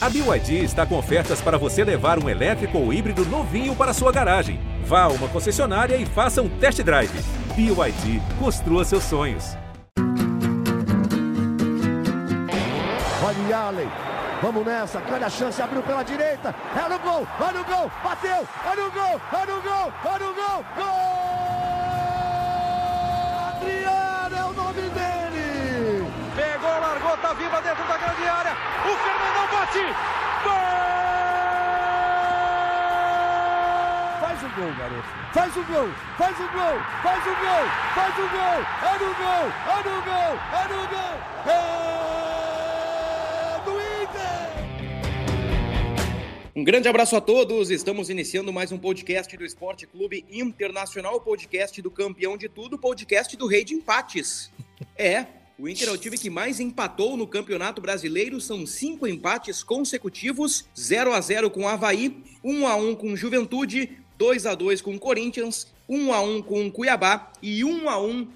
A 0.00 0.08
BYD 0.08 0.62
está 0.62 0.86
com 0.86 0.96
ofertas 0.96 1.40
para 1.40 1.58
você 1.58 1.82
levar 1.82 2.22
um 2.22 2.28
elétrico 2.28 2.78
ou 2.78 2.92
híbrido 2.92 3.24
novinho 3.26 3.74
para 3.74 3.92
sua 3.92 4.12
garagem. 4.12 4.60
Vá 4.84 5.02
a 5.02 5.08
uma 5.08 5.26
concessionária 5.26 5.96
e 5.96 6.06
faça 6.06 6.40
um 6.40 6.48
test 6.48 6.80
drive. 6.84 7.10
BYD, 7.56 8.22
construa 8.38 8.84
seus 8.84 9.02
sonhos. 9.02 9.56
Olha 13.26 13.58
Allen, 13.58 13.88
vamos 14.40 14.64
nessa, 14.64 15.00
grande 15.00 15.24
a 15.24 15.30
chance, 15.30 15.60
abriu 15.60 15.82
pela 15.82 16.04
direita, 16.04 16.54
é 16.76 16.88
no 16.88 16.98
gol, 17.00 17.26
olha 17.40 17.60
o 17.60 17.64
gol, 17.64 17.90
bateu, 18.04 18.46
olha 18.64 18.86
o 18.86 18.90
gol, 18.92 19.20
olha 19.32 19.54
o 19.56 19.62
gol, 19.62 19.92
olha 20.04 20.30
o 20.30 20.34
gol, 20.34 20.64
gol! 20.76 21.47
Dentro 27.68 27.84
da 27.86 27.98
grande 27.98 28.22
área, 28.22 28.56
o 28.80 28.96
Fernandão 28.96 29.46
bate, 29.52 29.84
gol! 30.42 30.54
Faz 34.20 34.42
o 34.42 34.48
gol, 34.56 34.72
garoto. 34.78 35.08
Faz 35.34 35.54
o 35.54 35.62
gol, 35.64 35.88
faz 36.16 36.40
o 36.40 36.48
gol, 36.48 36.80
faz 37.02 37.26
o 37.26 37.34
gol, 37.36 37.66
faz 37.94 38.14
o 38.16 38.28
gol. 38.32 38.64
É 38.80 38.92
no 38.98 39.14
gol, 39.14 39.52
é 39.68 39.76
no 39.84 40.00
gol, 40.02 40.32
é 40.50 40.64
no 40.72 40.80
gol. 40.88 41.14
É 41.44 41.58
do 43.66 43.72
Inter. 44.02 44.48
Um 46.56 46.64
grande 46.64 46.88
abraço 46.88 47.16
a 47.16 47.20
todos. 47.20 47.70
Estamos 47.70 48.08
iniciando 48.08 48.50
mais 48.50 48.72
um 48.72 48.78
podcast 48.78 49.36
do 49.36 49.44
Esporte 49.44 49.86
Clube 49.86 50.24
Internacional, 50.30 51.20
podcast 51.20 51.82
do 51.82 51.90
campeão 51.90 52.38
de 52.38 52.48
tudo, 52.48 52.78
podcast 52.78 53.36
do 53.36 53.46
rei 53.46 53.62
de 53.62 53.74
empates. 53.74 54.50
É, 54.96 55.26
o 55.58 55.68
Inter 55.68 55.88
é 55.88 55.92
o 55.92 55.98
time 55.98 56.16
que 56.16 56.30
mais 56.30 56.60
empatou 56.60 57.16
no 57.16 57.26
Campeonato 57.26 57.82
Brasileiro. 57.82 58.40
São 58.40 58.64
cinco 58.64 59.06
empates 59.06 59.62
consecutivos: 59.62 60.64
0 60.78 61.12
a 61.12 61.20
0 61.20 61.50
com 61.50 61.68
Havaí, 61.68 62.22
1 62.44 62.66
a 62.66 62.76
1 62.76 62.94
com 62.94 63.16
Juventude, 63.16 63.98
2 64.16 64.46
a 64.46 64.54
2 64.54 64.80
com 64.80 64.94
o 64.94 64.98
Corinthians, 64.98 65.66
1 65.88 66.12
a 66.12 66.20
1 66.20 66.42
com 66.42 66.66
o 66.66 66.72
Cuiabá 66.72 67.32
e 67.42 67.64
1 67.64 67.90
a 67.90 68.00
1 68.00 68.28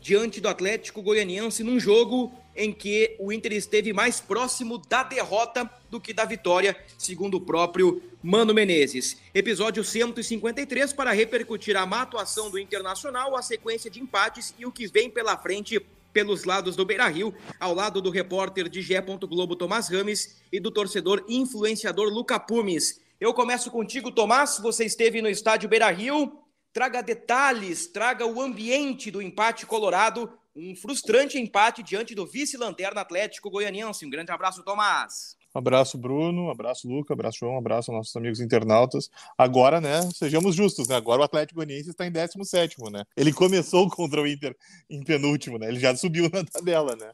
diante 0.00 0.40
do 0.40 0.48
Atlético 0.48 1.02
Goianiense 1.02 1.64
num 1.64 1.80
jogo 1.80 2.32
em 2.54 2.72
que 2.72 3.16
o 3.18 3.32
Inter 3.32 3.52
esteve 3.52 3.92
mais 3.92 4.20
próximo 4.20 4.78
da 4.78 5.02
derrota 5.02 5.68
do 5.90 6.00
que 6.00 6.12
da 6.12 6.24
vitória, 6.24 6.76
segundo 6.96 7.36
o 7.36 7.40
próprio 7.40 8.02
Mano 8.22 8.54
Menezes. 8.54 9.16
Episódio 9.34 9.82
153 9.82 10.92
para 10.92 11.12
repercutir 11.12 11.76
a 11.76 11.86
má 11.86 12.02
atuação 12.02 12.50
do 12.50 12.58
Internacional, 12.58 13.36
a 13.36 13.42
sequência 13.42 13.90
de 13.90 14.00
empates 14.00 14.54
e 14.58 14.66
o 14.66 14.72
que 14.72 14.86
vem 14.86 15.08
pela 15.08 15.36
frente 15.36 15.80
pelos 16.18 16.42
lados 16.42 16.74
do 16.74 16.84
Beira-Rio, 16.84 17.32
ao 17.60 17.72
lado 17.72 18.02
do 18.02 18.10
repórter 18.10 18.68
de 18.68 18.82
Gé. 18.82 19.00
Globo 19.00 19.54
Tomás 19.54 19.88
Rames 19.88 20.42
e 20.52 20.58
do 20.58 20.68
torcedor 20.68 21.24
influenciador 21.28 22.08
Luca 22.08 22.40
Pumes. 22.40 23.00
Eu 23.20 23.32
começo 23.32 23.70
contigo, 23.70 24.10
Tomás. 24.10 24.58
Você 24.60 24.84
esteve 24.84 25.22
no 25.22 25.28
estádio 25.28 25.68
Beira 25.68 25.88
Rio. 25.92 26.42
Traga 26.72 27.04
detalhes, 27.04 27.86
traga 27.86 28.26
o 28.26 28.42
ambiente 28.42 29.12
do 29.12 29.22
empate 29.22 29.64
colorado. 29.64 30.28
Um 30.56 30.74
frustrante 30.74 31.38
empate 31.38 31.84
diante 31.84 32.16
do 32.16 32.26
vice-lanterna 32.26 33.00
Atlético 33.00 33.48
Goianiense. 33.48 34.04
Um 34.04 34.10
grande 34.10 34.32
abraço, 34.32 34.64
Tomás. 34.64 35.37
Abraço, 35.54 35.98
Bruno. 35.98 36.50
Abraço, 36.50 36.88
Luca. 36.88 37.14
Abraço, 37.14 37.38
João. 37.38 37.56
Abraço 37.56 37.90
aos 37.90 37.98
nossos 37.98 38.16
amigos 38.16 38.40
internautas. 38.40 39.10
Agora, 39.36 39.80
né, 39.80 40.00
sejamos 40.14 40.54
justos, 40.54 40.88
né? 40.88 40.96
Agora 40.96 41.20
o 41.22 41.24
Atlético 41.24 41.56
Goianiense 41.56 41.90
está 41.90 42.06
em 42.06 42.12
17, 42.12 42.76
né? 42.90 43.04
Ele 43.16 43.32
começou 43.32 43.88
contra 43.90 44.20
o 44.20 44.26
Inter 44.26 44.56
em 44.88 45.02
penúltimo, 45.02 45.58
né? 45.58 45.68
Ele 45.68 45.80
já 45.80 45.96
subiu 45.96 46.28
na 46.32 46.44
tabela, 46.44 46.94
né? 46.96 47.12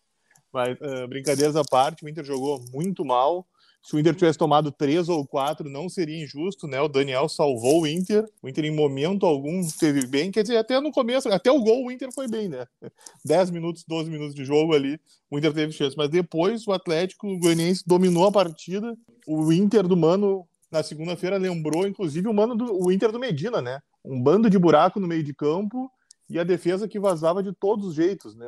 Mas, 0.53 0.79
uh, 0.81 1.09
brincadeiras 1.09 1.57
à 1.57 1.65
parte, 1.65 2.05
o 2.05 2.09
Inter 2.09 2.25
jogou 2.25 2.65
muito 2.73 3.05
mal 3.05 3.47
se 3.85 3.95
o 3.95 3.99
Inter 3.99 4.15
tivesse 4.15 4.39
tomado 4.39 4.73
três 4.73 5.11
ou 5.11 5.27
quatro, 5.27 5.69
não 5.69 5.91
seria 5.91 6.25
injusto, 6.25 6.67
né? 6.67 6.81
O 6.81 6.89
Daniel 6.89 7.29
salvou 7.29 7.83
o 7.83 7.87
Inter. 7.87 8.25
O 8.43 8.49
Inter, 8.49 8.65
em 8.65 8.75
momento 8.75 9.27
algum, 9.27 9.61
teve 9.79 10.07
bem. 10.07 10.31
Quer 10.31 10.41
dizer, 10.41 10.57
até 10.57 10.81
no 10.81 10.91
começo, 10.91 11.29
até 11.29 11.53
o 11.53 11.61
gol, 11.61 11.85
o 11.85 11.93
Inter 11.93 12.11
foi 12.11 12.27
bem, 12.27 12.49
né? 12.49 12.67
10 13.27 13.51
minutos, 13.51 13.85
12 13.87 14.09
minutos 14.11 14.35
de 14.35 14.43
jogo 14.43 14.75
ali, 14.75 14.99
o 15.31 15.37
Inter 15.37 15.53
teve 15.53 15.71
chance. 15.71 15.95
Mas 15.99 16.09
depois, 16.09 16.67
o 16.67 16.73
Atlético 16.73 17.39
Goianiense 17.39 17.85
dominou 17.87 18.25
a 18.25 18.33
partida. 18.33 18.97
O 19.27 19.53
Inter 19.53 19.87
do 19.87 19.99
Mano, 19.99 20.49
na 20.73 20.83
segunda-feira, 20.83 21.37
lembrou, 21.37 21.87
inclusive, 21.87 22.27
o, 22.27 22.33
Mano 22.33 22.57
do, 22.57 22.87
o 22.87 22.91
Inter 22.91 23.13
do 23.13 23.21
Medina, 23.21 23.61
né? 23.61 23.81
Um 24.03 24.19
bando 24.19 24.49
de 24.49 24.59
buraco 24.59 24.99
no 24.99 25.07
meio 25.07 25.23
de 25.23 25.35
campo 25.35 25.91
e 26.29 26.39
a 26.39 26.45
defesa 26.45 26.89
que 26.89 26.99
vazava 26.99 27.43
de 27.43 27.53
todos 27.53 27.87
os 27.87 27.95
jeitos, 27.95 28.35
né? 28.35 28.47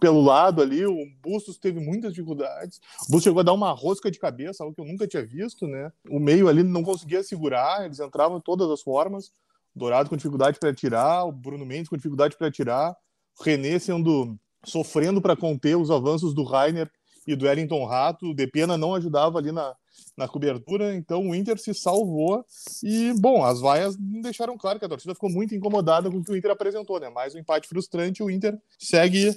Pelo 0.00 0.20
lado 0.20 0.62
ali, 0.62 0.86
o 0.86 0.96
Bustos 1.22 1.58
teve 1.58 1.80
muitas 1.80 2.12
dificuldades. 2.12 2.80
O 3.08 3.12
Bustos 3.12 3.24
chegou 3.24 3.40
a 3.40 3.44
dar 3.44 3.52
uma 3.52 3.72
rosca 3.72 4.10
de 4.10 4.18
cabeça, 4.18 4.62
algo 4.62 4.74
que 4.74 4.80
eu 4.80 4.86
nunca 4.86 5.08
tinha 5.08 5.24
visto, 5.24 5.66
né? 5.66 5.90
O 6.08 6.20
meio 6.20 6.48
ali 6.48 6.62
não 6.62 6.84
conseguia 6.84 7.22
segurar, 7.22 7.84
eles 7.84 7.98
entravam 7.98 8.38
de 8.38 8.44
todas 8.44 8.70
as 8.70 8.80
formas. 8.80 9.32
Dourado 9.74 10.08
com 10.08 10.16
dificuldade 10.16 10.58
para 10.58 10.74
tirar, 10.74 11.24
o 11.24 11.32
Bruno 11.32 11.66
Mendes 11.66 11.88
com 11.88 11.96
dificuldade 11.96 12.36
para 12.36 12.50
tirar, 12.50 12.96
o 13.38 13.42
René 13.42 13.78
sendo 13.78 14.36
sofrendo 14.64 15.20
para 15.20 15.36
conter 15.36 15.76
os 15.76 15.90
avanços 15.90 16.34
do 16.34 16.44
Rainer 16.44 16.90
e 17.26 17.34
do 17.34 17.46
Wellington 17.46 17.84
Rato. 17.86 18.30
O 18.30 18.34
Depena 18.34 18.76
não 18.76 18.94
ajudava 18.94 19.38
ali 19.38 19.52
na, 19.52 19.74
na 20.16 20.28
cobertura, 20.28 20.94
então 20.94 21.28
o 21.28 21.34
Inter 21.34 21.58
se 21.58 21.74
salvou 21.74 22.44
e, 22.82 23.12
bom, 23.18 23.44
as 23.44 23.60
vaias 23.60 23.96
deixaram 23.96 24.56
claro 24.56 24.78
que 24.78 24.84
a 24.84 24.88
torcida 24.88 25.14
ficou 25.14 25.30
muito 25.30 25.54
incomodada 25.54 26.10
com 26.10 26.18
o 26.18 26.24
que 26.24 26.32
o 26.32 26.36
Inter 26.36 26.50
apresentou, 26.50 27.00
né? 27.00 27.08
Mais 27.08 27.34
um 27.34 27.38
empate 27.38 27.68
frustrante, 27.68 28.22
o 28.22 28.30
Inter 28.30 28.58
segue 28.78 29.30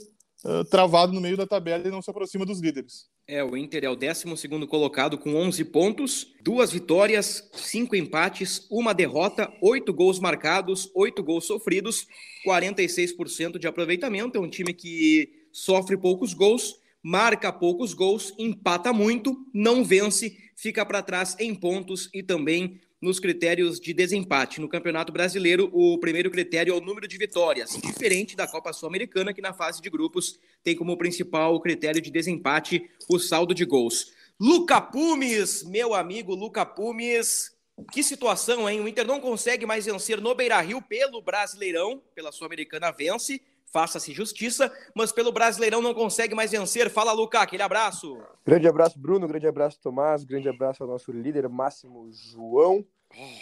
uh, 0.44 0.64
travado 0.70 1.14
no 1.14 1.22
meio 1.22 1.38
da 1.38 1.48
tabela 1.48 1.88
e 1.88 1.92
não 1.92 2.02
se 2.02 2.10
aproxima 2.10 2.46
dos 2.46 2.60
líderes. 2.60 3.08
É, 3.26 3.42
o 3.42 3.56
Inter 3.56 3.86
é 3.86 3.90
o 3.90 3.96
12 3.96 4.26
colocado 4.68 5.18
com 5.18 5.34
11 5.34 5.64
pontos, 5.66 6.28
duas 6.44 6.74
vitórias, 6.74 7.50
cinco 7.54 7.96
empates, 7.96 8.68
uma 8.70 8.94
derrota, 8.94 9.50
oito 9.62 9.94
gols 9.94 10.20
marcados, 10.20 10.92
oito 10.94 11.24
gols 11.24 11.46
sofridos, 11.46 12.06
46% 12.46 13.58
de 13.58 13.66
aproveitamento. 13.66 14.38
É 14.38 14.42
um 14.42 14.50
time 14.50 14.74
que 14.74 15.32
sofre 15.54 15.96
poucos 15.96 16.34
gols, 16.34 16.76
marca 17.04 17.52
poucos 17.52 17.94
gols, 17.94 18.34
empata 18.38 18.94
muito, 18.94 19.46
não 19.54 19.84
vence 19.84 20.42
fica 20.56 20.86
para 20.86 21.02
trás 21.02 21.36
em 21.40 21.54
pontos 21.54 22.10
e 22.14 22.24
também 22.24 22.80
nos 23.02 23.20
critérios 23.20 23.82
de 23.82 23.94
desempate. 23.94 24.62
No 24.62 24.70
Campeonato 24.70 25.12
Brasileiro, 25.12 25.70
o 25.74 25.98
primeiro 25.98 26.32
critério 26.32 26.74
é 26.74 26.78
o 26.78 26.80
número 26.80 27.06
de 27.06 27.18
vitórias, 27.18 27.72
diferente 27.72 28.34
da 28.34 28.48
Copa 28.48 28.72
Sul-Americana, 28.72 29.34
que 29.34 29.42
na 29.42 29.52
fase 29.54 29.82
de 29.82 29.90
grupos 29.90 30.40
tem 30.64 30.74
como 30.74 30.98
principal 30.98 31.60
critério 31.60 32.02
de 32.02 32.10
desempate 32.10 32.90
o 33.10 33.20
saldo 33.20 33.54
de 33.54 33.66
gols. 33.66 34.14
Luca 34.40 34.80
Pumes, 34.80 35.64
meu 35.64 35.94
amigo 35.94 36.34
Luca 36.34 36.66
Pumes, 36.66 37.52
que 37.92 38.02
situação, 38.02 38.70
hein? 38.70 38.80
O 38.80 38.88
Inter 38.88 39.06
não 39.06 39.20
consegue 39.20 39.66
mais 39.66 39.86
vencer 39.86 40.22
no 40.22 40.34
Beira-Rio 40.34 40.82
pelo 40.82 41.22
Brasileirão, 41.22 42.02
pela 42.16 42.32
Sul-Americana 42.32 42.90
vence, 42.90 43.42
faça-se 43.74 44.14
justiça, 44.14 44.72
mas 44.96 45.12
pelo 45.12 45.32
Brasileirão 45.32 45.82
não 45.82 45.96
consegue 45.96 46.36
mais 46.36 46.52
vencer. 46.52 46.92
Fala, 46.92 47.12
Luca, 47.12 47.40
aquele 47.40 47.64
abraço. 47.64 48.16
Grande 48.46 48.68
abraço, 48.68 49.00
Bruno, 49.00 49.28
grande 49.28 49.48
abraço, 49.48 49.80
Tomás, 49.82 50.24
grande 50.24 50.48
abraço 50.48 50.84
ao 50.84 50.90
nosso 50.90 51.12
líder 51.12 51.50
máximo, 51.50 52.08
João, 52.12 52.86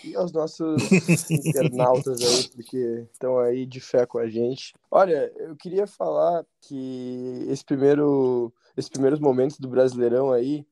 e 0.06 0.16
aos 0.16 0.32
nossos 0.32 0.82
internautas 1.30 2.22
aí, 2.22 2.48
porque 2.50 3.08
estão 3.12 3.38
aí 3.38 3.66
de 3.66 3.82
fé 3.82 4.06
com 4.06 4.18
a 4.18 4.30
gente. 4.30 4.74
Olha, 4.90 5.30
eu 5.36 5.54
queria 5.58 5.86
falar 5.86 6.46
que 6.62 7.46
esse 7.50 7.66
primeiro, 7.66 8.54
esses 8.78 8.90
primeiros 8.90 9.20
momentos 9.20 9.60
do 9.60 9.68
Brasileirão 9.68 10.32
aí, 10.32 10.66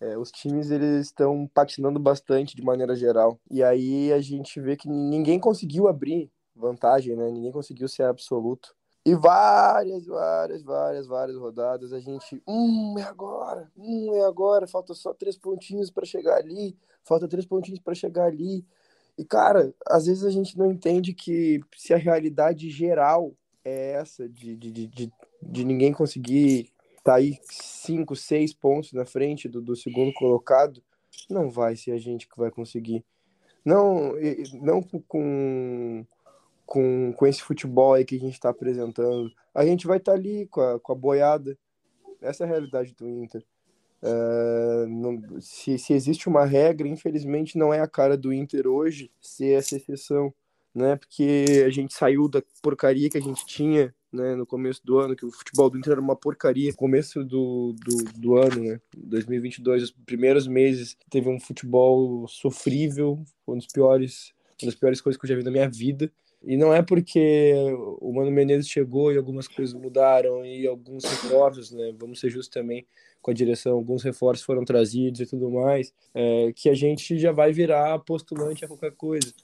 é, 0.00 0.16
os 0.16 0.30
times 0.30 0.70
eles 0.70 1.06
estão 1.06 1.48
patinando 1.52 1.98
bastante 1.98 2.56
de 2.56 2.62
maneira 2.62 2.96
geral. 2.96 3.38
E 3.50 3.62
aí 3.62 4.10
a 4.12 4.20
gente 4.20 4.58
vê 4.58 4.74
que 4.74 4.88
ninguém 4.88 5.38
conseguiu 5.38 5.86
abrir 5.86 6.30
vantagem, 6.54 7.14
né? 7.14 7.30
Ninguém 7.30 7.52
conseguiu 7.52 7.88
ser 7.88 8.04
absoluto. 8.04 8.74
E 9.06 9.14
várias, 9.14 10.04
várias, 10.04 10.64
várias, 10.64 11.06
várias 11.06 11.36
rodadas 11.36 11.92
a 11.92 12.00
gente, 12.00 12.42
hum, 12.44 12.96
é 12.98 13.04
agora, 13.04 13.70
hum, 13.76 14.12
é 14.12 14.22
agora, 14.22 14.66
falta 14.66 14.94
só 14.94 15.14
três 15.14 15.38
pontinhos 15.38 15.92
para 15.92 16.04
chegar 16.04 16.38
ali, 16.38 16.76
falta 17.04 17.28
três 17.28 17.46
pontinhos 17.46 17.78
para 17.78 17.94
chegar 17.94 18.24
ali. 18.24 18.66
E 19.16 19.24
cara, 19.24 19.72
às 19.86 20.06
vezes 20.06 20.24
a 20.24 20.30
gente 20.30 20.58
não 20.58 20.72
entende 20.72 21.14
que 21.14 21.60
se 21.76 21.94
a 21.94 21.96
realidade 21.96 22.68
geral 22.68 23.32
é 23.64 23.92
essa, 23.92 24.28
de, 24.28 24.56
de, 24.56 24.88
de, 24.88 25.12
de 25.40 25.64
ninguém 25.64 25.92
conseguir 25.92 26.72
tá 27.04 27.14
aí 27.14 27.38
cinco, 27.44 28.16
seis 28.16 28.52
pontos 28.52 28.92
na 28.92 29.06
frente 29.06 29.48
do, 29.48 29.62
do 29.62 29.76
segundo 29.76 30.12
colocado, 30.14 30.82
não 31.30 31.48
vai 31.48 31.76
ser 31.76 31.92
a 31.92 31.98
gente 31.98 32.28
que 32.28 32.36
vai 32.36 32.50
conseguir. 32.50 33.04
Não, 33.64 34.14
não 34.60 34.82
com 34.82 36.04
com, 36.66 37.12
com 37.12 37.26
esse 37.26 37.40
futebol 37.40 37.94
aí 37.94 38.04
que 38.04 38.16
a 38.16 38.20
gente 38.20 38.34
está 38.34 38.50
apresentando. 38.50 39.30
A 39.54 39.64
gente 39.64 39.86
vai 39.86 39.98
estar 39.98 40.12
tá 40.12 40.18
ali 40.18 40.46
com 40.48 40.60
a, 40.60 40.80
com 40.80 40.92
a 40.92 40.96
boiada. 40.96 41.56
Essa 42.20 42.44
é 42.44 42.46
a 42.46 42.50
realidade 42.50 42.94
do 42.94 43.08
Inter. 43.08 43.42
Uh, 44.02 44.86
não, 44.88 45.40
se, 45.40 45.78
se 45.78 45.92
existe 45.94 46.28
uma 46.28 46.44
regra, 46.44 46.86
infelizmente 46.86 47.56
não 47.56 47.72
é 47.72 47.80
a 47.80 47.88
cara 47.88 48.16
do 48.16 48.32
Inter 48.32 48.66
hoje 48.66 49.10
ser 49.20 49.52
essa 49.58 49.76
exceção, 49.76 50.34
né? 50.74 50.96
Porque 50.96 51.64
a 51.64 51.70
gente 51.70 51.94
saiu 51.94 52.28
da 52.28 52.42
porcaria 52.62 53.08
que 53.08 53.16
a 53.16 53.22
gente 53.22 53.46
tinha 53.46 53.94
né, 54.12 54.34
no 54.34 54.46
começo 54.46 54.84
do 54.84 54.98
ano, 54.98 55.16
que 55.16 55.24
o 55.24 55.30
futebol 55.30 55.70
do 55.70 55.78
Inter 55.78 55.92
era 55.92 56.00
uma 56.00 56.16
porcaria. 56.16 56.72
Começo 56.74 57.24
do, 57.24 57.74
do, 57.84 58.04
do 58.18 58.36
ano, 58.36 58.62
né, 58.62 58.80
2022, 58.96 59.84
os 59.84 59.90
primeiros 59.90 60.46
meses, 60.46 60.96
teve 61.10 61.28
um 61.28 61.38
futebol 61.38 62.26
sofrível, 62.28 63.22
um 63.46 63.56
dos 63.56 63.66
piores, 63.66 64.32
uma 64.62 64.70
das 64.70 64.78
piores 64.78 65.00
coisas 65.00 65.20
que 65.20 65.26
eu 65.26 65.28
já 65.28 65.36
vi 65.36 65.44
na 65.44 65.50
minha 65.50 65.68
vida. 65.68 66.10
E 66.46 66.56
não 66.56 66.72
é 66.72 66.80
porque 66.80 67.54
o 68.00 68.12
Mano 68.12 68.30
Menezes 68.30 68.68
chegou 68.68 69.12
e 69.12 69.16
algumas 69.16 69.48
coisas 69.48 69.74
mudaram 69.74 70.46
e 70.46 70.64
alguns 70.64 71.04
reforços, 71.04 71.72
né? 71.72 71.92
Vamos 71.98 72.20
ser 72.20 72.30
justos 72.30 72.54
também 72.54 72.86
com 73.20 73.32
a 73.32 73.34
direção, 73.34 73.72
alguns 73.72 74.04
reforços 74.04 74.46
foram 74.46 74.64
trazidos 74.64 75.20
e 75.20 75.26
tudo 75.26 75.50
mais, 75.50 75.92
é, 76.14 76.52
que 76.54 76.68
a 76.68 76.74
gente 76.74 77.18
já 77.18 77.32
vai 77.32 77.52
virar 77.52 77.98
postulante 77.98 78.64
a 78.64 78.68
qualquer 78.68 78.92
coisa. 78.92 79.34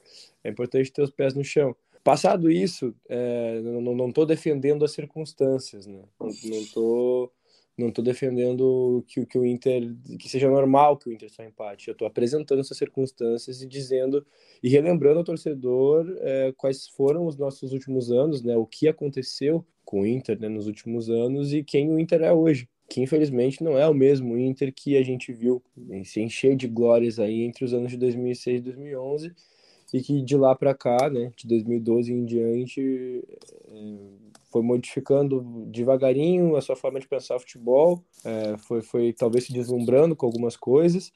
É 0.44 0.50
importante 0.50 0.92
ter 0.92 1.02
os 1.02 1.10
pés 1.10 1.34
no 1.34 1.42
chão. 1.42 1.74
Passado 2.04 2.48
isso, 2.48 2.94
é, 3.08 3.60
não 3.60 4.08
estou 4.08 4.24
defendendo 4.24 4.84
as 4.84 4.92
circunstâncias, 4.92 5.88
né? 5.88 6.02
Não 6.20 6.28
estou 6.28 7.32
não 7.76 7.88
estou 7.88 8.04
defendendo 8.04 9.04
que, 9.06 9.24
que 9.24 9.38
o 9.38 9.46
Inter 9.46 9.94
que 10.18 10.28
seja 10.28 10.48
normal 10.48 10.96
que 10.96 11.08
o 11.08 11.12
Inter 11.12 11.30
só 11.30 11.42
empate. 11.42 11.88
Eu 11.88 11.92
estou 11.92 12.06
apresentando 12.06 12.60
essas 12.60 12.76
circunstâncias 12.76 13.62
e 13.62 13.66
dizendo 13.66 14.24
e 14.62 14.68
relembrando 14.68 15.18
ao 15.18 15.24
torcedor 15.24 16.06
é, 16.20 16.52
quais 16.56 16.88
foram 16.88 17.26
os 17.26 17.36
nossos 17.36 17.72
últimos 17.72 18.10
anos, 18.10 18.42
né? 18.42 18.56
O 18.56 18.66
que 18.66 18.88
aconteceu 18.88 19.64
com 19.84 20.02
o 20.02 20.06
Inter 20.06 20.38
né, 20.38 20.48
nos 20.48 20.66
últimos 20.66 21.10
anos 21.10 21.52
e 21.52 21.62
quem 21.62 21.90
o 21.90 21.98
Inter 21.98 22.22
é 22.22 22.32
hoje. 22.32 22.68
Que 22.88 23.00
infelizmente 23.00 23.64
não 23.64 23.78
é 23.78 23.88
o 23.88 23.94
mesmo 23.94 24.36
Inter 24.36 24.72
que 24.74 24.96
a 24.96 25.02
gente 25.02 25.32
viu 25.32 25.62
se 26.04 26.20
encher 26.20 26.54
de 26.54 26.68
glórias 26.68 27.18
aí 27.18 27.42
entre 27.42 27.64
os 27.64 27.72
anos 27.72 27.90
de 27.90 27.96
2006 27.96 28.60
e 28.60 28.64
2011 28.64 29.32
e 29.92 30.00
que 30.00 30.22
de 30.22 30.36
lá 30.36 30.54
para 30.54 30.74
cá, 30.74 31.10
né, 31.10 31.32
de 31.36 31.46
2012 31.46 32.12
em 32.12 32.24
diante, 32.24 33.22
é, 33.68 33.96
foi 34.50 34.62
modificando 34.62 35.66
devagarinho 35.66 36.56
a 36.56 36.60
sua 36.60 36.76
forma 36.76 36.98
de 36.98 37.06
pensar 37.06 37.38
futebol, 37.38 38.02
é, 38.24 38.56
foi, 38.58 38.82
foi 38.82 39.12
talvez 39.12 39.44
se 39.44 39.52
deslumbrando 39.52 40.16
com 40.16 40.26
algumas 40.26 40.56
coisas 40.56 41.12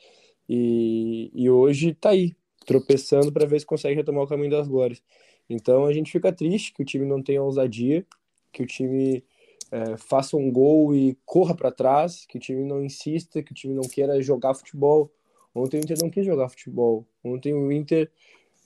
e, 0.49 1.31
e 1.35 1.49
hoje 1.49 1.91
está 1.91 2.11
aí, 2.11 2.37
tropeçando 2.67 3.33
para 3.33 3.47
ver 3.47 3.61
se 3.61 3.67
consegue 3.67 3.97
retomar 3.97 4.25
o 4.25 4.29
caminho 4.29 4.51
das 4.51 4.69
glórias. 4.69 5.03
Então 5.49 5.87
a 5.87 5.93
gente 5.93 6.11
fica 6.11 6.33
triste 6.33 6.73
que 6.73 6.83
o 6.83 6.87
time 6.87 7.07
não 7.07 7.23
tenha 7.23 7.43
ousadia, 7.43 8.05
que 8.53 8.63
o 8.63 8.67
time 8.67 9.25
é, 9.71 9.97
faça 9.97 10.37
um 10.37 10.51
gol 10.51 10.95
e 10.95 11.17
corra 11.25 11.55
para 11.55 11.71
trás, 11.71 12.27
que 12.27 12.37
o 12.37 12.41
time 12.41 12.65
não 12.65 12.85
insista, 12.85 13.43
que 13.43 13.53
o 13.53 13.55
time 13.55 13.75
não 13.75 13.83
queira 13.83 14.21
jogar 14.21 14.55
futebol. 14.55 15.11
Ontem 15.55 15.79
o 15.79 15.81
Inter 15.81 15.97
não 16.01 16.11
quis 16.11 16.27
jogar 16.27 16.49
futebol. 16.49 17.07
Ontem 17.25 17.55
o 17.55 17.73
Inter 17.73 18.11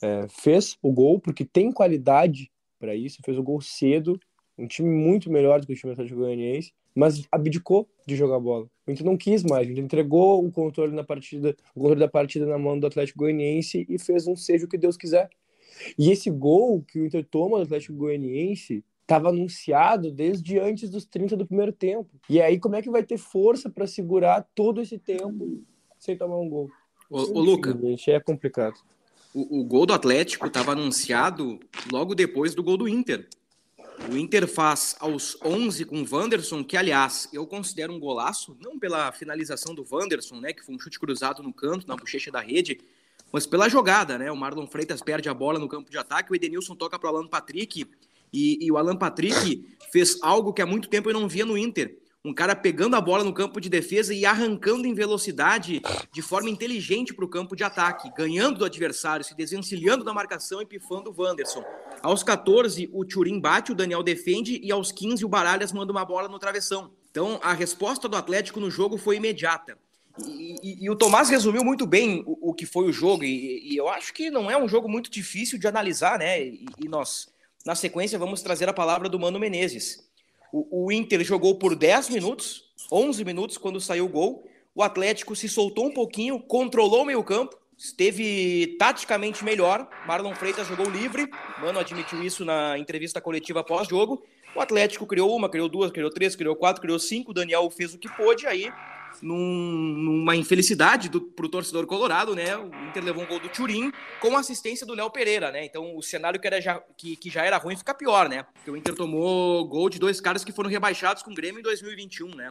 é, 0.02 0.26
fez 0.28 0.76
o 0.82 0.92
gol 0.92 1.20
porque 1.20 1.44
tem 1.44 1.72
qualidade 1.72 2.50
para 2.78 2.94
isso, 2.94 3.20
fez 3.24 3.36
o 3.38 3.42
gol 3.42 3.60
cedo, 3.60 4.18
um 4.58 4.66
time 4.66 4.88
muito 4.88 5.30
melhor 5.30 5.60
do 5.60 5.66
que 5.66 5.72
o 5.72 5.76
time 5.76 5.90
do 5.90 5.94
Atlético 5.94 6.20
Goianiense, 6.20 6.72
mas 6.94 7.26
abdicou 7.30 7.88
de 8.06 8.16
jogar 8.16 8.40
bola. 8.40 8.66
O 8.86 8.90
Inter 8.90 9.06
não 9.06 9.16
quis 9.16 9.44
mais, 9.44 9.68
o 9.68 9.70
Inter 9.70 9.84
entregou 9.84 10.44
o 10.44 10.50
controle 10.50 10.92
na 10.92 11.04
partida, 11.04 11.54
o 11.74 11.80
controle 11.80 12.00
da 12.00 12.08
partida 12.08 12.46
na 12.46 12.58
mão 12.58 12.78
do 12.78 12.86
Atlético 12.86 13.20
Goianiense 13.20 13.86
e 13.88 13.98
fez 13.98 14.26
um 14.26 14.34
seja 14.34 14.64
o 14.64 14.68
que 14.68 14.78
Deus 14.78 14.96
quiser. 14.96 15.28
E 15.98 16.10
esse 16.10 16.30
gol 16.30 16.82
que 16.82 16.98
o 16.98 17.06
Inter 17.06 17.24
toma 17.24 17.58
do 17.58 17.64
Atlético 17.64 17.94
Goianiense 17.94 18.84
estava 19.02 19.28
anunciado 19.28 20.10
desde 20.10 20.58
antes 20.58 20.88
dos 20.90 21.04
30 21.04 21.36
do 21.36 21.46
primeiro 21.46 21.72
tempo. 21.72 22.10
E 22.28 22.40
aí 22.40 22.58
como 22.58 22.76
é 22.76 22.82
que 22.82 22.90
vai 22.90 23.02
ter 23.02 23.18
força 23.18 23.70
para 23.70 23.86
segurar 23.86 24.46
todo 24.54 24.80
esse 24.80 24.98
tempo 24.98 25.62
sem 25.98 26.16
tomar 26.16 26.38
um 26.38 26.48
gol? 26.48 26.70
Ô, 27.08 27.18
ô 27.18 27.40
Luca, 27.40 27.76
é 28.08 28.20
complicado 28.20 28.78
o, 29.32 29.60
o 29.60 29.64
gol 29.64 29.86
do 29.86 29.92
Atlético 29.92 30.46
estava 30.46 30.72
anunciado 30.72 31.60
logo 31.90 32.14
depois 32.14 32.54
do 32.54 32.62
gol 32.62 32.76
do 32.76 32.88
Inter. 32.88 33.28
O 34.10 34.16
Inter 34.16 34.46
faz 34.48 34.96
aos 34.98 35.36
11 35.44 35.84
com 35.84 36.02
o 36.02 36.06
Wanderson, 36.10 36.64
que 36.64 36.76
aliás 36.76 37.28
eu 37.32 37.46
considero 37.46 37.92
um 37.92 38.00
golaço, 38.00 38.56
não 38.60 38.78
pela 38.78 39.12
finalização 39.12 39.74
do 39.74 39.86
Wanderson, 39.88 40.40
né, 40.40 40.52
que 40.52 40.64
foi 40.64 40.74
um 40.74 40.78
chute 40.78 40.98
cruzado 40.98 41.42
no 41.42 41.52
canto, 41.52 41.86
na 41.86 41.96
bochecha 41.96 42.30
da 42.30 42.40
rede, 42.40 42.80
mas 43.30 43.46
pela 43.46 43.68
jogada, 43.68 44.18
né? 44.18 44.32
O 44.32 44.36
Marlon 44.36 44.66
Freitas 44.66 45.02
perde 45.02 45.28
a 45.28 45.34
bola 45.34 45.58
no 45.58 45.68
campo 45.68 45.90
de 45.90 45.98
ataque, 45.98 46.32
o 46.32 46.34
Edenilson 46.34 46.74
toca 46.74 46.98
para 46.98 47.12
o 47.12 47.16
Alan 47.16 47.28
Patrick 47.28 47.86
e, 48.32 48.58
e 48.64 48.72
o 48.72 48.76
Alan 48.76 48.96
Patrick 48.96 49.68
fez 49.92 50.18
algo 50.22 50.52
que 50.52 50.62
há 50.62 50.66
muito 50.66 50.88
tempo 50.88 51.08
eu 51.08 51.14
não 51.14 51.28
via 51.28 51.44
no 51.44 51.56
Inter 51.56 51.96
um 52.24 52.34
cara 52.34 52.54
pegando 52.54 52.96
a 52.96 53.00
bola 53.00 53.24
no 53.24 53.32
campo 53.32 53.60
de 53.60 53.70
defesa 53.70 54.12
e 54.12 54.26
arrancando 54.26 54.86
em 54.86 54.92
velocidade 54.92 55.80
de 56.12 56.20
forma 56.20 56.50
inteligente 56.50 57.14
para 57.14 57.24
o 57.24 57.28
campo 57.28 57.56
de 57.56 57.64
ataque, 57.64 58.12
ganhando 58.14 58.58
do 58.58 58.64
adversário, 58.64 59.24
se 59.24 59.34
desvencilhando 59.34 60.04
da 60.04 60.12
marcação 60.12 60.60
e 60.60 60.66
pifando 60.66 61.10
o 61.10 61.22
Wanderson. 61.22 61.64
Aos 62.02 62.22
14, 62.22 62.90
o 62.92 63.04
Turim 63.06 63.40
bate, 63.40 63.72
o 63.72 63.74
Daniel 63.74 64.02
defende 64.02 64.60
e 64.62 64.70
aos 64.70 64.92
15, 64.92 65.24
o 65.24 65.28
Baralhas 65.28 65.72
manda 65.72 65.92
uma 65.92 66.04
bola 66.04 66.28
no 66.28 66.38
travessão. 66.38 66.92
Então, 67.10 67.40
a 67.42 67.54
resposta 67.54 68.06
do 68.06 68.16
Atlético 68.16 68.60
no 68.60 68.70
jogo 68.70 68.98
foi 68.98 69.16
imediata. 69.16 69.78
E, 70.26 70.56
e, 70.62 70.84
e 70.84 70.90
o 70.90 70.96
Tomás 70.96 71.30
resumiu 71.30 71.64
muito 71.64 71.86
bem 71.86 72.22
o, 72.26 72.50
o 72.50 72.54
que 72.54 72.66
foi 72.66 72.86
o 72.86 72.92
jogo, 72.92 73.24
e, 73.24 73.72
e, 73.72 73.76
eu 73.76 73.88
acho 73.88 74.12
que 74.12 74.30
não 74.30 74.50
é 74.50 74.56
um 74.56 74.68
jogo 74.68 74.88
muito 74.88 75.10
difícil 75.10 75.58
de 75.58 75.66
analisar, 75.66 76.18
né? 76.18 76.42
E, 76.42 76.88
nós, 76.88 77.28
na 77.64 77.74
sequência, 77.74 78.18
vamos 78.18 78.42
trazer 78.42 78.68
a 78.68 78.72
palavra 78.72 79.08
do 79.08 79.18
Mano 79.18 79.38
Menezes. 79.38 80.09
O, 80.52 80.86
o 80.86 80.92
Inter 80.92 81.22
jogou 81.24 81.56
por 81.56 81.74
10 81.74 82.10
minutos, 82.10 82.64
11 82.90 83.24
minutos 83.24 83.58
quando 83.58 83.80
saiu 83.80 84.06
o 84.06 84.08
gol. 84.08 84.44
O 84.74 84.82
Atlético 84.82 85.34
se 85.34 85.48
soltou 85.48 85.86
um 85.86 85.94
pouquinho, 85.94 86.40
controlou 86.40 87.02
o 87.02 87.04
meio-campo, 87.04 87.56
esteve 87.76 88.76
taticamente 88.78 89.44
melhor. 89.44 89.88
Marlon 90.06 90.34
Freitas 90.34 90.66
jogou 90.66 90.88
livre, 90.88 91.28
Mano 91.60 91.78
admitiu 91.78 92.22
isso 92.22 92.44
na 92.44 92.78
entrevista 92.78 93.20
coletiva 93.20 93.64
pós-jogo. 93.64 94.22
O 94.54 94.60
Atlético 94.60 95.06
criou 95.06 95.34
uma, 95.34 95.48
criou 95.48 95.68
duas, 95.68 95.90
criou 95.90 96.10
três, 96.10 96.34
criou 96.34 96.56
quatro, 96.56 96.82
criou 96.82 96.98
cinco. 96.98 97.30
O 97.30 97.34
Daniel 97.34 97.70
fez 97.70 97.94
o 97.94 97.98
que 97.98 98.08
pôde, 98.08 98.46
aí 98.46 98.70
num, 99.22 99.36
numa 99.36 100.34
infelicidade 100.34 101.10
para 101.10 101.46
o 101.46 101.48
torcedor 101.48 101.86
colorado, 101.86 102.34
né? 102.34 102.56
O 102.56 102.88
Inter 102.88 103.04
levou 103.04 103.22
um 103.22 103.26
gol 103.26 103.38
do 103.38 103.48
Turim 103.48 103.92
com 104.20 104.36
assistência 104.36 104.86
do 104.86 104.94
Léo 104.94 105.10
Pereira, 105.10 105.50
né? 105.50 105.64
Então 105.64 105.96
o 105.96 106.02
cenário 106.02 106.40
que, 106.40 106.46
era 106.46 106.60
já, 106.60 106.80
que, 106.96 107.16
que 107.16 107.30
já 107.30 107.44
era 107.44 107.56
ruim 107.58 107.76
fica 107.76 107.94
pior, 107.94 108.28
né? 108.28 108.44
Porque 108.54 108.70
o 108.70 108.76
Inter 108.76 108.94
tomou 108.94 109.66
gol 109.66 109.88
de 109.90 109.98
dois 109.98 110.20
caras 110.20 110.44
que 110.44 110.52
foram 110.52 110.70
rebaixados 110.70 111.22
com 111.22 111.30
o 111.30 111.34
Grêmio 111.34 111.60
em 111.60 111.62
2021, 111.62 112.34
né? 112.34 112.50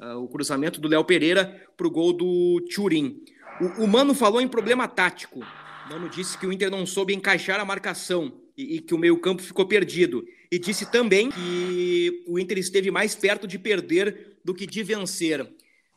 Uh, 0.00 0.18
o 0.18 0.28
cruzamento 0.28 0.80
do 0.80 0.88
Léo 0.88 1.04
Pereira 1.04 1.64
para 1.76 1.86
o 1.86 1.90
gol 1.90 2.12
do 2.12 2.60
Turim. 2.74 3.22
O, 3.60 3.84
o, 3.84 3.88
Mano 3.88 4.14
falou 4.14 4.40
em 4.40 4.48
problema 4.48 4.88
tático. 4.88 5.40
O 5.40 5.90
Mano 5.90 6.08
disse 6.08 6.36
que 6.36 6.46
o 6.46 6.52
Inter 6.52 6.70
não 6.70 6.84
soube 6.84 7.14
encaixar 7.14 7.60
a 7.60 7.64
marcação 7.64 8.32
e, 8.56 8.76
e 8.76 8.80
que 8.80 8.94
o 8.94 8.98
meio-campo 8.98 9.42
ficou 9.42 9.66
perdido. 9.66 10.24
E 10.50 10.58
disse 10.58 10.90
também 10.90 11.30
que 11.30 12.24
o 12.26 12.38
Inter 12.38 12.58
esteve 12.58 12.90
mais 12.90 13.14
perto 13.14 13.46
de 13.46 13.58
perder 13.58 14.38
do 14.44 14.52
que 14.52 14.66
de 14.66 14.82
vencer. 14.82 15.48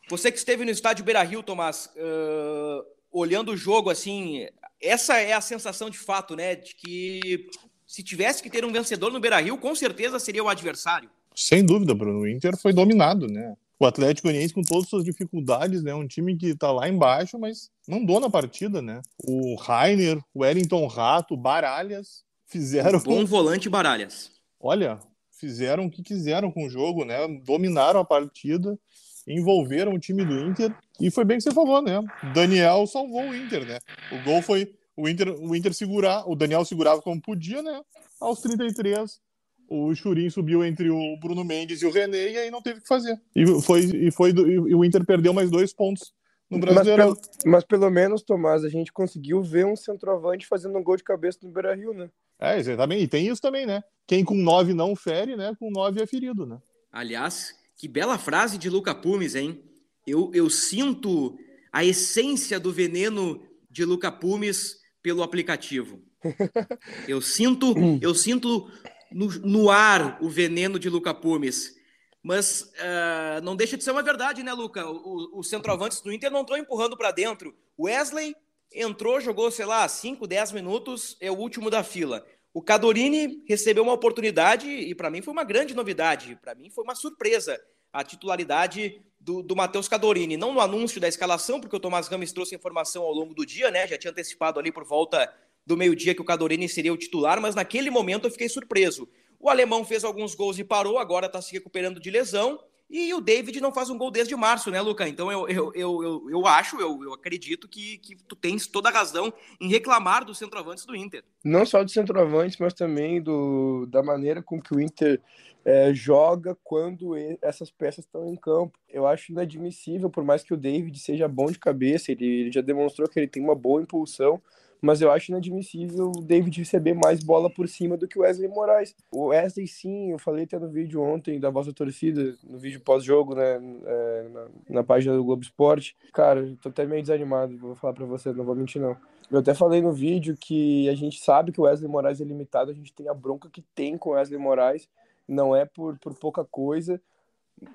Você 0.08 0.32
que 0.32 0.38
esteve 0.38 0.64
no 0.64 0.72
estádio 0.72 1.04
Beira 1.04 1.24
Rio, 1.24 1.42
Tomás, 1.42 1.90
uh, 1.96 2.86
olhando 3.12 3.52
o 3.52 3.58
jogo 3.58 3.90
assim, 3.90 4.48
essa 4.82 5.18
é 5.18 5.34
a 5.34 5.42
sensação 5.42 5.90
de 5.90 5.98
fato, 5.98 6.36
né? 6.36 6.56
De 6.56 6.76
que 6.76 7.48
se 7.88 8.04
tivesse 8.04 8.44
que 8.44 8.50
ter 8.50 8.64
um 8.64 8.72
vencedor 8.72 9.12
no 9.12 9.20
Beira 9.20 9.40
Rio, 9.40 9.58
com 9.58 9.74
certeza 9.74 10.20
seria 10.20 10.44
o 10.44 10.50
adversário. 10.50 11.10
Sem 11.36 11.66
dúvida, 11.66 11.94
Bruno. 11.94 12.20
O 12.20 12.28
Inter 12.28 12.56
foi 12.58 12.72
dominado, 12.72 13.28
né? 13.28 13.56
O 13.80 13.86
Atlético 13.86 14.28
Goianiense 14.28 14.54
com 14.54 14.62
todas 14.62 14.84
as 14.84 14.90
suas 14.90 15.04
dificuldades, 15.04 15.84
né? 15.84 15.94
Um 15.94 16.08
time 16.08 16.38
que 16.38 16.56
tá 16.56 16.72
lá 16.72 16.88
embaixo, 16.88 17.38
mas 17.38 17.70
mandou 17.88 18.20
na 18.20 18.30
partida, 18.30 18.82
né? 18.82 19.02
O 19.18 19.56
Rainer, 19.56 20.18
o 20.34 20.42
Wellington 20.42 20.86
Rato, 20.88 21.34
o 21.34 21.38
Baralhas 21.38 22.24
fizeram. 22.46 23.00
Um 23.00 23.04
bom 23.04 23.26
volante 23.26 23.70
Baralhas. 23.70 24.32
Olha, 24.60 25.00
fizeram 25.32 25.88
o 25.88 25.92
que 25.92 26.02
quiseram 26.02 26.52
com 26.52 26.66
o 26.66 26.70
jogo, 26.70 27.04
né? 27.04 27.28
Dominaram 27.44 28.00
a 28.00 28.06
partida 28.06 28.80
envolveram 29.28 29.94
o 29.94 30.00
time 30.00 30.24
do 30.24 30.40
Inter 30.40 30.74
e 31.00 31.10
foi 31.10 31.26
bem 31.26 31.38
que 31.38 31.44
você 31.44 31.52
falou, 31.52 31.82
né? 31.82 32.02
Daniel 32.34 32.86
salvou 32.88 33.30
o 33.30 33.36
Inter, 33.36 33.66
né? 33.66 33.80
O 34.12 34.24
gol 34.24 34.42
foi 34.42 34.74
o 34.96 35.10
Inter, 35.10 35.30
o 35.40 35.56
Inter 35.56 35.74
segurar, 35.74 36.30
o 36.30 36.36
Daniel 36.36 36.64
segurava 36.64 37.02
como 37.02 37.22
podia, 37.22 37.62
né? 37.62 37.82
Aos 38.20 38.42
33, 38.42 39.20
o 39.68 39.94
Churin 39.96 40.30
subiu 40.30 40.64
entre 40.64 40.90
o 40.90 41.18
Bruno 41.20 41.44
Mendes 41.44 41.82
e 41.82 41.86
o 41.86 41.92
René 41.92 42.32
e 42.32 42.38
aí 42.38 42.52
não 42.52 42.62
teve 42.62 42.80
o 42.80 42.82
que 42.82 42.88
fazer. 42.88 43.20
E 43.36 43.46
foi 43.62 43.82
e 43.82 44.12
foi 44.12 44.32
e 44.32 44.76
o 44.76 44.86
Inter 44.86 45.06
perdeu 45.06 45.34
mais 45.34 45.50
dois 45.50 45.74
pontos 45.74 46.14
no 46.50 46.60
Brasileirão. 46.60 47.10
Mas, 47.10 47.28
pelo, 47.28 47.52
mas 47.52 47.64
pelo 47.64 47.90
menos, 47.90 48.22
Tomás, 48.22 48.64
a 48.64 48.70
gente 48.70 48.94
conseguiu 48.94 49.42
ver 49.42 49.66
um 49.66 49.76
centroavante 49.76 50.46
fazendo 50.48 50.78
um 50.78 50.84
gol 50.84 50.96
de 50.96 51.04
cabeça 51.04 51.40
no 51.44 51.50
Beira-Rio, 51.50 51.94
né? 51.94 52.10
É, 52.40 52.58
exatamente. 52.58 53.04
E 53.04 53.08
tem 53.08 53.28
isso 53.28 53.42
também, 53.42 53.66
né? 53.66 53.84
Quem 54.08 54.24
com 54.24 54.36
nove 54.36 54.74
não 54.74 54.96
fere, 54.96 55.36
né? 55.36 55.56
Com 55.60 55.72
nove 55.72 56.02
é 56.02 56.06
ferido, 56.06 56.46
né? 56.46 56.60
Aliás, 56.92 57.56
que 57.78 57.88
bela 57.88 58.18
frase 58.18 58.58
de 58.58 58.70
Luca 58.70 58.94
Pumes, 58.94 59.36
hein? 59.36 59.64
Eu, 60.06 60.32
eu 60.34 60.50
sinto 60.50 61.38
a 61.72 61.84
essência 61.84 62.60
do 62.60 62.72
veneno 62.72 63.46
de 63.70 63.84
Luca 63.84 64.12
Pumes 64.12 64.78
pelo 65.02 65.24
aplicativo. 65.24 66.02
Eu 67.08 67.22
sinto, 67.22 67.76
eu 68.02 68.16
sinto 68.16 68.68
no, 69.12 69.28
no 69.28 69.70
ar 69.70 70.18
o 70.20 70.28
veneno 70.28 70.80
de 70.80 70.90
Luca 70.90 71.14
Pumes. 71.14 71.76
Mas 72.24 72.62
uh, 72.62 73.42
não 73.44 73.56
deixa 73.56 73.78
de 73.78 73.84
ser 73.84 73.92
uma 73.92 74.02
verdade, 74.02 74.42
né, 74.42 74.52
Luca? 74.52 74.84
Os 74.90 75.48
centroavantes 75.48 76.02
do 76.02 76.12
Inter 76.12 76.32
não 76.32 76.42
estão 76.42 76.58
empurrando 76.58 76.98
para 76.98 77.12
dentro. 77.12 77.56
Wesley 77.80 78.36
entrou, 78.74 79.22
jogou, 79.22 79.52
sei 79.52 79.66
lá, 79.66 79.88
5, 79.88 80.26
10 80.26 80.52
minutos, 80.54 81.16
é 81.22 81.30
o 81.30 81.38
último 81.38 81.70
da 81.70 81.84
fila. 81.84 82.26
O 82.56 82.62
Cadorini 82.62 83.44
recebeu 83.46 83.84
uma 83.84 83.92
oportunidade 83.92 84.70
e 84.70 84.96
para 84.96 85.10
mim 85.10 85.22
foi 85.22 85.34
uma 85.34 85.44
grande 85.44 85.74
novidade, 85.74 86.40
para 86.42 86.56
mim 86.56 86.70
foi 86.70 86.86
uma 86.86 86.96
surpresa 86.96 87.60
a 87.92 88.02
titularidade 88.02 89.02
do, 89.20 89.44
do 89.44 89.58
Matheus 89.58 89.90
Cadorini. 89.90 90.38
Não 90.38 90.54
no 90.54 90.62
anúncio 90.62 91.02
da 91.02 91.10
escalação, 91.10 91.60
porque 91.60 91.76
o 91.76 91.80
Tomás 91.82 92.08
Rames 92.08 92.32
trouxe 92.32 92.56
informação 92.56 93.04
ao 93.04 93.12
longo 93.12 93.34
do 93.34 93.46
dia, 93.46 93.70
né? 93.70 93.86
Já 93.86 93.98
tinha 93.98 94.10
antecipado 94.10 94.58
ali 94.58 94.72
por 94.72 94.86
volta 94.86 95.30
do 95.66 95.76
meio-dia 95.76 96.16
que 96.16 96.22
o 96.22 96.26
Cadorini 96.26 96.70
seria 96.70 96.94
o 96.94 96.98
titular, 96.98 97.42
mas 97.42 97.56
naquele 97.56 97.90
momento 97.90 98.24
eu 98.24 98.32
fiquei 98.32 98.48
surpreso. 98.48 99.06
O 99.38 99.50
alemão 99.50 99.84
fez 99.84 100.06
alguns 100.06 100.34
gols 100.34 100.58
e 100.58 100.64
parou, 100.64 100.98
agora 100.98 101.26
está 101.26 101.42
se 101.42 101.52
recuperando 101.52 102.00
de 102.00 102.10
lesão. 102.10 102.58
E 102.90 103.14
o 103.14 103.22
David 103.22 103.60
não 103.60 103.74
faz 103.74 103.90
um 103.90 103.98
gol 103.98 104.12
desde 104.12 104.36
março, 104.36 104.70
né, 104.70 104.80
Luca? 104.80 105.08
Então 105.08 105.32
eu, 105.32 105.48
eu, 105.50 105.72
eu, 105.74 106.30
eu, 106.30 106.48
acho, 106.48 106.80
eu, 106.80 107.04
eu 107.04 107.14
acredito 107.14 107.68
que, 107.68 107.98
que 107.98 108.16
tu 108.16 108.36
tens 108.36 108.68
toda 108.68 108.90
a 108.90 108.92
razão 108.92 109.34
em 109.60 109.68
reclamar 109.68 110.24
dos 110.24 110.38
centroavantes 110.38 110.86
do 110.86 110.96
Inter. 110.96 111.24
Não 111.44 111.66
só 111.66 111.84
dos 111.84 111.94
centroavantes, 111.94 112.58
mas 112.60 112.74
também 112.74 113.22
do, 113.22 113.88
da 113.88 114.04
maneira 114.04 114.42
com 114.42 114.62
que 114.62 114.74
o 114.74 114.80
Inter 114.80 115.20
é, 115.66 115.92
joga 115.96 116.56
quando 116.64 117.16
essas 117.42 117.72
peças 117.72 118.06
estão 118.06 118.28
em 118.28 118.36
campo. 118.36 118.78
Eu 118.88 119.08
acho 119.08 119.32
inadmissível, 119.32 120.10
por 120.10 120.24
mais 120.24 120.44
que 120.44 120.54
o 120.54 120.58
David 120.58 120.98
seja 121.00 121.28
bom 121.28 121.48
de 121.48 121.58
cabeça, 121.58 122.12
ele, 122.12 122.26
ele 122.26 122.52
já 122.52 122.62
demonstrou 122.62 123.10
que 123.10 123.20
ele 123.20 123.28
tem 123.28 123.42
uma 123.42 123.56
boa 123.56 123.82
impulsão, 123.82 124.40
mas 124.82 125.02
eu 125.02 125.12
acho 125.12 125.32
inadmissível 125.32 126.12
o 126.16 126.22
David 126.22 126.60
receber 126.60 126.94
mais 126.94 127.24
bola 127.24 127.50
por 127.50 127.68
cima 127.68 127.98
do 127.98 128.08
que 128.08 128.20
o 128.20 128.22
Wesley 128.22 128.48
Moraes. 128.48 128.96
O 129.12 129.28
Wesley, 129.28 129.68
sim, 129.68 130.12
eu 130.12 130.20
falei 130.20 130.46
até 130.46 130.60
no 130.60 130.70
vídeo 130.70 131.02
ontem 131.02 131.40
da 131.40 131.50
Voz 131.50 131.68
da 131.68 131.74
Torcida, 131.74 132.36
no 132.44 132.58
vídeo 132.58 132.80
pós-jogo, 132.80 133.36
né, 133.36 133.60
é, 133.86 134.28
na, 134.30 134.48
na, 134.70 134.84
página 134.84 135.16
do 135.16 135.24
Globo 135.24 135.44
Esporte. 135.44 135.96
Cara, 136.14 136.56
tô 136.62 136.70
até 136.70 136.86
meio 136.86 137.02
desanimado, 137.02 137.58
vou 137.58 137.76
falar 137.76 137.94
para 137.94 138.06
você, 138.06 138.32
não 138.32 138.46
vou 138.46 138.56
mentir 138.56 138.82
não. 138.82 138.96
Eu 139.32 139.40
até 139.40 139.54
falei 139.54 139.82
no 139.82 139.92
vídeo 139.92 140.38
que 140.40 140.88
a 140.90 140.96
gente 140.96 141.20
sabe 141.20 141.52
que 141.52 141.60
o 141.60 141.64
Wesley 141.64 141.90
Moraes 141.90 142.22
é 142.22 142.24
limitado, 142.24 142.70
a 142.70 142.74
gente 142.74 142.94
tem 142.94 143.10
a 143.10 143.14
bronca 143.14 143.50
que 143.50 143.62
tem 143.74 143.98
com 143.98 144.12
o 144.12 144.14
Wesley 144.14 144.40
Moraes, 144.40 144.88
não 145.28 145.56
é 145.56 145.66
por, 145.66 145.98
por 145.98 146.14
pouca 146.14 146.46
coisa. 146.46 147.02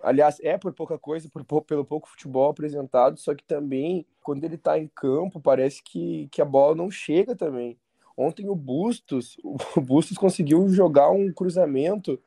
Aliás, 0.03 0.39
é 0.41 0.59
por 0.59 0.73
pouca 0.73 0.99
coisa, 0.99 1.29
por, 1.29 1.63
pelo 1.63 1.85
pouco 1.85 2.09
futebol 2.09 2.51
apresentado, 2.51 3.19
só 3.19 3.35
que 3.35 3.45
também, 3.45 4.07
quando 4.23 4.45
ele 4.45 4.59
tá 4.59 4.79
em 4.79 4.89
campo, 4.89 5.41
parece 5.41 5.83
que, 5.83 6.29
que 6.31 6.43
a 6.43 6.45
bola 6.45 6.75
não 6.75 6.91
chega 6.91 7.35
também. 7.35 7.79
Ontem 8.17 8.49
o 8.49 8.55
Bustos, 8.55 9.39
o 9.43 9.57
Bustos 9.81 10.19
conseguiu 10.19 10.69
jogar 10.69 11.11
um 11.11 11.33
cruzamento 11.33 12.21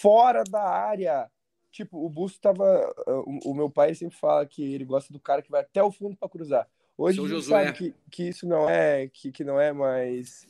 fora 0.00 0.42
da 0.42 0.62
área. 0.62 1.30
Tipo, 1.70 2.04
o 2.04 2.08
Bustos 2.08 2.40
tava. 2.40 2.92
O, 3.06 3.50
o 3.50 3.54
meu 3.54 3.70
pai 3.70 3.94
sempre 3.94 4.16
fala 4.16 4.44
que 4.46 4.74
ele 4.74 4.84
gosta 4.84 5.12
do 5.12 5.20
cara 5.20 5.42
que 5.42 5.50
vai 5.50 5.60
até 5.60 5.82
o 5.82 5.92
fundo 5.92 6.16
para 6.16 6.28
cruzar. 6.28 6.68
Hoje 6.96 7.20
a 7.20 7.28
gente 7.28 7.44
sabe 7.44 7.72
que, 7.72 7.94
que 8.10 8.28
isso 8.28 8.46
não 8.46 8.68
é, 8.68 9.08
que, 9.08 9.30
que 9.30 9.44
não 9.44 9.60
é 9.60 9.72
mais. 9.72 10.46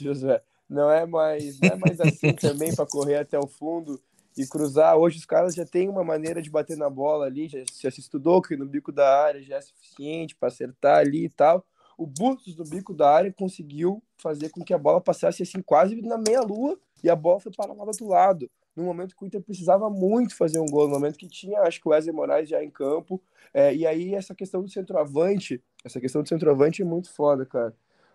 Josué 0.00 0.42
não 0.72 0.90
é 0.90 1.04
mais, 1.04 1.60
não 1.60 1.68
é 1.68 1.76
mais 1.76 2.00
assim 2.00 2.32
também 2.34 2.74
para 2.74 2.86
correr 2.86 3.16
até 3.16 3.38
o 3.38 3.46
fundo 3.46 4.00
e 4.36 4.46
cruzar. 4.46 4.96
Hoje 4.96 5.18
os 5.18 5.24
caras 5.24 5.54
já 5.54 5.64
têm 5.64 5.88
uma 5.88 6.04
maneira 6.04 6.40
de 6.40 6.50
bater 6.50 6.76
na 6.76 6.88
bola 6.88 7.26
ali, 7.26 7.48
já, 7.48 7.58
já 7.80 7.90
se 7.90 8.00
estudou 8.00 8.40
que 8.40 8.56
no 8.56 8.66
bico 8.66 8.92
da 8.92 9.22
área 9.24 9.42
já 9.42 9.56
é 9.56 9.60
suficiente 9.60 10.34
para 10.36 10.48
acertar 10.48 10.98
ali 10.98 11.24
e 11.24 11.28
tal. 11.28 11.64
O 11.96 12.06
Bustos 12.06 12.56
no 12.56 12.64
bico 12.64 12.94
da 12.94 13.10
área 13.10 13.32
conseguiu 13.32 14.02
fazer 14.16 14.48
com 14.48 14.64
que 14.64 14.72
a 14.72 14.78
bola 14.78 15.00
passasse 15.00 15.42
assim 15.42 15.60
quase 15.62 16.00
na 16.02 16.18
meia 16.18 16.40
lua 16.40 16.78
e 17.04 17.10
a 17.10 17.16
bola 17.16 17.40
foi 17.40 17.52
para 17.52 17.72
lá 17.72 17.84
do 17.84 17.88
outro 17.88 18.08
lado. 18.08 18.50
No 18.74 18.84
momento 18.84 19.14
que 19.14 19.22
o 19.22 19.26
Inter 19.26 19.42
precisava 19.42 19.90
muito 19.90 20.34
fazer 20.34 20.58
um 20.58 20.66
gol, 20.66 20.88
no 20.88 20.94
momento 20.94 21.18
que 21.18 21.28
tinha, 21.28 21.60
acho 21.60 21.80
que 21.80 21.86
o 21.86 21.90
Wesley 21.90 22.14
Moraes 22.14 22.48
já 22.48 22.64
em 22.64 22.70
campo. 22.70 23.22
É, 23.52 23.74
e 23.74 23.86
aí 23.86 24.14
essa 24.14 24.34
questão 24.34 24.62
do 24.62 24.70
centroavante, 24.70 25.62
essa 25.84 26.00
questão 26.00 26.22
do 26.22 26.28
centroavante 26.28 26.80
é 26.80 26.84
muito 26.84 27.12
foda, 27.12 27.44
cara 27.44 27.74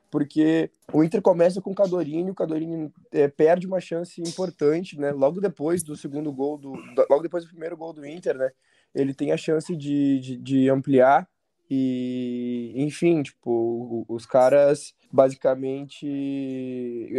porque 0.10 0.72
o 0.94 1.04
Inter 1.04 1.22
começa 1.22 1.62
com 1.62 1.72
o 1.72 1.76
Cadorini, 1.76 2.32
o 2.32 2.36
Cadorini 2.36 2.92
é, 3.12 3.28
perde 3.28 3.68
uma 3.68 3.80
chance 3.80 4.22
importante, 4.22 4.98
né? 5.00 5.12
Logo 5.12 5.42
depois 5.42 5.84
do 5.84 5.96
segundo 5.96 6.32
gol, 6.32 6.58
do, 6.58 6.72
logo 7.10 7.24
depois 7.24 7.44
do 7.44 7.50
primeiro 7.50 7.76
gol 7.76 7.94
do 7.94 8.06
Inter, 8.06 8.38
né? 8.38 8.52
Ele 8.96 9.14
tem 9.14 9.32
a 9.32 9.38
chance 9.38 9.76
de, 9.76 10.20
de, 10.20 10.38
de 10.38 10.70
ampliar 10.70 11.28
e, 11.70 12.74
enfim, 12.76 13.22
tipo, 13.22 14.06
os 14.08 14.26
caras 14.26 14.94
basicamente. 15.12 16.08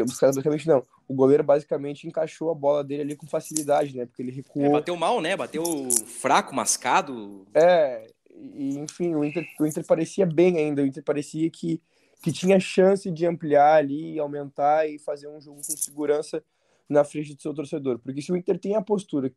Os 0.07 0.19
caras 0.19 0.37
basicamente 0.37 0.67
não. 0.67 0.83
O 1.07 1.15
goleiro 1.15 1.43
basicamente 1.43 2.07
encaixou 2.07 2.51
a 2.51 2.55
bola 2.55 2.83
dele 2.83 3.03
ali 3.03 3.17
com 3.17 3.27
facilidade, 3.27 3.97
né? 3.97 4.07
Porque 4.07 4.23
ele 4.23 4.33
recuou. 4.33 4.67
É, 4.67 4.71
bateu 4.71 4.97
mal, 4.97 5.21
né? 5.21 5.37
Bateu 5.37 5.63
fraco, 6.07 6.55
mascado. 6.55 7.47
É, 7.55 8.07
e 8.55 8.79
enfim, 8.79 9.15
o 9.15 9.25
Inter, 9.25 9.47
o 9.61 9.67
Inter 9.67 9.85
parecia 9.87 10.25
bem 10.25 10.57
ainda. 10.57 10.83
O 10.83 10.87
Inter 10.87 11.03
parecia 11.03 11.49
que 11.51 11.81
que 12.23 12.33
tinha 12.33 12.59
chance 12.59 13.11
de 13.11 13.27
ampliar 13.27 13.77
ali, 13.77 14.19
aumentar 14.19 14.89
e 14.89 14.99
fazer 14.99 15.29
um 15.29 15.41
jogo 15.41 15.59
com 15.59 15.77
segurança 15.77 16.43
na 16.89 17.05
frente 17.05 17.35
do 17.35 17.43
seu 17.43 17.55
torcedor. 17.55 17.99
Porque 17.99 18.23
se 18.23 18.33
o 18.33 18.37
Inter 18.37 18.59
tem 18.59 18.75
a 18.75 18.83
postura 18.83 19.33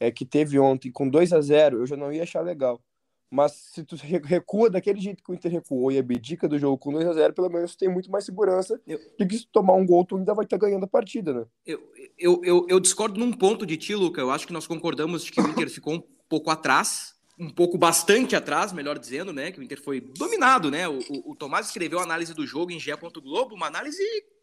é, 0.00 0.10
que 0.10 0.24
teve 0.24 0.58
ontem 0.58 0.90
com 0.90 1.08
2 1.08 1.32
a 1.32 1.40
0 1.40 1.78
eu 1.78 1.86
já 1.86 1.96
não 1.96 2.12
ia 2.12 2.22
achar 2.22 2.40
legal. 2.40 2.82
Mas 3.30 3.52
se 3.52 3.82
tu 3.82 3.96
recua 3.96 4.70
daquele 4.70 5.00
jeito 5.00 5.22
que 5.22 5.30
o 5.30 5.34
Inter 5.34 5.50
recuou 5.50 5.90
e 5.90 5.98
abdica 5.98 6.46
do 6.46 6.58
jogo 6.58 6.78
com 6.78 6.92
2 6.92 7.06
a 7.06 7.12
0 7.14 7.32
pelo 7.32 7.48
menos 7.48 7.74
tu 7.74 7.78
tem 7.78 7.88
muito 7.88 8.10
mais 8.10 8.24
segurança 8.24 8.80
eu... 8.86 8.98
de 9.18 9.26
que 9.26 9.38
se 9.38 9.46
tomar 9.48 9.74
um 9.74 9.84
gol 9.84 10.04
tu 10.04 10.16
ainda 10.16 10.34
vai 10.34 10.44
estar 10.44 10.56
ganhando 10.56 10.84
a 10.84 10.88
partida, 10.88 11.32
né? 11.32 11.46
Eu, 11.66 11.80
eu, 12.18 12.40
eu, 12.44 12.66
eu 12.68 12.80
discordo 12.80 13.18
num 13.18 13.32
ponto 13.32 13.66
de 13.66 13.76
ti, 13.76 13.94
Luca. 13.94 14.20
Eu 14.20 14.30
acho 14.30 14.46
que 14.46 14.52
nós 14.52 14.66
concordamos 14.66 15.24
de 15.24 15.32
que 15.32 15.40
o 15.40 15.48
Inter 15.48 15.68
ficou 15.68 15.94
um 15.94 16.02
pouco 16.28 16.50
atrás 16.50 17.13
um 17.38 17.50
pouco 17.50 17.76
bastante 17.76 18.36
atrás, 18.36 18.72
melhor 18.72 18.98
dizendo, 18.98 19.32
né? 19.32 19.50
Que 19.50 19.58
o 19.58 19.62
Inter 19.62 19.82
foi 19.82 20.00
dominado, 20.00 20.70
né? 20.70 20.88
O, 20.88 20.98
o, 20.98 21.32
o 21.32 21.36
Tomás 21.36 21.66
escreveu 21.66 21.98
a 21.98 22.02
análise 22.02 22.32
do 22.32 22.46
jogo 22.46 22.70
em 22.70 22.78
GE. 22.78 22.92
Globo, 23.22 23.54
uma 23.54 23.66
análise 23.66 24.02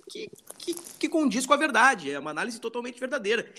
que, 0.10 0.30
que, 0.58 0.74
que, 1.00 1.10
condiz 1.10 1.46
com 1.46 1.54
a 1.54 1.58
verdade, 1.58 2.12
é 2.12 2.20
uma 2.20 2.32
análise 2.32 2.60
totalmente 2.60 3.00
verdadeira. 3.00 3.50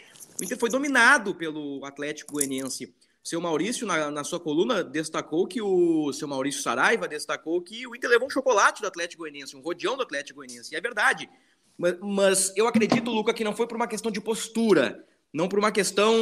O 0.40 0.44
Inter 0.44 0.58
foi 0.58 0.68
dominado 0.68 1.34
pelo 1.34 1.84
Atlético 1.84 2.34
Goianiense. 2.34 2.94
Seu 3.24 3.40
Maurício, 3.40 3.86
na, 3.86 4.10
na, 4.10 4.24
sua 4.24 4.40
coluna, 4.40 4.82
destacou 4.82 5.46
que 5.46 5.62
o 5.62 6.12
seu 6.12 6.26
Maurício 6.26 6.60
Saraiva 6.60 7.06
destacou 7.06 7.62
que 7.62 7.86
o 7.86 7.94
Inter 7.94 8.10
levou 8.10 8.26
um 8.26 8.30
chocolate 8.30 8.82
do 8.82 8.88
Atlético 8.88 9.22
Goianiense, 9.22 9.56
um 9.56 9.60
rodeão 9.60 9.96
do 9.96 10.02
Atlético 10.02 10.38
Goianiense. 10.38 10.74
E 10.74 10.76
é 10.76 10.80
verdade. 10.80 11.30
Mas, 11.78 11.98
mas 12.00 12.52
eu 12.56 12.66
acredito, 12.66 13.10
Luca, 13.10 13.32
que 13.32 13.44
não 13.44 13.54
foi 13.54 13.66
por 13.66 13.76
uma 13.76 13.86
questão 13.86 14.10
de 14.10 14.20
postura 14.20 15.06
não 15.32 15.48
por 15.48 15.58
uma 15.58 15.72
questão 15.72 16.14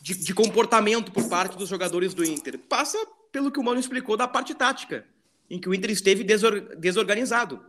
de, 0.00 0.14
de, 0.14 0.32
comportamento 0.32 1.10
por 1.10 1.28
parte 1.28 1.56
dos 1.56 1.68
jogadores 1.68 2.14
do 2.14 2.24
Inter. 2.24 2.58
Passa 2.58 2.96
pelo 3.32 3.50
que 3.50 3.58
o 3.58 3.64
Mano 3.64 3.80
explicou 3.80 4.16
da 4.16 4.28
parte 4.28 4.54
tática, 4.54 5.04
em 5.50 5.58
que 5.58 5.68
o 5.68 5.74
Inter 5.74 5.90
esteve 5.90 6.22
desor, 6.22 6.76
desorganizado. 6.76 7.60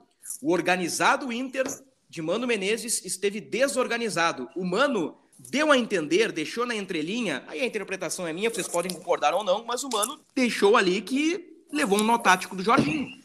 O 0.42 0.52
organizado 0.54 1.32
Inter 1.34 1.66
de 2.08 2.22
Mano 2.22 2.46
Menezes 2.46 3.04
esteve 3.04 3.42
desorganizado. 3.42 4.48
O 4.56 4.64
Mano 4.64 5.18
deu 5.40 5.72
a 5.72 5.78
entender, 5.78 6.32
deixou 6.32 6.66
na 6.66 6.76
entrelinha, 6.76 7.44
aí 7.48 7.62
a 7.62 7.66
interpretação 7.66 8.28
é 8.28 8.34
minha, 8.34 8.50
vocês 8.50 8.68
podem 8.68 8.94
concordar 8.94 9.34
ou 9.34 9.44
não, 9.44 9.66
mas 9.66 9.84
o 9.84 9.90
Mano 9.90 10.20
deixou 10.36 10.76
ali 10.78 11.02
que 11.02 11.64
levou 11.72 12.00
um 12.00 12.04
nó 12.04 12.18
tático 12.18 12.56
do 12.56 12.64
Jorginho. 12.64 13.18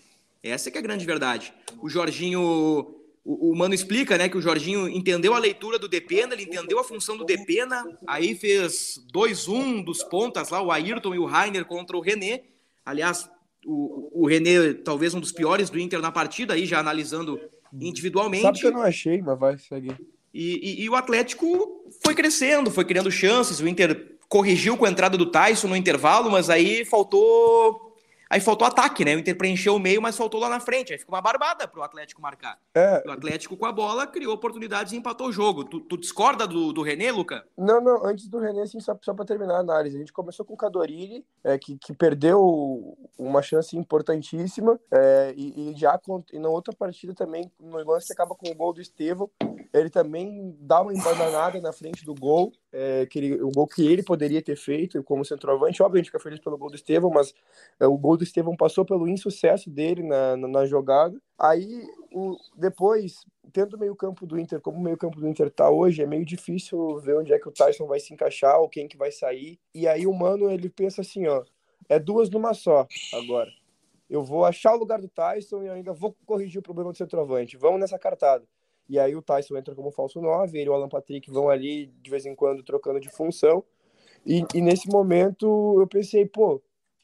Essa 0.43 0.69
é 0.69 0.73
que 0.73 0.79
é 0.79 0.81
a 0.81 0.83
grande 0.83 1.05
verdade. 1.05 1.53
O 1.81 1.89
Jorginho 1.89 2.95
o, 3.25 3.53
o, 3.53 3.57
Mano 3.57 3.75
explica, 3.75 4.19
né, 4.19 4.29
que 4.29 4.37
o 4.37 4.43
Jorginho 4.43 4.87
entendeu 4.87 5.35
a 5.35 5.39
leitura 5.39 5.79
do 5.79 5.89
Depena, 5.89 6.35
ele 6.35 6.43
entendeu 6.43 6.79
a 6.79 6.85
função 6.85 7.17
do 7.17 7.25
Depena, 7.25 7.83
aí 8.07 8.35
fez 8.35 9.03
2-1 9.13 9.83
dos 9.83 10.03
pontas 10.03 10.51
lá, 10.51 10.61
o 10.61 10.71
Ayrton 10.71 11.15
e 11.15 11.19
o 11.19 11.25
Rainer 11.25 11.65
contra 11.65 11.97
o 11.97 12.01
René. 12.01 12.43
Aliás, 12.85 13.29
o, 13.65 14.25
o 14.25 14.27
René 14.27 14.75
talvez 14.75 15.15
um 15.15 15.21
dos 15.21 15.33
piores 15.33 15.71
do 15.71 15.79
Inter 15.79 16.01
na 16.01 16.13
partida, 16.13 16.53
aí 16.53 16.67
já 16.67 16.79
analisando 16.79 17.41
individualmente. 17.73 18.43
Sabe 18.43 18.61
que 18.61 18.67
eu 18.67 18.73
não 18.73 18.83
achei, 18.83 19.23
mas 19.23 19.39
vai 19.39 19.57
seguir. 19.57 19.99
E, 20.33 20.83
e, 20.83 20.85
e 20.85 20.91
o 20.91 20.95
Atlético 20.95 21.91
foi 22.05 22.15
crescendo, 22.15 22.71
foi 22.71 22.85
criando 22.85 23.11
chances, 23.11 23.61
o 23.61 23.69
Inter 23.69 24.19
corrigiu 24.29 24.77
com 24.77 24.85
a 24.85 24.91
entrada 24.91 25.17
do 25.17 25.31
Tyson 25.31 25.69
no 25.69 25.77
intervalo, 25.77 26.31
mas 26.31 26.51
aí 26.51 26.85
faltou 26.85 27.84
Aí 28.29 28.41
faltou 28.41 28.67
ataque, 28.67 29.05
né? 29.05 29.15
O 29.15 29.19
Inter 29.19 29.37
preencheu 29.37 29.77
o 29.77 29.79
meio, 29.79 30.01
mas 30.01 30.17
faltou 30.17 30.41
lá 30.41 30.49
na 30.49 30.61
frente. 30.61 30.93
Aí 30.93 30.99
ficou 30.99 31.15
uma 31.15 31.23
barbada 31.23 31.69
pro 31.69 31.83
Atlético 31.83 32.21
marcar. 32.21 32.59
É. 32.75 33.03
O 33.07 33.11
Atlético 33.11 33.57
com 33.57 33.67
a 33.67 33.73
bola 33.73 34.07
criou 34.07 34.35
oportunidades 34.35 34.93
e 34.93 34.97
empatou 34.97 35.29
o 35.29 35.33
jogo. 35.33 35.65
Tu, 35.65 35.81
tu 35.81 35.97
discorda 35.97 36.47
do, 36.47 36.73
do 36.73 36.83
René, 36.83 37.13
Luca? 37.13 37.45
Não, 37.57 37.81
não. 37.81 38.05
Antes 38.05 38.29
do 38.29 38.39
René, 38.39 38.63
assim, 38.63 38.81
só, 38.81 38.97
só 39.03 39.15
para 39.15 39.25
terminar 39.25 39.57
a 39.57 39.61
análise. 39.61 39.97
A 39.97 40.01
gente 40.01 40.13
começou 40.13 40.45
com 40.45 40.55
o 40.55 40.57
Cadorini, 40.57 41.25
é, 41.43 41.59
que, 41.59 41.77
que 41.77 41.93
perdeu 41.93 42.97
uma 43.19 43.43
chance 43.43 43.77
importantíssima. 43.77 44.79
É, 44.91 45.35
e, 45.37 45.71
e, 45.71 45.77
já 45.77 45.99
e 46.33 46.39
na 46.39 46.49
outra 46.49 46.75
partida 46.75 47.15
também, 47.15 47.51
no 47.61 47.77
lance 47.85 48.07
que 48.07 48.13
acaba 48.13 48.35
com 48.35 48.51
o 48.51 48.55
gol 48.55 48.73
do 48.73 48.81
Estevão, 48.81 49.31
ele 49.73 49.91
também 49.91 50.57
dá 50.61 50.81
uma 50.81 50.93
embananada 50.93 51.61
na 51.61 51.73
frente 51.73 52.05
do 52.05 52.15
gol, 52.15 52.53
é, 52.75 53.07
que 53.07 53.21
ele, 53.21 53.41
o 53.41 53.51
gol 53.53 53.69
que 53.69 53.87
ele 53.87 54.03
poderia 54.03 54.43
ter 54.43 54.57
feito 54.57 55.01
como 55.05 55.25
centroavante. 55.25 55.79
Gente 55.95 56.07
fica 56.07 56.19
feliz 56.19 56.41
pelo 56.41 56.59
gol 56.59 56.69
do 56.69 56.75
Estevão, 56.75 57.09
mas 57.09 57.33
é, 57.79 57.87
o 57.87 57.97
gol 57.97 58.17
do 58.17 58.25
Estevão 58.25 58.57
passou 58.57 58.85
pelo 58.85 59.07
insucesso 59.07 59.71
dele 59.71 60.03
na, 60.03 60.37
na, 60.37 60.49
na 60.49 60.67
jogada. 60.67 61.17
Aí, 61.39 61.87
o, 62.13 62.37
depois, 62.57 63.25
tendo 63.53 63.77
o 63.77 63.79
meio-campo 63.79 64.27
do 64.27 64.39
Inter, 64.39 64.61
como 64.61 64.79
o 64.79 64.83
meio-campo 64.83 65.21
do 65.21 65.29
Inter 65.29 65.49
tá 65.51 65.71
hoje, 65.71 66.03
é 66.03 66.07
meio 66.07 66.25
difícil 66.25 66.99
ver 66.99 67.17
onde 67.17 67.33
é 67.33 67.39
que 67.39 67.49
o 67.49 67.53
Tyson 67.53 67.87
vai 67.87 68.01
se 68.01 68.13
encaixar 68.13 68.59
ou 68.59 68.69
quem 68.69 68.89
que 68.89 68.97
vai 68.97 69.13
sair. 69.13 69.61
E 69.73 69.87
aí 69.87 70.05
o 70.05 70.13
Mano, 70.13 70.51
ele 70.51 70.69
pensa 70.69 71.01
assim, 71.01 71.29
ó, 71.29 71.45
é 71.89 72.01
duas 72.01 72.29
numa 72.29 72.55
só 72.55 72.89
agora. 73.13 73.51
Eu 74.11 74.25
vou 74.25 74.45
achar 74.45 74.75
o 74.75 74.79
lugar 74.79 75.01
do 75.01 75.09
Tyson 75.09 75.63
e 75.63 75.69
ainda 75.69 75.93
vou 75.93 76.17
corrigir 76.27 76.59
o 76.59 76.63
problema 76.63 76.91
do 76.91 76.99
centroavante. 76.99 77.57
Vamos 77.57 77.81
nessa 77.81 77.99
cartada. 77.99 78.45
E 78.89 78.99
aí 78.99 79.17
o 79.17 79.23
Tyson 79.23 79.57
entra 79.57 79.75
como 79.75 79.91
falso 79.91 80.21
9, 80.21 80.59
ele 80.59 80.67
e 80.67 80.71
o 80.71 80.75
Alan 80.75 80.89
Patrick 80.89 81.31
vão 81.31 81.49
ali 81.49 81.87
de 81.87 82.11
vez 82.11 82.27
em 82.27 82.35
quando 82.35 82.63
trocando 82.63 83.01
de 83.01 83.09
função. 83.09 83.65
E, 84.27 84.45
e 84.55 84.61
nesse 84.61 84.89
momento 84.89 85.81
eu 85.81 85.87
pensei, 85.87 86.27
pô, 86.27 86.63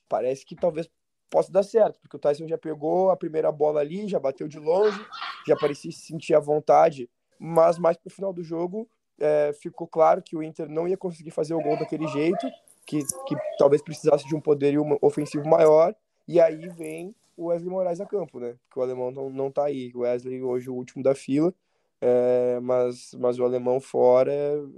parece 0.08 0.44
que 0.44 0.54
talvez 0.54 0.88
possa 1.30 1.52
dar 1.52 1.62
certo, 1.62 2.00
porque 2.00 2.16
o 2.16 2.20
Tyson 2.20 2.46
já 2.46 2.58
pegou 2.58 3.10
a 3.10 3.16
primeira 3.16 3.52
bola 3.52 3.80
ali, 3.80 4.08
já 4.08 4.18
bateu 4.18 4.48
de 4.48 4.58
longe, 4.58 5.00
já 5.46 5.56
parecia 5.56 5.92
se 5.92 6.00
sentir 6.00 6.34
à 6.34 6.40
vontade, 6.40 7.08
mas 7.38 7.78
mais 7.78 7.96
pro 7.96 8.10
final 8.10 8.32
do 8.32 8.42
jogo 8.42 8.88
é, 9.18 9.52
ficou 9.52 9.86
claro 9.86 10.22
que 10.22 10.36
o 10.36 10.42
Inter 10.42 10.68
não 10.68 10.88
ia 10.88 10.96
conseguir 10.96 11.30
fazer 11.30 11.54
o 11.54 11.62
gol 11.62 11.78
daquele 11.78 12.08
jeito, 12.08 12.46
que, 12.84 12.98
que 13.26 13.36
talvez 13.58 13.80
precisasse 13.80 14.26
de 14.26 14.34
um 14.34 14.40
poderio 14.40 14.82
ofensivo 15.00 15.48
maior, 15.48 15.94
e 16.26 16.40
aí 16.40 16.68
vem 16.68 17.14
o 17.36 17.46
Wesley 17.46 17.70
Moraes 17.70 18.00
a 18.00 18.06
campo, 18.06 18.38
né? 18.38 18.56
Porque 18.64 18.78
o 18.78 18.82
alemão 18.82 19.10
não, 19.10 19.30
não 19.30 19.50
tá 19.50 19.64
aí. 19.64 19.90
O 19.94 20.00
Wesley 20.00 20.42
hoje 20.42 20.68
o 20.68 20.74
último 20.74 21.02
da 21.02 21.14
fila, 21.14 21.54
é, 22.02 22.58
mas, 22.60 23.14
mas 23.18 23.38
o 23.38 23.44
alemão 23.44 23.78
fora, 23.78 24.32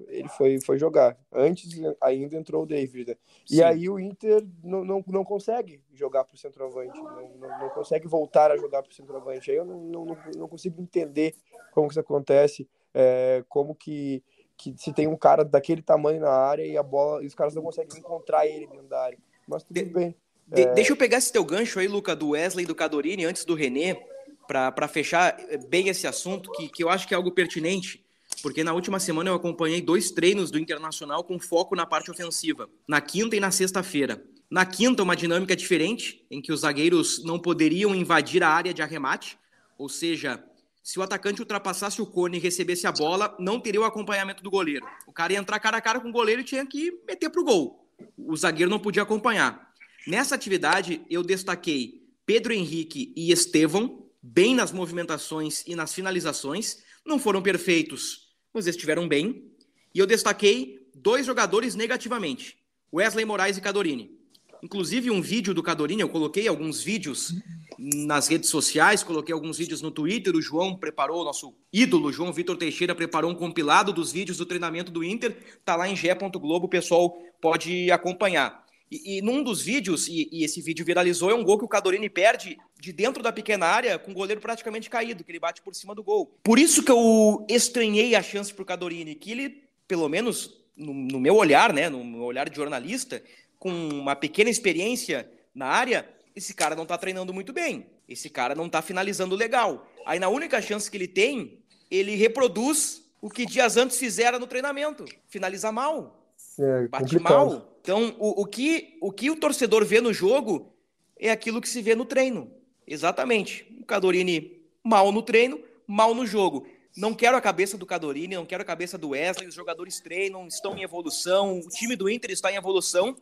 ele 0.08 0.28
foi, 0.28 0.60
foi 0.60 0.76
jogar. 0.76 1.16
Antes 1.32 1.70
ainda 2.00 2.36
entrou 2.36 2.64
o 2.64 2.66
David. 2.66 3.10
Né? 3.10 3.16
E 3.48 3.62
aí 3.62 3.88
o 3.88 3.98
Inter 4.00 4.44
não, 4.62 4.84
não, 4.84 5.04
não 5.06 5.24
consegue 5.24 5.80
jogar 5.94 6.24
para 6.24 6.34
o 6.34 6.38
centroavante, 6.38 7.00
não, 7.00 7.28
não, 7.38 7.58
não, 7.60 7.68
consegue 7.70 8.08
voltar 8.08 8.50
a 8.50 8.56
jogar 8.56 8.82
para 8.82 8.90
o 8.90 8.94
centroavante. 8.94 9.52
Aí 9.52 9.56
eu 9.56 9.64
não, 9.64 9.80
não, 9.80 10.16
não 10.36 10.48
consigo 10.48 10.82
entender 10.82 11.36
como 11.70 11.86
que 11.86 11.92
isso 11.92 12.00
acontece, 12.00 12.68
é, 12.92 13.44
como 13.48 13.72
que, 13.72 14.20
que 14.56 14.74
se 14.76 14.92
tem 14.92 15.06
um 15.06 15.16
cara 15.16 15.44
daquele 15.44 15.80
tamanho 15.80 16.20
na 16.20 16.32
área 16.32 16.66
e 16.66 16.76
a 16.76 16.82
bola, 16.82 17.22
e 17.22 17.26
os 17.26 17.36
caras 17.36 17.54
não 17.54 17.62
conseguem 17.62 18.00
encontrar 18.00 18.48
ele 18.48 18.66
dentro 18.66 18.88
da 18.88 19.00
área. 19.00 19.18
Mas 19.46 19.62
tudo 19.62 19.74
de, 19.74 19.84
bem. 19.84 20.16
De, 20.48 20.62
é... 20.62 20.74
Deixa 20.74 20.92
eu 20.92 20.96
pegar 20.96 21.18
esse 21.18 21.32
teu 21.32 21.44
gancho 21.44 21.78
aí, 21.78 21.86
Luca, 21.86 22.16
do 22.16 22.30
Wesley 22.30 22.64
e 22.64 22.68
do 22.68 22.74
Cadorini, 22.74 23.24
antes 23.24 23.44
do 23.44 23.54
René 23.54 24.11
para 24.46 24.88
fechar 24.88 25.36
bem 25.68 25.88
esse 25.88 26.06
assunto, 26.06 26.50
que, 26.52 26.68
que 26.68 26.82
eu 26.82 26.88
acho 26.88 27.06
que 27.06 27.14
é 27.14 27.16
algo 27.16 27.32
pertinente, 27.32 28.04
porque 28.42 28.64
na 28.64 28.72
última 28.72 28.98
semana 28.98 29.30
eu 29.30 29.34
acompanhei 29.34 29.80
dois 29.80 30.10
treinos 30.10 30.50
do 30.50 30.58
Internacional 30.58 31.24
com 31.24 31.38
foco 31.38 31.76
na 31.76 31.86
parte 31.86 32.10
ofensiva, 32.10 32.68
na 32.88 33.00
quinta 33.00 33.36
e 33.36 33.40
na 33.40 33.50
sexta-feira. 33.50 34.22
Na 34.50 34.66
quinta, 34.66 35.02
uma 35.02 35.16
dinâmica 35.16 35.56
diferente, 35.56 36.24
em 36.30 36.40
que 36.40 36.52
os 36.52 36.60
zagueiros 36.60 37.24
não 37.24 37.38
poderiam 37.38 37.94
invadir 37.94 38.42
a 38.42 38.48
área 38.48 38.74
de 38.74 38.82
arremate, 38.82 39.38
ou 39.78 39.88
seja, 39.88 40.44
se 40.82 40.98
o 40.98 41.02
atacante 41.02 41.40
ultrapassasse 41.40 42.02
o 42.02 42.06
cone 42.06 42.36
e 42.36 42.40
recebesse 42.40 42.86
a 42.86 42.92
bola, 42.92 43.34
não 43.38 43.60
teria 43.60 43.80
o 43.80 43.84
acompanhamento 43.84 44.42
do 44.42 44.50
goleiro. 44.50 44.84
O 45.06 45.12
cara 45.12 45.32
ia 45.32 45.38
entrar 45.38 45.58
cara 45.60 45.76
a 45.76 45.80
cara 45.80 46.00
com 46.00 46.08
o 46.08 46.12
goleiro 46.12 46.40
e 46.40 46.44
tinha 46.44 46.66
que 46.66 47.00
meter 47.06 47.30
para 47.30 47.40
o 47.40 47.44
gol. 47.44 47.88
O 48.18 48.36
zagueiro 48.36 48.70
não 48.70 48.80
podia 48.80 49.02
acompanhar. 49.02 49.72
Nessa 50.06 50.34
atividade, 50.34 51.00
eu 51.08 51.22
destaquei 51.22 52.02
Pedro 52.26 52.52
Henrique 52.52 53.12
e 53.16 53.30
Estevão, 53.30 54.01
bem 54.22 54.54
nas 54.54 54.70
movimentações 54.70 55.64
e 55.66 55.74
nas 55.74 55.92
finalizações. 55.92 56.78
Não 57.04 57.18
foram 57.18 57.42
perfeitos, 57.42 58.28
mas 58.54 58.66
estiveram 58.66 59.08
bem. 59.08 59.50
E 59.94 59.98
eu 59.98 60.06
destaquei 60.06 60.78
dois 60.94 61.26
jogadores 61.26 61.74
negativamente: 61.74 62.56
Wesley 62.92 63.24
Moraes 63.24 63.56
e 63.56 63.60
Cadorini. 63.60 64.22
Inclusive, 64.62 65.10
um 65.10 65.20
vídeo 65.20 65.52
do 65.52 65.62
Cadorini, 65.62 66.02
eu 66.02 66.08
coloquei 66.08 66.46
alguns 66.46 66.80
vídeos 66.80 67.34
nas 67.76 68.28
redes 68.28 68.48
sociais, 68.48 69.02
coloquei 69.02 69.34
alguns 69.34 69.58
vídeos 69.58 69.82
no 69.82 69.90
Twitter. 69.90 70.36
O 70.36 70.40
João 70.40 70.76
preparou, 70.76 71.24
nosso 71.24 71.52
ídolo, 71.72 72.12
João 72.12 72.32
Vitor 72.32 72.56
Teixeira, 72.56 72.94
preparou 72.94 73.32
um 73.32 73.34
compilado 73.34 73.92
dos 73.92 74.12
vídeos 74.12 74.38
do 74.38 74.46
treinamento 74.46 74.92
do 74.92 75.02
Inter. 75.02 75.36
Tá 75.64 75.74
lá 75.74 75.88
em 75.88 75.96
gé.globo, 75.96 76.66
o 76.66 76.70
pessoal 76.70 77.12
pode 77.40 77.90
acompanhar. 77.90 78.61
E, 78.92 79.16
e 79.16 79.22
num 79.22 79.42
dos 79.42 79.62
vídeos, 79.62 80.06
e, 80.06 80.28
e, 80.30 80.44
esse 80.44 80.60
vídeo 80.60 80.84
viralizou, 80.84 81.30
é 81.30 81.34
um 81.34 81.42
gol 81.42 81.56
que 81.56 81.64
o 81.64 81.68
Cadorini 81.68 82.10
perde 82.10 82.58
de 82.78 82.92
dentro 82.92 83.22
da 83.22 83.32
pequena 83.32 83.64
área 83.64 83.98
com 83.98 84.10
o 84.10 84.14
goleiro 84.14 84.38
praticamente 84.38 84.90
caído, 84.90 85.24
que 85.24 85.32
ele 85.32 85.40
bate 85.40 85.62
por 85.62 85.74
cima 85.74 85.94
do 85.94 86.02
gol. 86.02 86.38
Por 86.42 86.58
isso 86.58 86.82
que 86.82 86.90
eu 86.92 87.46
estranhei 87.48 88.14
a 88.14 88.22
chance 88.22 88.52
pro 88.52 88.66
Cadorini, 88.66 89.14
que 89.14 89.30
ele, 89.32 89.64
pelo 89.88 90.10
menos 90.10 90.62
no, 90.76 90.92
no 90.92 91.18
meu 91.18 91.36
olhar, 91.36 91.72
né, 91.72 91.88
no 91.88 92.04
meu 92.04 92.24
olhar 92.24 92.50
de 92.50 92.56
jornalista, 92.56 93.22
com 93.58 93.70
uma 93.70 94.14
pequena 94.14 94.50
experiência 94.50 95.26
na 95.54 95.68
área, 95.68 96.06
esse 96.36 96.52
cara 96.52 96.76
não 96.76 96.84
tá 96.84 96.98
treinando 96.98 97.32
muito 97.32 97.50
bem. 97.50 97.86
Esse 98.06 98.28
cara 98.28 98.54
não 98.54 98.68
tá 98.68 98.82
finalizando 98.82 99.34
legal. 99.34 99.88
Aí 100.04 100.18
na 100.18 100.28
única 100.28 100.60
chance 100.60 100.90
que 100.90 100.98
ele 100.98 101.08
tem, 101.08 101.62
ele 101.90 102.14
reproduz 102.14 103.02
o 103.22 103.30
que 103.30 103.46
dias 103.46 103.78
antes 103.78 103.98
fizeram 103.98 104.38
no 104.38 104.46
treinamento. 104.46 105.06
Finaliza 105.28 105.72
mal. 105.72 106.28
É, 106.58 106.88
Bate 106.88 107.04
complicado. 107.04 107.50
mal. 107.50 107.71
Então, 107.82 108.14
o, 108.18 108.42
o, 108.42 108.46
que, 108.46 108.96
o 109.00 109.10
que 109.10 109.28
o 109.28 109.36
torcedor 109.36 109.84
vê 109.84 110.00
no 110.00 110.12
jogo 110.12 110.72
é 111.18 111.30
aquilo 111.30 111.60
que 111.60 111.68
se 111.68 111.82
vê 111.82 111.96
no 111.96 112.04
treino. 112.04 112.48
Exatamente. 112.86 113.66
O 113.80 113.84
Cadorini 113.84 114.62
mal 114.84 115.10
no 115.10 115.20
treino, 115.20 115.60
mal 115.84 116.14
no 116.14 116.24
jogo. 116.24 116.64
Não 116.96 117.12
quero 117.12 117.36
a 117.36 117.40
cabeça 117.40 117.76
do 117.76 117.84
Cadorini, 117.84 118.36
não 118.36 118.46
quero 118.46 118.62
a 118.62 118.66
cabeça 118.66 118.96
do 118.96 119.10
Wesley. 119.10 119.48
Os 119.48 119.54
jogadores 119.54 119.98
treinam, 119.98 120.46
estão 120.46 120.76
em 120.76 120.82
evolução. 120.82 121.58
O 121.58 121.68
time 121.68 121.96
do 121.96 122.08
Inter 122.08 122.30
está 122.30 122.52
em 122.52 122.56
evolução. 122.56 123.16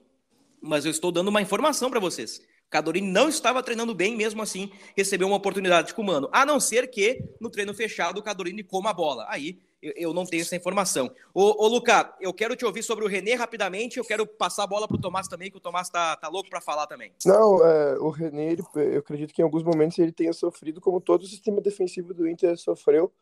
Mas 0.61 0.85
eu 0.85 0.91
estou 0.91 1.11
dando 1.11 1.29
uma 1.29 1.41
informação 1.41 1.89
para 1.91 1.99
vocês. 1.99 2.39
O 2.67 2.71
Cadorini 2.71 3.11
não 3.11 3.31
estava 3.31 3.63
treinando 3.63 3.95
bem, 3.95 4.15
mesmo 4.15 4.43
assim 4.43 4.71
recebeu 4.95 5.27
uma 5.27 5.37
oportunidade 5.39 5.95
com 5.95 6.03
o 6.03 6.05
Mano. 6.05 6.29
A 6.33 6.45
não 6.45 6.61
ser 6.61 6.91
que 6.91 7.25
no 7.41 7.49
treino 7.49 7.73
fechado 7.73 8.19
o 8.19 8.23
Cadorini 8.23 8.63
coma 8.63 8.91
a 8.91 8.95
bola. 8.95 9.25
Aí 9.29 9.59
eu, 9.83 9.93
eu 9.97 10.15
não 10.15 10.25
tenho 10.25 10.43
essa 10.43 10.57
informação. 10.57 11.11
Ô, 11.33 11.65
ô 11.65 11.69
Luca, 11.69 12.15
eu 12.21 12.33
quero 12.33 12.55
te 12.55 12.65
ouvir 12.65 12.83
sobre 12.83 13.05
o 13.05 13.09
René 13.09 13.35
rapidamente. 13.35 13.99
Eu 13.99 14.05
quero 14.05 14.27
passar 14.27 14.65
a 14.65 14.67
bola 14.67 14.87
para 14.87 14.97
o 14.97 15.01
Tomás 15.01 15.29
também, 15.29 15.51
que 15.51 15.57
o 15.57 15.61
Tomás 15.61 15.89
tá, 15.89 16.17
tá 16.17 16.29
louco 16.29 16.51
para 16.51 16.61
falar 16.61 16.87
também. 16.87 17.13
Não, 17.25 17.65
é, 17.65 17.99
o 17.99 18.11
René, 18.11 18.53
ele, 18.53 18.63
eu 18.75 18.99
acredito 19.01 19.33
que 19.33 19.43
em 19.43 19.45
alguns 19.45 19.63
momentos 19.63 19.99
ele 19.99 20.13
tenha 20.13 20.33
sofrido, 20.33 20.81
como 20.81 21.01
todo 21.01 21.23
o 21.23 21.27
sistema 21.27 21.61
defensivo 21.61 22.13
do 22.13 22.29
Inter 22.29 22.57
sofreu, 22.57 23.13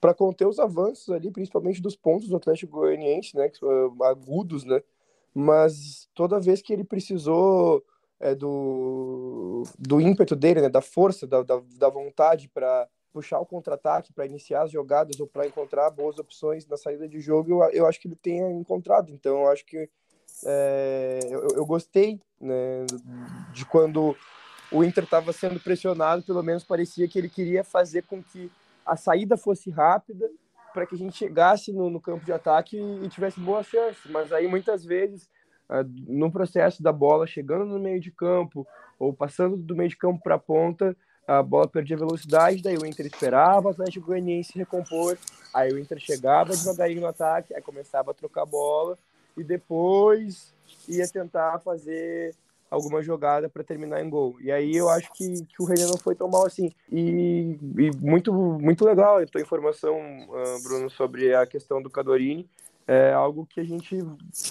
para 0.00 0.14
conter 0.14 0.46
os 0.46 0.58
avanços 0.58 1.10
ali, 1.10 1.30
principalmente 1.30 1.80
dos 1.80 1.96
pontos 1.96 2.28
do 2.28 2.36
Atlético 2.36 2.80
Goianiense, 2.80 3.36
né, 3.36 3.48
que 3.48 3.58
são 3.58 3.96
agudos, 4.02 4.64
né? 4.64 4.82
Mas 5.34 6.08
toda 6.14 6.40
vez 6.40 6.62
que 6.62 6.72
ele 6.72 6.84
precisou 6.84 7.84
é, 8.18 8.34
do, 8.34 9.64
do 9.78 10.00
ímpeto 10.00 10.34
dele, 10.34 10.62
né, 10.62 10.68
da 10.68 10.80
força, 10.80 11.26
da, 11.26 11.42
da, 11.42 11.62
da 11.78 11.88
vontade 11.88 12.48
para 12.48 12.88
puxar 13.16 13.40
o 13.40 13.46
contra-ataque, 13.46 14.12
para 14.12 14.26
iniciar 14.26 14.64
as 14.64 14.70
jogadas 14.70 15.18
ou 15.18 15.26
para 15.26 15.46
encontrar 15.46 15.88
boas 15.88 16.18
opções 16.18 16.66
na 16.66 16.76
saída 16.76 17.08
de 17.08 17.18
jogo, 17.18 17.50
eu, 17.50 17.70
eu 17.70 17.86
acho 17.86 17.98
que 17.98 18.06
ele 18.06 18.14
tenha 18.14 18.50
encontrado. 18.50 19.10
Então, 19.10 19.40
eu 19.40 19.48
acho 19.50 19.64
que 19.64 19.88
é, 20.44 21.20
eu, 21.30 21.48
eu, 21.54 21.64
gostei 21.64 22.20
né, 22.38 22.84
de 23.54 23.64
quando 23.64 24.14
o 24.70 24.84
Inter 24.84 25.04
estava 25.04 25.32
sendo 25.32 25.58
pressionado, 25.58 26.22
pelo 26.24 26.42
menos 26.42 26.62
parecia 26.62 27.08
que 27.08 27.18
ele 27.18 27.30
queria 27.30 27.64
fazer 27.64 28.02
com 28.02 28.22
que 28.22 28.52
a 28.84 28.96
saída 28.96 29.38
fosse 29.38 29.70
rápida 29.70 30.30
para 30.74 30.84
que 30.84 30.94
a 30.94 30.98
gente 30.98 31.16
chegasse 31.16 31.72
no, 31.72 31.88
no, 31.88 31.98
campo 31.98 32.22
de 32.22 32.34
ataque 32.34 32.76
e, 32.76 33.06
e 33.06 33.08
tivesse 33.08 33.40
boas 33.40 33.66
chances. 33.66 34.04
Mas 34.10 34.30
aí 34.30 34.46
muitas 34.46 34.84
vezes, 34.84 35.22
uh, 35.70 35.88
no 36.06 36.30
processo 36.30 36.82
da 36.82 36.92
bola 36.92 37.26
chegando 37.26 37.64
no 37.64 37.78
meio 37.78 37.98
de 37.98 38.10
campo 38.10 38.66
ou 38.98 39.14
passando 39.14 39.56
do 39.56 39.74
meio 39.74 39.88
de 39.88 39.96
campo 39.96 40.20
para 40.22 40.34
a 40.34 40.38
ponta, 40.38 40.94
a 41.26 41.42
bola 41.42 41.66
perdia 41.66 41.96
velocidade, 41.96 42.62
daí 42.62 42.76
o 42.76 42.86
Inter 42.86 43.06
esperava 43.06 43.68
o 43.68 43.70
Atlético 43.70 44.06
Goianiense 44.06 44.56
recompor, 44.56 45.18
aí 45.52 45.72
o 45.72 45.78
Inter 45.78 45.98
chegava 45.98 46.56
devagarinho 46.56 47.00
no 47.00 47.08
ataque, 47.08 47.54
aí 47.54 47.60
começava 47.60 48.12
a 48.12 48.14
trocar 48.14 48.46
bola 48.46 48.96
e 49.36 49.42
depois 49.42 50.54
ia 50.88 51.06
tentar 51.08 51.58
fazer 51.60 52.34
alguma 52.70 53.02
jogada 53.02 53.48
para 53.48 53.64
terminar 53.64 54.02
em 54.04 54.10
gol. 54.10 54.36
E 54.40 54.50
aí 54.50 54.74
eu 54.74 54.88
acho 54.88 55.12
que, 55.12 55.44
que 55.44 55.62
o 55.62 55.64
Renan 55.64 55.88
não 55.88 55.96
foi 55.96 56.14
tão 56.14 56.28
mal 56.28 56.46
assim. 56.46 56.72
E, 56.90 57.58
e 57.78 57.90
muito, 57.98 58.32
muito 58.32 58.84
legal 58.84 59.18
a 59.18 59.26
tua 59.26 59.40
informação, 59.40 59.96
uh, 59.98 60.62
Bruno, 60.62 60.90
sobre 60.90 61.34
a 61.34 61.46
questão 61.46 61.80
do 61.80 61.90
Cadorini. 61.90 62.48
É 62.88 63.12
algo 63.12 63.46
que 63.46 63.60
a 63.60 63.64
gente 63.64 63.98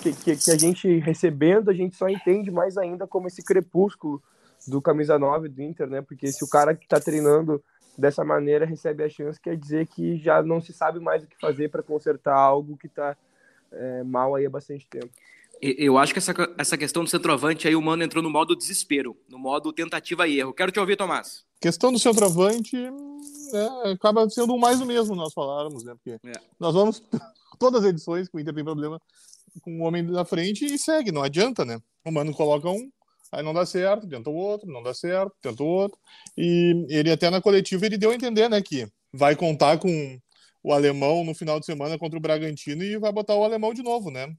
que, 0.02 0.36
que 0.36 0.52
a 0.52 0.58
gente 0.58 1.00
recebendo, 1.00 1.70
a 1.70 1.74
gente 1.74 1.96
só 1.96 2.10
entende 2.10 2.52
mais 2.52 2.78
ainda 2.78 3.08
como 3.08 3.28
esse 3.28 3.42
crepúsculo 3.42 4.22
do 4.68 4.82
camisa 4.82 5.18
9 5.20 5.50
do 5.50 5.62
Inter, 5.62 5.88
né? 5.88 6.02
Porque 6.02 6.32
se 6.32 6.44
o 6.44 6.50
cara 6.50 6.76
que 6.76 6.86
está 6.86 7.00
treinando 7.00 7.64
dessa 7.98 8.24
maneira 8.24 8.66
recebe 8.66 9.04
a 9.04 9.10
chance, 9.10 9.40
quer 9.40 9.58
dizer 9.58 9.88
que 9.88 10.18
já 10.18 10.42
não 10.44 10.60
se 10.60 10.74
sabe 10.74 11.00
mais 11.00 11.24
o 11.24 11.28
que 11.28 11.40
fazer 11.40 11.70
para 11.70 11.84
consertar 11.84 12.36
algo 12.36 12.78
que 12.78 12.88
está 12.88 13.16
é, 13.72 14.04
mal 14.04 14.36
aí 14.36 14.46
há 14.46 14.50
bastante 14.50 14.88
tempo. 14.88 15.10
Eu 15.62 15.98
acho 15.98 16.12
que 16.12 16.20
essa, 16.20 16.34
essa 16.58 16.78
questão 16.78 17.04
do 17.04 17.10
centroavante 17.10 17.68
aí 17.68 17.76
o 17.76 17.82
Mano 17.82 18.04
entrou 18.04 18.22
no 18.22 18.30
modo 18.30 18.56
desespero, 18.56 19.18
no 19.30 19.40
modo 19.40 19.72
tentativa 19.72 20.28
e 20.28 20.40
erro. 20.40 20.54
Quero 20.54 20.72
te 20.72 20.80
ouvir, 20.80 20.98
Tomás. 20.98 21.46
Questão 21.62 21.94
do 21.94 22.00
centroavante 22.00 22.76
é, 22.76 23.92
acaba 23.92 24.30
sendo 24.30 24.58
mais 24.58 24.80
do 24.80 24.86
mesmo 24.86 25.16
nós 25.16 25.34
falarmos, 25.34 25.84
né? 25.84 25.96
Porque 25.96 26.20
é. 26.28 26.34
nós 26.60 26.74
vamos 26.74 27.02
todas 27.58 27.84
as 27.84 27.90
edições 27.90 28.28
que 28.28 28.36
o 28.36 28.40
Inter 28.40 28.54
tem 28.54 28.64
problema 28.64 29.00
com 29.62 29.80
o 29.80 29.84
homem 29.84 30.06
da 30.06 30.26
frente 30.26 30.66
e 30.66 30.78
segue, 30.78 31.12
não 31.12 31.24
adianta, 31.24 31.64
né? 31.64 31.80
O 32.04 32.12
Mano 32.12 32.34
coloca 32.34 32.70
um, 32.70 32.92
aí 33.36 33.44
não 33.44 33.54
dá 33.54 33.66
certo, 33.66 34.08
tenta 34.08 34.30
o 34.30 34.36
outro, 34.36 34.72
não 34.72 34.82
dá 34.82 34.94
certo, 34.94 35.34
tenta 35.42 35.62
o 35.64 35.68
outro. 35.68 36.00
E 36.38 36.86
ele 36.90 37.12
até 37.12 37.30
na 37.30 37.42
coletiva 37.42 37.86
ele 37.86 37.98
deu 37.98 38.12
a 38.12 38.16
entender, 38.16 38.50
né, 38.50 38.62
que 38.62 38.88
vai 39.14 39.36
contar 39.36 39.78
com 39.78 40.20
o 40.64 40.74
alemão 40.74 41.24
no 41.24 41.36
final 41.36 41.60
de 41.60 41.66
semana 41.66 41.98
contra 41.98 42.18
o 42.18 42.22
Bragantino 42.22 42.84
e 42.84 42.98
vai 42.98 43.12
botar 43.12 43.36
o 43.36 43.44
alemão 43.44 43.74
de 43.74 43.84
novo, 43.84 44.10
né? 44.10 44.34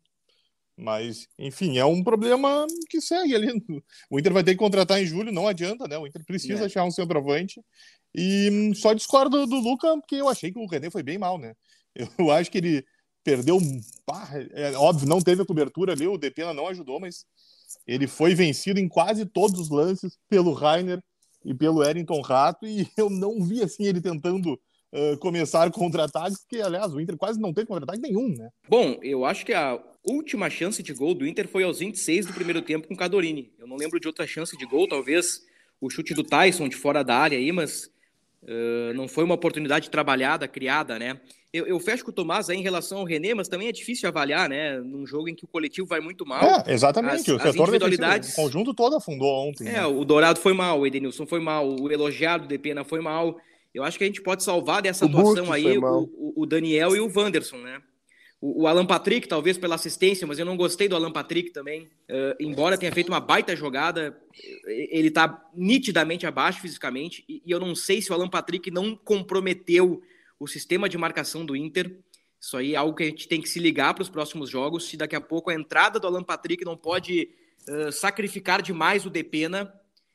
Mas, 0.77 1.27
enfim, 1.39 1.79
é 1.79 1.85
um 1.87 2.05
problema 2.05 2.67
que 2.91 3.01
segue 3.01 3.35
ali. 3.35 3.47
O 4.11 4.19
Inter 4.19 4.33
vai 4.33 4.45
ter 4.45 4.53
que 4.53 4.59
contratar 4.59 5.01
em 5.01 5.07
julho, 5.07 5.33
não 5.33 5.49
adianta, 5.49 5.89
né? 5.89 5.97
O 5.97 6.07
Inter 6.07 6.25
precisa 6.25 6.65
é. 6.65 6.67
achar 6.67 6.85
um 6.85 6.91
centroavante 6.91 7.61
E 8.15 8.51
hum, 8.51 8.75
só 8.75 8.93
discordo 8.93 9.47
do 9.47 9.57
Luca, 9.57 9.97
porque 9.99 10.17
eu 10.17 10.29
achei 10.29 10.53
que 10.53 10.59
o 10.59 10.67
René 10.67 10.91
foi 10.91 11.03
bem 11.03 11.19
mal, 11.19 11.39
né? 11.39 11.55
Eu 12.19 12.31
acho 12.31 12.51
que 12.51 12.59
ele 12.59 12.85
perdeu. 13.25 13.59
É, 14.53 14.73
óbvio, 14.73 15.09
não 15.09 15.21
teve 15.21 15.43
a 15.43 15.47
cobertura 15.47 15.93
ali, 15.93 16.07
o 16.07 16.19
Depena 16.19 16.53
não 16.53 16.69
ajudou, 16.69 17.01
mas 17.01 17.25
ele 17.87 18.07
foi 18.07 18.35
vencido 18.35 18.81
em 18.81 18.89
quase 18.89 19.25
todos 19.27 19.59
os 19.59 19.71
lances 19.71 20.19
pelo 20.29 20.53
Rainer 20.53 21.03
e 21.45 21.55
pelo 21.55 21.85
Erington 21.85 22.21
Rato, 22.21 22.67
e 22.67 22.87
eu 22.97 23.09
não 23.09 23.43
vi 23.43 23.63
assim 23.63 23.85
ele 23.85 24.01
tentando 24.01 24.53
uh, 24.53 25.19
começar 25.19 25.71
contra-ataques, 25.71 26.41
porque, 26.41 26.61
aliás, 26.61 26.93
o 26.93 27.01
Inter 27.01 27.17
quase 27.17 27.41
não 27.41 27.53
teve 27.53 27.69
contra-ataque 27.69 28.03
nenhum, 28.03 28.29
né? 28.37 28.49
Bom, 28.69 28.99
eu 29.03 29.25
acho 29.25 29.47
que 29.47 29.55
a 29.55 29.81
última 30.05 30.51
chance 30.51 30.83
de 30.83 30.93
gol 30.93 31.15
do 31.15 31.27
Inter 31.27 31.49
foi 31.49 31.63
aos 31.65 31.79
26 31.79 32.27
do 32.27 32.33
primeiro 32.33 32.63
tempo 32.63 32.89
com 32.89 32.95
o 32.95 32.97
Cadorini. 32.97 33.53
Eu 33.59 33.67
não 33.67 33.77
lembro 33.77 34.01
de 34.01 34.07
outra 34.07 34.27
chance 34.27 34.57
de 34.57 34.67
gol, 34.67 34.89
talvez 34.89 35.43
o 35.81 35.91
chute 35.91 36.15
do 36.15 36.23
Tyson 36.23 36.69
de 36.69 36.77
fora 36.77 37.03
da 37.03 37.17
área 37.17 37.39
aí, 37.39 37.53
mas 37.53 37.91
uh, 38.47 38.95
não 38.95 39.09
foi 39.09 39.25
uma 39.25 39.35
oportunidade 39.35 39.91
trabalhada, 39.91 40.49
criada, 40.49 40.99
né? 40.99 41.21
Eu, 41.53 41.67
eu, 41.67 41.81
fecho 41.81 42.05
com 42.05 42.11
o 42.11 42.15
Tomás 42.15 42.51
aí 42.51 42.59
em 42.59 42.63
relação 42.63 42.99
ao 42.99 43.05
René, 43.05 43.33
mas 43.33 43.49
também 43.49 43.69
é 43.69 43.73
difícil 43.73 44.09
avaliar, 44.09 44.49
né? 44.49 44.79
Num 44.79 45.07
jogo 45.07 45.29
em 45.29 45.35
que 45.35 45.45
o 45.45 45.49
coletivo 45.49 45.87
vai 45.87 46.01
muito 46.01 46.27
mal. 46.27 46.43
É, 46.43 46.73
exatamente. 46.73 47.21
As, 47.21 47.29
o 47.29 47.39
setor 47.39 47.69
individualidades... 47.69 48.33
o 48.33 48.37
conjunto 48.37 48.75
todo 48.75 48.97
afundou 48.97 49.49
ontem. 49.49 49.69
É, 49.69 49.73
né? 49.73 49.87
o 49.87 50.05
Dourado 50.05 50.39
foi 50.39 50.53
mal, 50.53 50.81
o 50.81 50.87
Edenilson 50.87 51.27
foi 51.27 51.41
mal, 51.41 51.67
o 51.69 51.91
elogiado 51.91 52.47
de 52.47 52.59
Pena 52.59 52.85
foi 52.85 53.01
mal. 53.01 53.39
Eu 53.73 53.85
acho 53.85 53.99
que 53.99 54.05
a 54.05 54.07
gente 54.07 54.23
pode 54.23 54.43
salvar 54.43 54.83
dessa 54.83 55.05
o 55.05 55.09
atuação 55.09 55.53
aí 55.53 55.79
o, 55.79 56.33
o, 56.35 56.47
Daniel 56.47 56.97
e 56.97 57.01
o 57.01 57.13
Wanderson, 57.15 57.59
né? 57.59 57.81
O, 58.41 58.67
Alan 58.67 58.85
Patrick, 58.85 59.27
talvez 59.27 59.57
pela 59.57 59.77
assistência, 59.77 60.27
mas 60.27 60.39
eu 60.39 60.45
não 60.45 60.57
gostei 60.57 60.89
do 60.89 60.95
Alan 60.95 61.11
Patrick 61.11 61.51
também. 61.51 61.85
Uh, 62.09 62.37
embora 62.39 62.77
tenha 62.77 62.93
feito 62.93 63.09
uma 63.09 63.21
baita 63.21 63.57
jogada, 63.57 64.21
ele 64.65 65.11
tá 65.11 65.43
nitidamente 65.55 66.27
abaixo 66.27 66.61
fisicamente. 66.61 67.25
E, 67.29 67.43
e 67.45 67.51
eu 67.51 67.59
não 67.59 67.75
sei 67.75 68.03
se 68.03 68.11
o 68.11 68.15
Alan 68.15 68.29
Patrick 68.29 68.71
não 68.71 68.95
comprometeu 68.95 70.03
o 70.39 70.47
sistema 70.47 70.89
de 70.89 70.99
marcação 70.99 71.47
do 71.47 71.57
Inter. 71.57 71.99
Isso 72.39 72.57
aí 72.57 72.75
é 72.75 72.77
algo 72.77 72.95
que 72.95 73.05
a 73.05 73.07
gente 73.07 73.27
tem 73.27 73.41
que 73.41 73.49
se 73.49 73.59
ligar 73.59 73.95
para 73.95 74.03
os 74.03 74.11
próximos 74.11 74.51
jogos. 74.51 74.89
Se 74.89 74.97
daqui 74.97 75.17
a 75.17 75.21
pouco 75.21 75.51
a 75.51 75.55
entrada 75.55 75.99
do 75.99 76.07
Alan 76.07 76.23
Patrick 76.23 76.63
não 76.65 76.77
pode 76.77 77.31
uh, 77.69 77.91
sacrificar 77.91 78.61
demais 78.61 79.07
o 79.07 79.11
Depena 79.11 79.73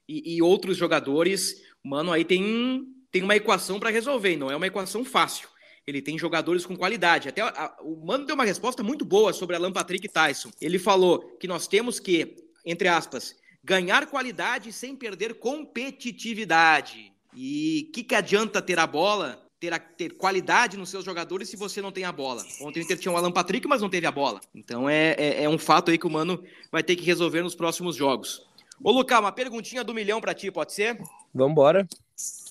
e, 0.07 0.36
e 0.36 0.41
outros 0.43 0.77
jogadores, 0.77 1.62
mano, 1.84 2.12
aí 2.12 2.23
tem, 2.23 2.86
tem 3.12 3.23
uma 3.23 3.36
equação 3.36 3.79
para 3.79 3.89
resolver. 3.89 4.38
Não 4.38 4.51
é 4.51 4.55
uma 4.55 4.67
equação 4.67 5.03
fácil. 5.03 5.49
Ele 5.86 6.02
tem 6.02 6.17
jogadores 6.17 6.65
com 6.65 6.76
qualidade. 6.76 7.30
Até 7.30 7.41
a, 7.41 7.76
o 7.82 8.06
Mano 8.06 8.26
deu 8.26 8.36
uma 8.36 8.46
resposta 8.46 8.84
muito 8.84 9.04
boa 9.04 9.34
sobre 9.34 9.56
Alan 9.56 9.72
Patrick 9.72 10.08
Tyson. 10.08 10.52
Ele 10.62 10.78
falou 10.78 11.20
que 11.39 11.48
nós 11.48 11.67
temos 11.67 12.00
que, 12.00 12.36
entre 12.65 12.88
aspas, 12.88 13.36
ganhar 13.63 14.08
qualidade 14.08 14.72
sem 14.72 14.96
perder 14.96 15.36
competitividade. 15.36 17.12
E 17.36 17.89
que, 17.94 18.04
que 18.04 18.15
adianta 18.15 18.62
ter 18.62 18.78
a 18.78 18.86
bola 18.86 19.41
ter, 19.62 19.74
a, 19.74 19.80
ter 19.80 20.17
qualidade 20.17 20.76
nos 20.76 20.89
seus 20.89 21.06
jogadores 21.06 21.48
se 21.48 21.56
você 21.56 21.82
não 21.82 21.91
tem 21.91 22.04
a 22.04 22.12
bola. 22.12 22.44
Ontem 22.60 22.80
o 22.80 22.84
Inter 22.84 22.98
tinha 22.98 23.12
o 23.12 23.15
Alan 23.15 23.32
Patrick, 23.32 23.67
mas 23.67 23.82
não 23.82 23.89
teve 23.89 24.08
a 24.08 24.12
bola. 24.12 24.41
Então 24.56 24.89
é, 24.89 25.12
é, 25.12 25.44
é 25.44 25.50
um 25.50 25.60
fato 25.60 25.91
aí 25.91 26.00
que 26.00 26.08
o 26.08 26.10
Mano 26.10 26.44
vai 26.72 26.82
ter 26.82 26.96
que 26.96 27.06
resolver 27.06 27.44
nos 27.44 27.54
próximos 27.54 27.96
jogos. 27.96 28.44
Ô, 28.84 28.91
Lucas, 28.91 29.20
uma 29.20 29.32
perguntinha 29.32 29.84
do 29.84 29.94
milhão 29.94 30.20
para 30.20 30.34
ti, 30.34 30.50
pode 30.50 30.74
ser? 30.74 31.00
Vambora. 31.32 31.88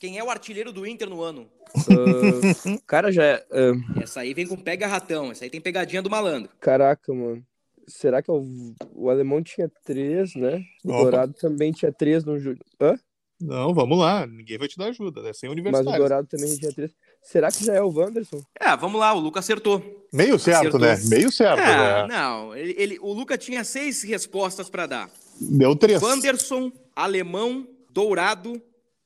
Quem 0.00 0.18
é 0.18 0.24
o 0.24 0.30
artilheiro 0.30 0.72
do 0.72 0.86
Inter 0.86 1.08
no 1.08 1.22
ano? 1.22 1.46
Uh, 1.76 2.80
cara, 2.86 3.12
já 3.12 3.22
é. 3.24 3.46
Uh... 3.50 4.02
Essa 4.02 4.20
aí 4.20 4.34
vem 4.34 4.46
com 4.46 4.56
pega 4.56 4.86
ratão, 4.86 5.30
essa 5.30 5.44
aí 5.44 5.50
tem 5.50 5.60
pegadinha 5.60 6.02
do 6.02 6.10
malandro. 6.10 6.50
Caraca, 6.60 7.12
mano. 7.12 7.44
Será 7.86 8.22
que 8.22 8.30
é 8.30 8.34
o, 8.34 8.74
o 8.94 9.10
alemão 9.10 9.42
tinha 9.42 9.70
três, 9.84 10.34
né? 10.34 10.62
O 10.84 10.92
Opa. 10.92 11.02
Dourado 11.02 11.32
também 11.34 11.72
tinha 11.72 11.92
três 11.92 12.24
no. 12.24 12.36
Hã? 12.80 12.98
Não, 13.40 13.72
vamos 13.72 13.98
lá. 13.98 14.26
Ninguém 14.26 14.58
vai 14.58 14.68
te 14.68 14.76
dar 14.76 14.86
ajuda, 14.86 15.22
né? 15.22 15.32
Sem 15.32 15.48
universitário. 15.48 15.90
Mas 15.90 15.94
o 15.94 15.98
Dourado 15.98 16.28
também 16.28 16.56
tinha 16.56 16.72
três. 16.72 16.92
Será 17.22 17.50
que 17.50 17.64
já 17.64 17.74
é 17.74 17.82
o 17.82 17.90
Wanderson? 17.90 18.42
É, 18.58 18.76
vamos 18.76 19.00
lá. 19.00 19.12
O 19.14 19.18
Lucas 19.18 19.44
acertou. 19.44 20.06
Meio 20.12 20.38
certo, 20.38 20.76
acertou. 20.76 20.80
né? 20.80 20.98
Meio 21.08 21.32
certo, 21.32 21.60
é, 21.60 22.02
né? 22.02 22.06
Não, 22.06 22.54
ele, 22.54 22.74
ele, 22.78 22.98
o 23.00 23.12
Lucas 23.12 23.38
tinha 23.38 23.64
seis 23.64 24.02
respostas 24.02 24.68
para 24.68 24.86
dar. 24.86 25.10
Deu 25.40 25.74
três. 25.74 26.02
Wanderson, 26.02 26.70
Alemão, 26.94 27.66
Dourado, 27.90 28.60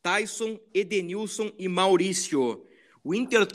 Tyson, 0.05 0.61
Edenilson 0.75 1.51
e 1.59 1.67
Maurício. 1.67 2.67
O 3.03 3.15
Inter 3.15 3.49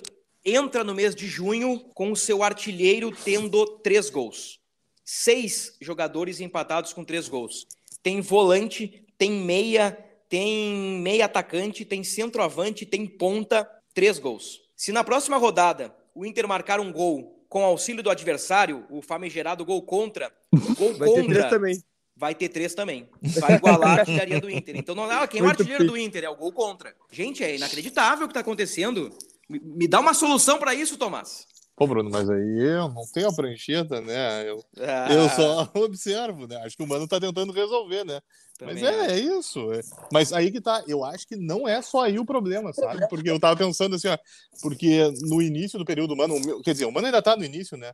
entra 0.44 0.84
no 0.84 0.96
mês 0.96 1.14
de 1.14 1.28
junho 1.28 1.80
com 1.94 2.12
o 2.12 2.16
seu 2.16 2.42
artilheiro 2.42 3.12
tendo 3.24 3.64
três 3.84 4.10
gols. 4.10 4.60
Seis 5.06 5.78
jogadores 5.80 6.42
empatados 6.42 6.92
com 6.92 7.06
três 7.06 7.30
gols. 7.30 7.68
Tem 8.02 8.20
volante, 8.20 9.06
tem 9.16 9.32
meia 9.32 9.96
tem 10.28 11.02
meia 11.02 11.26
atacante, 11.26 11.84
tem 11.84 12.04
centroavante, 12.04 12.86
tem 12.86 13.06
ponta, 13.08 13.68
três 13.96 14.20
gols. 14.20 14.62
Se 14.76 14.92
na 14.92 15.04
próxima 15.04 15.38
rodada 15.38 15.96
o 16.14 16.24
Inter 16.24 16.48
marcar 16.48 16.80
um 16.80 16.92
gol 16.92 17.46
com 17.50 17.64
auxílio 17.64 18.04
do 18.04 18.12
adversário, 18.12 18.86
o 18.92 19.02
famigerado 19.02 19.66
gol 19.66 19.82
contra, 19.82 20.32
gol 20.78 20.94
vai 20.94 21.10
contra, 21.10 21.24
ter 21.24 21.28
três 21.28 21.50
também. 21.50 21.84
Vai 22.20 22.36
ter 22.36 22.50
três 22.50 22.74
também. 22.74 23.08
Vai 23.40 23.54
igualar 23.56 23.98
a 23.98 24.02
artilharia 24.02 24.42
do 24.42 24.50
Inter. 24.50 24.76
Então 24.76 24.94
não 24.94 25.10
é 25.10 25.26
quem 25.26 25.40
é 25.40 25.44
o 25.44 25.48
artilheiro 25.48 25.88
do 25.88 25.98
Inter, 25.98 26.26
é 26.26 26.30
o 26.30 26.36
gol 26.36 26.52
contra. 26.52 26.94
Gente, 27.10 27.42
é 27.42 27.56
inacreditável 27.56 28.26
o 28.26 28.28
que 28.28 28.32
está 28.32 28.42
acontecendo. 28.42 29.10
Me, 29.48 29.58
me 29.58 29.88
dá 29.88 30.02
uma 30.02 30.14
solução 30.14 30.60
para 30.60 30.76
isso, 30.76 30.98
Tomás. 30.98 31.48
Pô, 31.78 31.88
Bruno, 31.88 32.10
mas 32.12 32.30
aí 32.30 32.60
eu 32.60 32.90
não 32.90 33.04
tenho 33.14 33.30
a 33.30 33.34
prancheta, 33.34 34.02
né? 34.02 34.50
Eu, 34.50 34.62
ah. 34.80 35.14
eu 35.14 35.30
só 35.30 35.72
observo, 35.82 36.46
né? 36.46 36.58
Acho 36.58 36.76
que 36.76 36.84
o 36.84 36.88
Mano 36.88 37.08
tá 37.08 37.22
tentando 37.22 37.54
resolver, 37.54 38.04
né? 38.04 38.20
Também 38.58 38.76
mas 38.76 38.84
é, 38.84 39.14
é 39.14 39.18
isso. 39.18 39.72
É. 39.72 39.80
Mas 40.12 40.34
aí 40.34 40.52
que 40.52 40.60
tá, 40.60 40.84
eu 40.90 41.06
acho 41.06 41.26
que 41.26 41.38
não 41.38 41.66
é 41.66 41.82
só 41.82 42.02
aí 42.04 42.20
o 42.20 42.26
problema, 42.26 42.74
sabe? 42.74 43.08
Porque 43.08 43.30
eu 43.30 43.40
tava 43.40 43.56
pensando 43.56 43.96
assim, 43.96 44.10
ó, 44.10 44.18
porque 44.62 45.10
no 45.22 45.42
início 45.42 45.80
do 45.80 45.86
período 45.86 46.18
Mano, 46.18 46.36
quer 46.64 46.74
dizer, 46.74 46.84
o 46.84 46.92
Mano 46.92 47.06
ainda 47.06 47.22
tá 47.22 47.38
no 47.38 47.46
início, 47.46 47.78
né? 47.78 47.94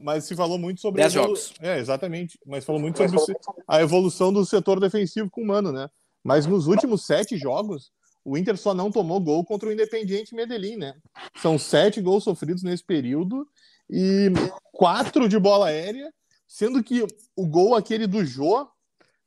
Mas 0.00 0.24
se 0.24 0.34
falou 0.34 0.58
muito 0.58 0.80
sobre. 0.80 1.02
10 1.02 1.12
jogos. 1.12 1.54
É, 1.60 1.78
exatamente. 1.78 2.38
Mas 2.46 2.64
falou 2.64 2.80
muito 2.80 2.98
sobre 2.98 3.36
a 3.68 3.80
evolução 3.80 4.32
do 4.32 4.44
setor 4.44 4.80
defensivo 4.80 5.30
com 5.30 5.42
o 5.42 5.46
Mano, 5.46 5.72
né? 5.72 5.88
Mas 6.24 6.46
nos 6.46 6.66
últimos 6.66 7.04
sete 7.06 7.36
jogos, 7.36 7.92
o 8.24 8.36
Inter 8.36 8.56
só 8.56 8.74
não 8.74 8.90
tomou 8.90 9.20
gol 9.20 9.44
contra 9.44 9.68
o 9.68 9.72
Independiente 9.72 10.34
Medellín, 10.34 10.76
né? 10.76 10.94
São 11.40 11.58
sete 11.58 12.00
gols 12.00 12.24
sofridos 12.24 12.64
nesse 12.64 12.84
período 12.84 13.46
e 13.88 14.32
quatro 14.72 15.28
de 15.28 15.38
bola 15.38 15.66
aérea, 15.68 16.12
sendo 16.48 16.82
que 16.82 17.06
o 17.36 17.46
gol 17.46 17.76
aquele 17.76 18.08
do 18.08 18.24
Jô, 18.24 18.68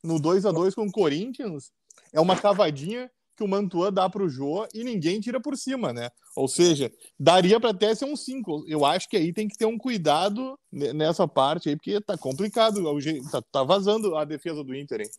no 0.03 0.19
2 0.19 0.45
a 0.45 0.51
2 0.51 0.75
com 0.75 0.85
o 0.85 0.91
Corinthians, 0.91 1.71
é 2.11 2.19
uma 2.19 2.35
cavadinha 2.35 3.09
que 3.39 3.43
o 3.43 3.47
Mantua 3.47 3.89
dá 3.89 4.09
para 4.09 4.21
o 4.21 4.27
Jô 4.27 4.67
e 4.73 4.83
ninguém 4.83 5.21
tira 5.21 5.39
por 5.39 5.55
cima, 5.55 5.93
né? 5.93 6.09
Ou 6.35 6.45
seja, 6.45 6.91
daria 7.17 7.57
para 7.57 7.69
até 7.69 7.95
ser 7.95 8.03
um 8.03 8.17
5. 8.17 8.65
Eu 8.67 8.83
acho 8.83 9.07
que 9.07 9.15
aí 9.15 9.31
tem 9.31 9.47
que 9.47 9.57
ter 9.57 9.65
um 9.65 9.77
cuidado 9.77 10.59
nessa 10.69 11.25
parte 11.25 11.69
aí, 11.69 11.75
porque 11.77 12.01
tá 12.01 12.17
complicado, 12.17 12.83
tá, 13.31 13.41
tá 13.41 13.63
vazando 13.63 14.17
a 14.17 14.25
defesa 14.25 14.61
do 14.61 14.75
Inter, 14.75 15.01
hein? 15.01 15.09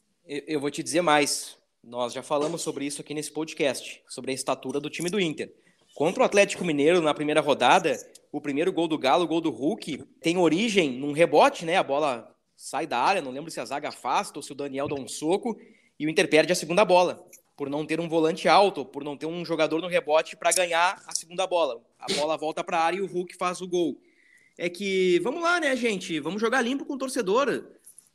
Eu 0.47 0.61
vou 0.61 0.71
te 0.71 0.83
dizer 0.83 1.01
mais. 1.01 1.57
Nós 1.83 2.13
já 2.13 2.23
falamos 2.23 2.61
sobre 2.61 2.85
isso 2.85 3.01
aqui 3.01 3.15
nesse 3.15 3.33
podcast, 3.33 4.03
sobre 4.07 4.33
a 4.33 4.35
estatura 4.35 4.79
do 4.79 4.91
time 4.91 5.09
do 5.09 5.19
Inter. 5.19 5.51
Contra 5.95 6.23
o 6.23 6.27
Atlético 6.27 6.63
Mineiro 6.63 7.01
na 7.01 7.15
primeira 7.15 7.41
rodada, 7.41 7.97
o 8.31 8.39
primeiro 8.39 8.71
gol 8.71 8.87
do 8.87 8.99
Galo, 8.99 9.25
o 9.25 9.29
gol 9.29 9.41
do 9.41 9.51
Hulk, 9.51 10.05
tem 10.21 10.37
origem 10.37 10.93
num 10.93 11.13
rebote, 11.13 11.65
né? 11.65 11.79
A 11.79 11.83
bola 11.83 12.31
sai 12.55 12.87
da 12.87 12.99
área, 12.99 13.23
não 13.23 13.31
lembro 13.31 13.51
se 13.51 13.61
a 13.61 13.65
zaga 13.65 13.89
afasta 13.89 14.39
ou 14.39 14.43
se 14.43 14.53
o 14.53 14.55
Daniel 14.55 14.89
dá 14.89 14.95
um 14.95 15.09
soco, 15.09 15.59
e 15.99 16.07
o 16.07 16.11
Inter 16.11 16.29
perde 16.29 16.53
a 16.53 16.57
segunda 16.57 16.85
bola, 16.85 17.27
por 17.61 17.69
não 17.69 17.85
ter 17.85 18.01
um 18.01 18.09
volante 18.09 18.49
alto, 18.49 18.87
por 18.87 19.05
não 19.05 19.19
ter 19.19 19.27
um 19.27 19.45
jogador 19.45 19.83
no 19.83 19.87
rebote 19.87 20.35
para 20.35 20.51
ganhar 20.51 20.99
a 21.07 21.15
segunda 21.15 21.47
bola. 21.47 21.79
A 21.99 22.11
bola 22.15 22.35
volta 22.35 22.65
para 22.65 22.79
a 22.79 22.83
área 22.83 22.97
e 22.97 23.03
o 23.03 23.07
Hulk 23.07 23.37
faz 23.37 23.61
o 23.61 23.69
gol. 23.69 24.01
É 24.57 24.71
que, 24.71 25.21
vamos 25.23 25.43
lá, 25.43 25.61
né, 25.61 25.77
gente? 25.77 26.19
Vamos 26.21 26.41
jogar 26.41 26.63
limpo 26.63 26.87
com 26.87 26.95
o 26.95 26.99
torcedor. 26.99 27.67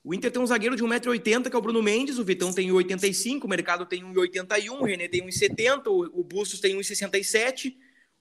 O 0.03 0.15
Inter 0.15 0.31
tem 0.31 0.41
um 0.41 0.47
zagueiro 0.47 0.75
de 0.75 0.84
1,80m, 0.84 1.47
que 1.47 1.55
é 1.55 1.60
o 1.60 1.62
Bruno 1.62 1.84
Mendes, 1.84 2.17
o 2.17 2.23
Vitão 2.23 2.51
tem 2.51 2.69
1,85m, 2.71 3.43
o 3.43 3.47
Mercado 3.47 3.86
tem 3.86 4.01
1,81m, 4.01 4.81
o 4.81 4.84
René 4.84 5.08
tem 5.08 5.21
1,70m, 5.21 6.10
o 6.12 6.23
Bustos 6.23 6.60
tem 6.60 6.75
1,67m. 6.75 7.75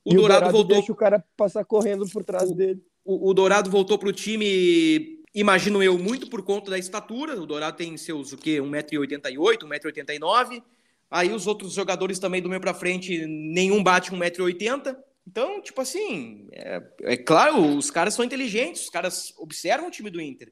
O, 0.05 0.13
e 0.13 0.17
Dourado, 0.17 0.17
o 0.17 0.19
Dourado 0.19 0.53
voltou. 0.53 0.77
Deixa 0.77 0.93
o 0.93 0.95
cara 0.95 1.25
passar 1.35 1.65
correndo 1.65 2.07
por 2.07 2.23
trás 2.23 2.51
o, 2.51 2.55
dele. 2.55 2.85
O, 3.03 3.31
o 3.31 3.33
Dourado 3.33 3.71
voltou 3.71 3.97
para 3.99 4.11
o 4.11 4.13
time, 4.13 5.25
imagino 5.35 5.83
eu, 5.83 5.99
muito 5.99 6.29
por 6.29 6.43
conta 6.43 6.71
da 6.71 6.79
estatura. 6.79 7.41
O 7.41 7.47
Dourado 7.47 7.79
tem 7.79 7.97
seus 7.97 8.35
o 8.35 8.37
quê? 8.37 8.59
1,88m, 8.59 9.63
1,89m. 9.63 10.63
Aí 11.11 11.33
os 11.33 11.47
outros 11.47 11.73
jogadores 11.73 12.19
também 12.19 12.43
do 12.43 12.49
meio 12.49 12.61
para 12.61 12.75
frente, 12.75 13.27
nenhum 13.27 13.83
bate 13.83 14.11
1,80m. 14.11 14.97
Então, 15.27 15.63
tipo 15.63 15.81
assim, 15.81 16.49
é, 16.53 16.83
é 17.03 17.17
claro, 17.17 17.77
os 17.77 17.91
caras 17.91 18.15
são 18.15 18.25
inteligentes, 18.25 18.83
os 18.83 18.91
caras 18.91 19.33
observam 19.39 19.89
o 19.89 19.91
time 19.91 20.11
do 20.11 20.21
Inter. 20.21 20.51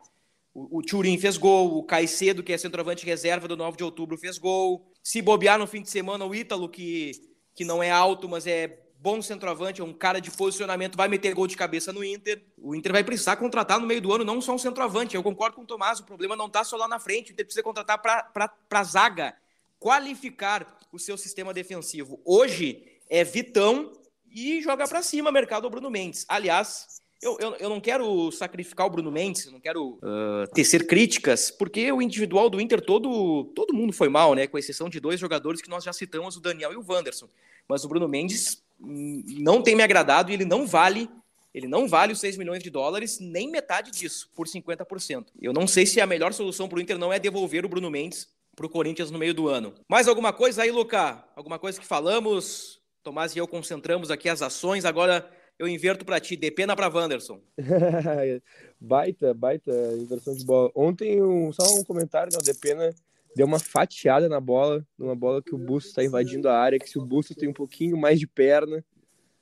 O, 0.55 0.79
o 0.79 0.83
Turin 0.83 1.19
fez 1.19 1.37
gol, 1.37 1.77
o 1.77 1.85
Caicedo, 1.85 2.43
que 2.43 2.53
é 2.53 2.59
centroavante 2.59 3.05
reserva 3.05 3.47
do 3.47 3.57
9 3.57 3.77
de 3.77 3.85
outubro, 3.85 4.17
fez 4.17 4.39
gol. 4.39 4.91
Se 5.03 5.21
bobear 5.21 5.59
no 5.59 5.67
fim 5.67 5.83
de 5.83 5.91
semana, 5.91 6.25
o 6.25 6.35
Ítalo, 6.35 6.69
que, 6.69 7.13
que 7.55 7.65
não 7.65 7.83
é 7.83 7.91
alto, 7.91 8.29
mas 8.29 8.47
é 8.47 8.79
bom 9.03 9.21
centroavante, 9.21 9.81
é 9.81 9.85
um 9.85 9.93
cara 9.93 10.21
de 10.21 10.31
posicionamento, 10.31 10.97
vai 10.97 11.09
meter 11.09 11.35
gol 11.35 11.49
de 11.49 11.57
cabeça 11.57 11.93
no 11.93 12.05
Inter. 12.05 12.43
O 12.57 12.75
Inter 12.75 12.93
vai 12.93 13.03
precisar 13.03 13.37
contratar 13.37 13.81
no 13.81 13.87
meio 13.87 14.01
do 14.01 14.13
ano 14.13 14.25
não 14.25 14.41
só 14.41 14.55
um 14.55 14.59
centroavante. 14.59 15.17
Eu 15.17 15.23
concordo 15.23 15.57
com 15.57 15.63
o 15.63 15.67
Tomás, 15.67 15.99
o 15.99 16.05
problema 16.05 16.37
não 16.37 16.47
está 16.47 16.63
só 16.63 16.77
lá 16.77 16.87
na 16.87 17.01
frente. 17.01 17.31
O 17.31 17.33
Inter 17.33 17.45
precisa 17.45 17.65
contratar 17.65 18.01
para 18.01 18.55
a 18.71 18.85
zaga 18.85 19.35
qualificar 19.83 20.79
o 20.93 20.99
seu 20.99 21.19
sistema 21.19 21.53
defensivo. 21.53 22.21
Hoje 22.25 22.85
é 23.11 23.25
Vitão 23.25 23.93
e 24.31 24.63
joga 24.63 24.87
para 24.87 25.03
cima 25.03 25.33
mercado 25.33 25.69
Bruno 25.69 25.91
Mendes. 25.91 26.25
Aliás, 26.29 27.01
eu, 27.21 27.37
eu, 27.41 27.57
eu, 27.57 27.69
não 27.69 27.81
quero 27.81 28.31
sacrificar 28.31 28.87
o 28.87 28.91
Bruno 28.91 29.11
Mendes, 29.11 29.51
não 29.51 29.59
quero 29.59 29.99
uh, 29.99 30.47
tecer 30.55 30.87
críticas, 30.87 31.51
porque 31.51 31.91
o 31.91 32.01
individual 32.01 32.49
do 32.49 32.61
Inter 32.61 32.81
todo, 32.81 33.45
todo 33.57 33.75
mundo 33.75 33.93
foi 33.93 34.09
mal, 34.09 34.35
né? 34.35 34.47
Com 34.47 34.57
exceção 34.57 34.89
de 34.89 35.01
dois 35.01 35.19
jogadores 35.19 35.61
que 35.61 35.69
nós 35.69 35.83
já 35.83 35.93
citamos, 35.93 36.37
o 36.37 36.41
Daniel 36.41 36.73
e 36.73 36.77
o 36.77 36.85
Wanderson. 36.89 37.29
Mas 37.69 37.85
o 37.85 37.89
Bruno 37.89 38.07
Mendes 38.07 38.63
hum, 38.81 39.25
não 39.39 39.63
tem 39.63 39.75
me 39.75 39.83
agradado 39.83 40.31
e 40.31 40.35
ele 40.35 40.45
não 40.45 40.65
vale. 40.65 41.11
Ele 41.53 41.67
não 41.67 41.87
vale 41.89 42.13
os 42.13 42.21
6 42.21 42.39
milhões 42.39 42.63
de 42.63 42.71
dólares, 42.71 43.19
nem 43.21 43.51
metade 43.51 43.91
disso, 43.91 44.31
por 44.35 44.47
50%. 44.47 45.27
Eu 45.41 45.53
não 45.53 45.67
sei 45.67 45.85
se 45.85 46.01
a 46.01 46.07
melhor 46.07 46.33
solução 46.33 46.67
para 46.67 46.79
o 46.79 46.81
Inter 46.81 46.97
não 46.97 47.13
é 47.13 47.19
devolver 47.19 47.65
o 47.65 47.69
Bruno 47.69 47.91
Mendes 47.91 48.27
para 48.55 48.67
o 48.67 48.69
Corinthians 48.71 49.11
no 49.11 49.19
meio 49.19 49.35
do 49.35 49.49
ano. 49.49 49.75
Mais 49.89 50.09
alguma 50.09 50.33
coisa 50.33 50.63
aí, 50.63 50.71
Luca? 50.71 51.25
Alguma 51.35 51.59
coisa 51.59 51.81
que 51.81 51.87
falamos? 51.87 52.81
Tomás 53.03 53.35
e 53.35 53.39
eu 53.39 53.49
concentramos 53.49 54.11
aqui 54.11 54.29
as 54.29 54.43
ações. 54.43 54.85
Agora 54.85 55.29
eu 55.59 55.69
inverto 55.69 56.05
para 56.05 56.21
ti, 56.21 56.37
dê 56.37 56.51
pena 56.51 56.75
para 56.75 56.89
Wanderson. 56.89 57.41
baita, 58.81 59.35
baita 59.35 59.71
inversão 59.99 60.35
de 60.35 60.45
bola. 60.45 60.71
Ontem, 60.75 61.23
um, 61.23 61.53
só 61.53 61.63
um 61.75 61.85
comentário, 61.85 62.33
né? 62.33 62.39
o 62.41 62.45
Depena 62.45 62.95
deu 63.35 63.47
uma 63.47 63.59
fatiada 63.59 64.29
na 64.29 64.41
bola, 64.41 64.87
numa 64.99 65.15
bola 65.15 65.43
que 65.43 65.55
o 65.55 65.59
Busto 65.59 65.89
está 65.91 66.05
invadindo 66.05 66.49
a 66.49 66.59
área, 66.59 66.79
que 66.79 66.89
se 66.89 66.99
o 66.99 67.05
Busto 67.05 67.35
tem 67.35 67.49
um 67.49 67.53
pouquinho 67.53 67.97
mais 67.97 68.19
de 68.19 68.27
perna, 68.27 68.85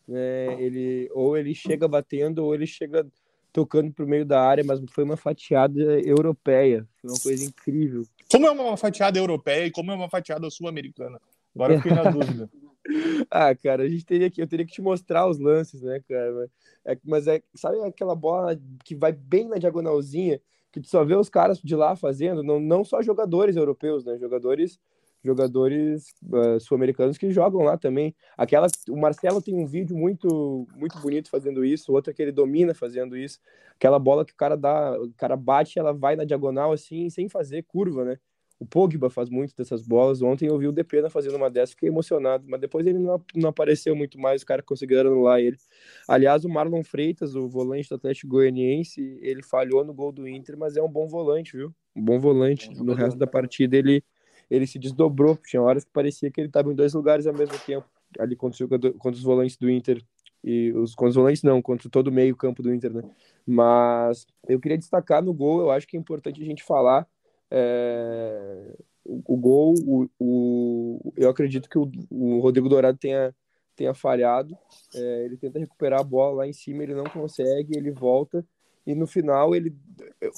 né, 0.06 0.62
ele, 0.62 1.08
ou 1.12 1.36
ele 1.36 1.54
chega 1.54 1.88
batendo, 1.88 2.44
ou 2.44 2.54
ele 2.54 2.66
chega 2.66 3.06
tocando 3.52 3.92
para 3.92 4.04
o 4.04 4.08
meio 4.08 4.24
da 4.24 4.40
área, 4.40 4.62
mas 4.62 4.80
foi 4.90 5.04
uma 5.04 5.16
fatiada 5.16 5.80
europeia, 6.00 6.86
foi 7.00 7.10
uma 7.10 7.20
coisa 7.20 7.44
incrível. 7.44 8.04
Como 8.30 8.46
é 8.46 8.50
uma 8.50 8.76
fatiada 8.76 9.18
europeia 9.18 9.66
e 9.66 9.70
como 9.70 9.90
é 9.90 9.94
uma 9.94 10.08
fatiada 10.08 10.48
sul-americana? 10.50 11.20
Agora 11.54 11.74
eu 11.74 11.78
fiquei 11.78 11.92
na 11.92 12.10
dúvida. 12.10 12.48
ah, 13.30 13.54
cara, 13.54 13.82
a 13.82 13.88
gente 13.88 14.04
teria 14.04 14.30
que, 14.30 14.40
eu 14.40 14.46
teria 14.46 14.64
que 14.64 14.72
te 14.72 14.80
mostrar 14.80 15.28
os 15.28 15.38
lances, 15.38 15.82
né, 15.82 16.00
cara? 16.08 16.50
É, 16.84 16.96
mas 17.04 17.26
é, 17.26 17.42
sabe 17.54 17.80
aquela 17.82 18.14
bola 18.14 18.58
que 18.84 18.94
vai 18.94 19.12
bem 19.12 19.48
na 19.48 19.58
diagonalzinha, 19.58 20.40
que 20.72 20.80
tu 20.80 20.88
só 20.88 21.04
vê 21.04 21.16
os 21.16 21.28
caras 21.28 21.60
de 21.60 21.74
lá 21.74 21.96
fazendo, 21.96 22.42
não, 22.42 22.60
não 22.60 22.84
só 22.84 23.02
jogadores 23.02 23.56
europeus, 23.56 24.04
né? 24.04 24.16
Jogadores 24.18 24.78
jogadores 25.22 26.14
uh, 26.24 26.58
sul-americanos 26.58 27.18
que 27.18 27.30
jogam 27.30 27.62
lá 27.62 27.76
também. 27.76 28.14
Aquela, 28.36 28.66
o 28.88 28.96
Marcelo 28.96 29.42
tem 29.42 29.54
um 29.54 29.66
vídeo 29.66 29.96
muito 29.96 30.66
muito 30.76 30.98
bonito 31.00 31.28
fazendo 31.28 31.64
isso, 31.64 31.92
outro 31.92 32.12
que 32.12 32.22
ele 32.22 32.32
domina 32.32 32.74
fazendo 32.74 33.16
isso. 33.16 33.38
Aquela 33.74 33.98
bola 33.98 34.24
que 34.24 34.32
o 34.32 34.36
cara 34.36 34.56
dá, 34.56 34.98
o 35.00 35.12
cara 35.16 35.36
bate, 35.36 35.78
ela 35.78 35.92
vai 35.92 36.16
na 36.16 36.24
diagonal 36.24 36.72
assim, 36.72 37.08
sem 37.10 37.28
fazer 37.28 37.62
curva, 37.64 38.04
né? 38.04 38.18
O 38.60 38.66
Pogba 38.66 39.08
faz 39.08 39.30
muito 39.30 39.56
dessas 39.56 39.80
bolas. 39.80 40.20
Ontem 40.20 40.46
eu 40.46 40.58
vi 40.58 40.68
o 40.68 40.72
Depena 40.72 41.08
fazendo 41.08 41.36
uma 41.36 41.48
dessa, 41.48 41.72
fiquei 41.72 41.88
emocionado, 41.88 42.44
mas 42.46 42.60
depois 42.60 42.86
ele 42.86 42.98
não, 42.98 43.18
não 43.34 43.48
apareceu 43.48 43.96
muito 43.96 44.18
mais, 44.20 44.42
os 44.42 44.44
caras 44.44 44.66
conseguiram 44.66 45.10
anular 45.10 45.40
ele. 45.40 45.56
Aliás, 46.06 46.44
o 46.44 46.48
Marlon 46.48 46.84
Freitas, 46.84 47.34
o 47.34 47.48
volante 47.48 47.88
do 47.88 47.94
Atlético 47.94 48.28
Goianiense, 48.28 49.18
ele 49.22 49.42
falhou 49.42 49.82
no 49.82 49.94
gol 49.94 50.12
do 50.12 50.28
Inter, 50.28 50.58
mas 50.58 50.76
é 50.76 50.82
um 50.82 50.90
bom 50.90 51.08
volante, 51.08 51.56
viu? 51.56 51.74
Um 51.96 52.04
bom 52.04 52.20
volante. 52.20 52.70
No 52.84 52.92
resto 52.92 53.18
da 53.18 53.26
partida 53.26 53.78
ele, 53.78 54.04
ele 54.50 54.66
se 54.66 54.78
desdobrou. 54.78 55.38
Tinha 55.46 55.62
horas 55.62 55.84
que 55.84 55.90
parecia 55.92 56.30
que 56.30 56.40
ele 56.40 56.48
estava 56.48 56.72
em 56.72 56.74
dois 56.74 56.92
lugares 56.92 57.26
ao 57.26 57.34
mesmo 57.34 57.56
tempo, 57.64 57.86
ali 58.18 58.34
contra, 58.34 58.66
contra 58.66 59.12
os 59.12 59.22
volantes 59.22 59.56
do 59.56 59.70
Inter 59.70 60.02
e 60.42 60.72
os, 60.72 60.94
contra 60.94 61.10
os 61.10 61.16
volantes 61.16 61.42
não, 61.42 61.62
contra 61.62 61.88
todo 61.88 62.08
o 62.08 62.12
meio 62.12 62.34
campo 62.36 62.62
do 62.62 62.72
Inter, 62.72 62.92
né? 62.92 63.02
Mas 63.46 64.26
eu 64.48 64.58
queria 64.58 64.78
destacar 64.78 65.22
no 65.22 65.32
gol, 65.32 65.60
eu 65.60 65.70
acho 65.70 65.86
que 65.86 65.96
é 65.96 66.00
importante 66.00 66.42
a 66.42 66.44
gente 66.44 66.62
falar 66.64 67.06
é, 67.50 68.76
o, 69.04 69.34
o, 69.34 69.36
gol, 69.36 69.74
o, 69.86 70.08
o, 70.18 71.12
eu 71.16 71.28
acredito 71.28 71.68
que 71.68 71.78
o, 71.78 71.90
o 72.10 72.40
Rodrigo 72.40 72.68
Dourado 72.68 72.96
tenha, 72.98 73.34
tenha 73.74 73.92
falhado. 73.92 74.56
É, 74.94 75.24
ele 75.24 75.36
tenta 75.36 75.58
recuperar 75.58 76.00
a 76.00 76.04
bola 76.04 76.38
lá 76.38 76.46
em 76.46 76.52
cima, 76.52 76.82
ele 76.82 76.94
não 76.94 77.04
consegue, 77.04 77.76
ele 77.76 77.90
volta. 77.90 78.44
E 78.86 78.94
no 78.94 79.06
final, 79.06 79.54
ele, 79.54 79.74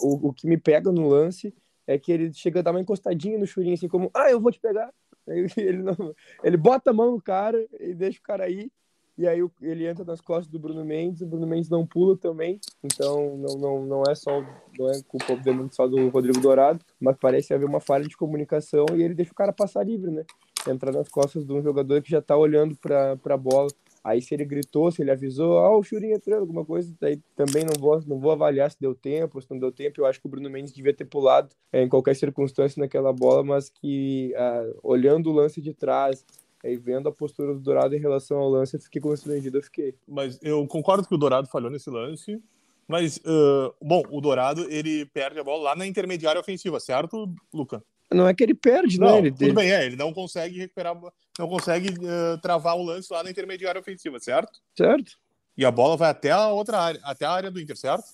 o, 0.00 0.28
o 0.28 0.32
que 0.32 0.46
me 0.46 0.56
pega 0.56 0.90
no 0.90 1.08
lance 1.08 1.54
é 1.86 1.98
que 1.98 2.12
ele 2.12 2.32
chega 2.32 2.60
a 2.60 2.62
dar 2.62 2.70
uma 2.70 2.80
encostadinha 2.80 3.38
no 3.38 3.46
churinho, 3.46 3.74
assim 3.74 3.88
como, 3.88 4.10
ah, 4.14 4.30
eu 4.30 4.40
vou 4.40 4.52
te 4.52 4.60
pegar. 4.60 4.92
Ele, 5.56 5.78
não, 5.78 5.94
ele 6.42 6.56
bota 6.56 6.90
a 6.90 6.92
mão 6.92 7.12
no 7.12 7.22
cara 7.22 7.64
e 7.78 7.94
deixa 7.94 8.18
o 8.18 8.22
cara 8.22 8.42
aí 8.42 8.72
e 9.16 9.28
aí 9.28 9.40
ele 9.60 9.86
entra 9.86 10.04
nas 10.04 10.20
costas 10.20 10.48
do 10.48 10.58
Bruno 10.58 10.84
Mendes, 10.84 11.20
o 11.20 11.26
Bruno 11.26 11.46
Mendes 11.46 11.68
não 11.68 11.86
pula 11.86 12.16
também, 12.16 12.58
então 12.82 13.36
não, 13.36 13.58
não, 13.58 13.86
não 13.86 14.02
é 14.08 14.14
só 14.14 14.40
não 14.78 14.90
é 14.90 15.02
culpa 15.06 15.34
obviamente 15.34 15.76
só 15.76 15.86
do 15.86 16.08
Rodrigo 16.08 16.40
Dourado, 16.40 16.84
mas 16.98 17.16
parece 17.20 17.52
haver 17.52 17.66
uma 17.66 17.80
falha 17.80 18.08
de 18.08 18.16
comunicação 18.16 18.86
e 18.94 19.02
ele 19.02 19.14
deixa 19.14 19.32
o 19.32 19.34
cara 19.34 19.52
passar 19.52 19.84
livre, 19.84 20.10
né? 20.10 20.24
Entrar 20.66 20.92
nas 20.92 21.08
costas 21.08 21.44
de 21.44 21.52
um 21.52 21.62
jogador 21.62 22.00
que 22.00 22.10
já 22.10 22.22
tá 22.22 22.36
olhando 22.36 22.76
para 22.76 23.18
a 23.24 23.36
bola. 23.36 23.68
Aí 24.04 24.20
se 24.20 24.34
ele 24.34 24.44
gritou, 24.44 24.90
se 24.90 25.02
ele 25.02 25.10
avisou, 25.10 25.58
ah, 25.58 25.76
o 25.76 25.82
Churinho 25.82 26.16
entrando, 26.16 26.40
alguma 26.40 26.64
coisa, 26.64 26.92
daí 27.00 27.20
também 27.36 27.64
não 27.64 27.74
vou, 27.78 28.02
não 28.06 28.18
vou 28.18 28.32
avaliar 28.32 28.70
se 28.70 28.80
deu 28.80 28.94
tempo, 28.94 29.40
se 29.40 29.50
não 29.50 29.58
deu 29.58 29.70
tempo. 29.70 30.00
Eu 30.00 30.06
acho 30.06 30.20
que 30.20 30.26
o 30.26 30.30
Bruno 30.30 30.50
Mendes 30.50 30.72
devia 30.72 30.92
ter 30.92 31.04
pulado 31.04 31.54
é, 31.72 31.82
em 31.82 31.88
qualquer 31.88 32.16
circunstância 32.16 32.80
naquela 32.80 33.12
bola, 33.12 33.44
mas 33.44 33.68
que 33.68 34.34
ah, 34.36 34.70
olhando 34.82 35.30
o 35.30 35.32
lance 35.32 35.60
de 35.60 35.72
trás, 35.72 36.24
Aí 36.64 36.76
vendo 36.76 37.08
a 37.08 37.12
postura 37.12 37.52
do 37.52 37.60
Dourado 37.60 37.94
em 37.96 37.98
relação 37.98 38.38
ao 38.38 38.48
lance, 38.48 38.76
eu 38.76 38.80
fiquei 38.80 39.00
constrangido, 39.00 39.58
eu 39.58 39.62
fiquei. 39.62 39.96
Mas 40.06 40.38
eu 40.40 40.64
concordo 40.68 41.06
que 41.06 41.14
o 41.14 41.18
Dourado 41.18 41.48
falhou 41.48 41.68
nesse 41.68 41.90
lance. 41.90 42.40
Mas, 42.86 43.16
uh, 43.18 43.74
bom, 43.80 44.02
o 44.10 44.20
Dourado, 44.20 44.70
ele 44.70 45.06
perde 45.06 45.40
a 45.40 45.44
bola 45.44 45.62
lá 45.62 45.76
na 45.76 45.86
intermediária 45.86 46.40
ofensiva, 46.40 46.78
certo, 46.78 47.32
Luca? 47.52 47.82
Não 48.12 48.26
é 48.26 48.34
que 48.34 48.42
ele 48.42 48.54
perde, 48.54 48.98
né? 48.98 49.06
não, 49.06 49.18
Ele 49.18 49.30
tudo 49.30 49.54
bem, 49.54 49.72
é, 49.72 49.86
ele 49.86 49.96
não 49.96 50.12
consegue 50.12 50.58
recuperar, 50.58 50.96
não 51.38 51.48
consegue 51.48 51.90
uh, 51.90 52.38
travar 52.40 52.76
o 52.76 52.82
lance 52.82 53.12
lá 53.12 53.22
na 53.22 53.30
intermediária 53.30 53.80
ofensiva, 53.80 54.18
certo? 54.18 54.60
Certo. 54.76 55.12
E 55.56 55.64
a 55.64 55.70
bola 55.70 55.96
vai 55.96 56.10
até 56.10 56.30
a 56.30 56.48
outra 56.48 56.78
área, 56.78 57.00
até 57.04 57.24
a 57.24 57.30
área 57.30 57.50
do 57.50 57.60
Inter, 57.60 57.76
certo? 57.76 58.04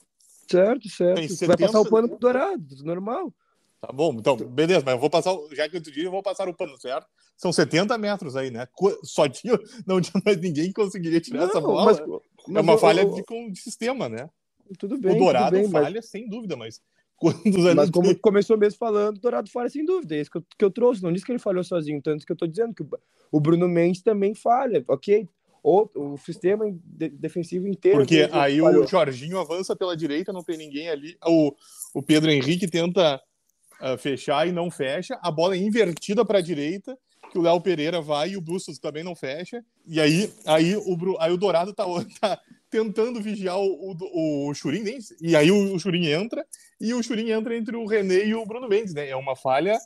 Certo, 0.50 0.88
certo. 0.88 1.20
70... 1.20 1.46
Vai 1.46 1.56
passar 1.56 1.80
o 1.80 1.88
pano 1.88 2.08
pro 2.08 2.18
Dourado, 2.18 2.84
normal. 2.84 3.32
Tá 3.80 3.92
bom, 3.92 4.12
então, 4.14 4.36
beleza, 4.36 4.82
mas 4.84 4.94
eu 4.94 5.00
vou 5.00 5.08
passar, 5.08 5.32
já 5.52 5.68
que 5.68 5.76
eu 5.76 5.80
te 5.80 5.90
disse, 5.90 6.06
eu 6.06 6.10
vou 6.10 6.22
passar 6.22 6.48
o 6.48 6.54
pano, 6.54 6.76
certo? 6.80 7.06
São 7.36 7.52
70 7.52 7.96
metros 7.96 8.34
aí, 8.34 8.50
né? 8.50 8.66
Só 9.04 9.28
tinha, 9.28 9.56
não 9.86 10.00
tinha 10.00 10.20
mais 10.24 10.40
ninguém 10.40 10.66
que 10.66 10.72
conseguiria 10.72 11.20
tirar 11.20 11.40
não, 11.40 11.46
essa 11.46 11.60
bola. 11.60 11.84
Mas, 11.84 12.00
mas 12.48 12.56
é 12.56 12.60
uma 12.60 12.72
eu, 12.72 12.78
falha 12.78 13.02
eu, 13.02 13.14
de, 13.14 13.52
de, 13.52 13.60
sistema, 13.60 14.08
né? 14.08 14.28
Tudo 14.76 14.98
bem. 14.98 15.14
O 15.14 15.18
Dourado 15.18 15.52
bem, 15.52 15.70
falha, 15.70 15.96
mas... 15.96 16.10
sem 16.10 16.28
dúvida, 16.28 16.56
mas. 16.56 16.82
Mas 17.74 17.90
como 17.90 18.16
começou 18.18 18.56
mesmo 18.56 18.78
falando, 18.78 19.20
Dourado 19.20 19.50
falha 19.50 19.68
sem 19.68 19.84
dúvida. 19.84 20.14
É 20.14 20.20
isso 20.20 20.30
que 20.30 20.38
eu, 20.38 20.44
que 20.58 20.64
eu 20.64 20.70
trouxe. 20.70 21.02
Não 21.02 21.12
disse 21.12 21.26
que 21.26 21.32
ele 21.32 21.38
falhou 21.38 21.64
sozinho, 21.64 22.00
tanto 22.00 22.24
que 22.24 22.32
eu 22.32 22.36
tô 22.36 22.46
dizendo 22.46 22.74
que 22.74 22.84
o 23.30 23.40
Bruno 23.40 23.68
Mendes 23.68 24.02
também 24.02 24.34
falha, 24.34 24.84
ok? 24.86 25.28
O, 25.62 25.88
o 25.94 26.16
sistema 26.18 26.64
de, 26.84 27.08
defensivo 27.08 27.66
inteiro. 27.66 27.98
Porque 27.98 28.28
aí 28.32 28.60
falhou. 28.60 28.84
o 28.84 28.86
Jorginho 28.86 29.38
avança 29.38 29.74
pela 29.74 29.96
direita, 29.96 30.32
não 30.32 30.44
tem 30.44 30.56
ninguém 30.56 30.88
ali. 30.88 31.16
O, 31.26 31.52
o 31.94 32.02
Pedro 32.02 32.30
Henrique 32.30 32.68
tenta 32.68 33.20
uh, 33.82 33.98
fechar 33.98 34.46
e 34.46 34.52
não 34.52 34.70
fecha. 34.70 35.18
A 35.20 35.30
bola 35.30 35.56
é 35.56 35.58
invertida 35.58 36.24
para 36.24 36.38
a 36.38 36.42
direita, 36.42 36.96
que 37.32 37.38
o 37.38 37.42
Léo 37.42 37.60
Pereira 37.60 38.00
vai 38.00 38.30
e 38.30 38.36
o 38.36 38.40
Bustos 38.40 38.78
também 38.78 39.02
não 39.02 39.16
fecha. 39.16 39.62
E 39.86 40.00
aí, 40.00 40.32
aí, 40.46 40.76
o, 40.76 41.16
aí 41.18 41.32
o 41.32 41.36
Dourado 41.36 41.72
tá, 41.74 41.84
tá 42.20 42.40
tentando 42.70 43.20
vigiar 43.20 43.58
o, 43.58 43.96
o, 44.00 44.48
o 44.48 44.54
Churin, 44.54 44.84
e 45.20 45.34
aí 45.34 45.50
o, 45.50 45.74
o 45.74 45.78
Churin 45.78 46.06
entra, 46.06 46.44
e 46.80 46.92
o 46.94 47.02
Churin 47.02 47.30
entra 47.30 47.56
entre 47.56 47.76
o 47.76 47.86
René 47.86 48.24
e 48.24 48.34
o 48.34 48.44
Bruno 48.46 48.68
Mendes, 48.68 48.94
né? 48.94 49.08
É 49.08 49.16
uma 49.16 49.34
falha, 49.34 49.78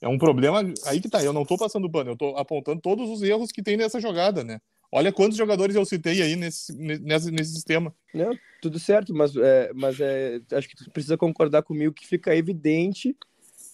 é 0.00 0.08
um 0.08 0.18
problema. 0.18 0.62
Aí 0.86 1.00
que 1.00 1.08
tá, 1.08 1.22
eu 1.22 1.32
não 1.32 1.44
tô 1.44 1.56
passando 1.56 1.90
pano, 1.90 2.12
eu 2.12 2.16
tô 2.16 2.36
apontando 2.36 2.80
todos 2.80 3.08
os 3.08 3.22
erros 3.22 3.52
que 3.52 3.62
tem 3.62 3.76
nessa 3.76 4.00
jogada, 4.00 4.42
né? 4.42 4.58
Olha 4.92 5.12
quantos 5.12 5.38
jogadores 5.38 5.76
eu 5.76 5.84
citei 5.84 6.20
aí 6.20 6.34
nesse, 6.34 6.76
nesse, 6.76 7.30
nesse 7.30 7.52
sistema. 7.54 7.94
Não, 8.12 8.36
tudo 8.60 8.78
certo, 8.78 9.14
mas, 9.14 9.36
é, 9.36 9.70
mas 9.72 10.00
é, 10.00 10.40
acho 10.52 10.68
que 10.68 10.76
tu 10.76 10.90
precisa 10.90 11.16
concordar 11.16 11.62
comigo 11.62 11.94
que 11.94 12.06
fica 12.06 12.34
evidente 12.34 13.16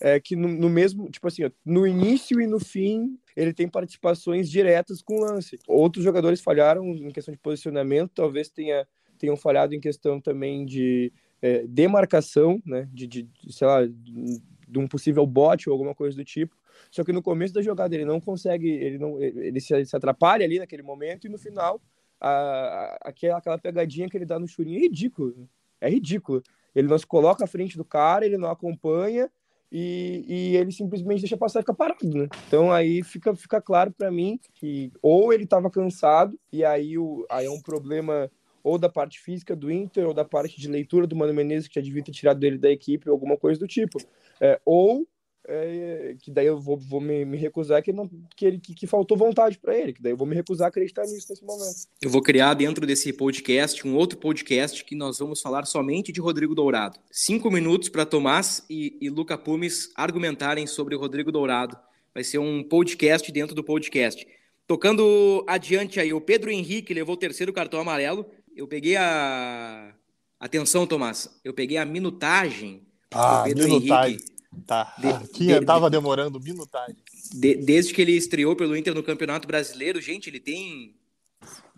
é 0.01 0.21
que 0.21 0.37
no, 0.37 0.49
no 0.49 0.69
mesmo, 0.69 1.11
tipo 1.11 1.27
assim, 1.27 1.43
no 1.65 1.87
início 1.87 2.41
e 2.41 2.47
no 2.47 2.59
fim, 2.59 3.19
ele 3.35 3.53
tem 3.53 3.69
participações 3.69 4.51
diretas 4.51 5.03
com 5.03 5.17
o 5.17 5.21
lance. 5.21 5.59
Outros 5.67 6.05
jogadores 6.05 6.41
falharam 6.41 6.87
em 6.87 7.11
questão 7.11 7.33
de 7.33 7.39
posicionamento, 7.39 8.13
talvez 8.15 8.49
tenha, 8.49 8.87
tenham 9.19 9.37
falhado 9.37 9.75
em 9.75 9.81
questão 9.81 10.21
também 10.21 10.65
de 10.65 11.13
é, 11.41 11.67
demarcação, 11.67 12.61
né, 12.65 12.89
de, 12.93 13.07
de, 13.07 13.23
de, 13.23 13.53
sei 13.53 13.67
lá, 13.67 13.87
de 13.87 14.79
um 14.79 14.87
possível 14.87 15.27
bote 15.27 15.69
ou 15.69 15.73
alguma 15.73 15.95
coisa 15.95 16.17
do 16.17 16.25
tipo. 16.25 16.57
Só 16.91 17.05
que 17.05 17.13
no 17.13 17.23
começo 17.23 17.55
da 17.55 17.63
jogada 17.63 17.95
ele 17.95 18.05
não 18.05 18.21
consegue, 18.21 18.69
ele 18.69 18.99
não, 18.99 19.21
ele 19.21 19.61
se, 19.61 19.85
se 19.85 19.97
atrapalha 19.97 20.45
ali 20.45 20.59
naquele 20.59 20.83
momento 20.83 21.27
e 21.27 21.31
no 21.31 21.39
final 21.39 21.81
a, 22.21 22.29
a, 22.29 22.99
aquela, 23.03 23.39
aquela 23.39 23.59
pegadinha 23.59 24.09
que 24.09 24.17
ele 24.17 24.27
dá 24.27 24.39
no 24.39 24.47
churinho 24.47 24.79
é 24.79 24.83
ridículo, 24.83 25.35
né? 25.37 25.47
é 25.81 25.89
ridículo. 25.89 26.43
Ele 26.75 26.89
não 26.89 26.99
se 26.99 27.07
coloca 27.07 27.45
à 27.45 27.47
frente 27.47 27.77
do 27.77 27.85
cara, 27.85 28.27
ele 28.27 28.37
não 28.37 28.51
acompanha 28.51 29.31
e, 29.71 30.25
e 30.27 30.57
ele 30.57 30.73
simplesmente 30.73 31.21
deixa 31.21 31.37
passar 31.37 31.61
e 31.61 31.63
fica 31.63 31.75
parado, 31.75 32.09
né? 32.09 32.29
Então 32.47 32.73
aí 32.73 33.03
fica, 33.03 33.35
fica 33.35 33.61
claro 33.61 33.93
para 33.93 34.11
mim 34.11 34.39
que 34.55 34.93
ou 35.03 35.33
ele 35.33 35.45
estava 35.45 35.71
cansado 35.71 36.39
e 36.53 36.65
aí, 36.65 36.97
o, 36.99 37.27
aí 37.31 37.47
é 37.47 37.51
um 37.51 37.61
problema 37.61 38.31
ou 38.63 38.79
da 38.79 38.89
parte 38.89 39.21
física 39.21 39.55
do 39.55 39.71
Inter 39.71 40.07
ou 40.07 40.15
da 40.15 40.25
parte 40.25 40.61
de 40.61 40.69
leitura 40.69 41.07
do 41.07 41.15
Mano 41.15 41.33
Menezes 41.33 41.69
que 41.69 41.77
já 41.77 41.81
devia 41.81 42.03
ter 42.03 42.13
tirado 42.13 42.41
dele 42.41 42.59
da 42.59 42.71
equipe 42.71 43.09
alguma 43.09 43.37
coisa 43.37 43.61
do 43.61 43.67
tipo. 43.67 43.99
É, 44.41 44.61
ou 44.65 45.07
é, 45.49 46.17
que 46.21 46.31
daí 46.31 46.47
eu 46.47 46.59
vou, 46.59 46.77
vou 46.77 47.01
me, 47.01 47.25
me, 47.25 47.37
recusar 47.37 47.83
que, 47.83 47.93
não, 47.93 48.11
que, 48.37 48.45
ele, 48.45 48.59
que, 48.59 48.75
que 48.75 48.87
faltou 48.87 49.17
vontade 49.17 49.59
para 49.59 49.77
ele, 49.77 49.93
que 49.93 50.03
daí 50.03 50.13
eu 50.13 50.17
vou 50.17 50.27
me 50.27 50.35
recusar 50.35 50.67
a 50.67 50.69
acreditar 50.69 51.03
nisso 51.03 51.27
nesse 51.31 51.45
momento. 51.45 51.77
Eu 52.03 52.11
vou 52.11 52.21
criar 52.21 52.55
dentro 52.55 52.85
desse 52.87 53.13
podcast 53.13 53.87
um 53.87 53.95
outro 53.95 54.19
podcast 54.19 54.85
que 54.85 54.97
nós 54.97 55.19
vamos 55.19 55.41
falar 55.41 55.65
somente 55.65 56.11
de 56.11 56.21
Rodrigo 56.21 56.55
Dourado. 56.55 56.99
Cinco 57.11 57.51
minutos 57.51 57.89
para 57.89 58.05
Tomás 58.05 58.65
e, 58.69 58.97
e 59.01 59.09
Luca 59.09 59.39
Pumes 59.39 59.91
argumentarem 59.95 60.67
sobre 60.67 60.97
o 60.97 60.99
Rodrigo 60.99 61.31
Dourado. 61.31 61.77
Vai 62.13 62.25
ser 62.25 62.39
um 62.39 62.63
podcast 62.63 63.31
dentro 63.31 63.55
do 63.55 63.63
podcast. 63.63 64.27
Tocando 64.67 65.45
adiante 65.47 66.01
aí, 66.01 66.13
o 66.13 66.21
Pedro 66.21 66.51
Henrique 66.51 66.93
levou 66.93 67.15
o 67.15 67.19
terceiro 67.19 67.53
cartão 67.53 67.79
amarelo. 67.79 68.27
Eu 68.55 68.67
peguei 68.67 68.97
a. 68.97 69.95
Atenção, 70.41 70.87
Tomás. 70.87 71.31
Eu 71.45 71.55
peguei 71.55 71.77
a 71.77 71.85
minutagem. 71.85 72.83
Ah, 73.13 73.43
Pedro 73.45 73.65
minutagem. 73.69 74.15
Henrique 74.17 74.36
Tá. 74.67 74.95
De, 74.99 75.29
Tinha, 75.33 75.61
de, 75.61 75.67
tava 75.67 75.91
demorando 75.91 76.41
minutagem. 76.41 76.97
De, 77.33 77.57
desde 77.57 77.93
que 77.93 78.01
ele 78.01 78.13
estreou 78.13 78.57
pelo 78.57 78.77
Inter 78.77 78.95
no 78.95 79.03
Campeonato 79.03 79.47
Brasileiro, 79.47 80.01
gente, 80.01 80.31
ele 80.31 80.41
tem 80.41 80.95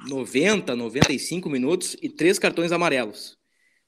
90, 0.09 0.75
95 0.77 1.49
minutos 1.49 1.97
e 2.01 2.09
três 2.09 2.39
cartões 2.39 2.73
amarelos. 2.73 3.37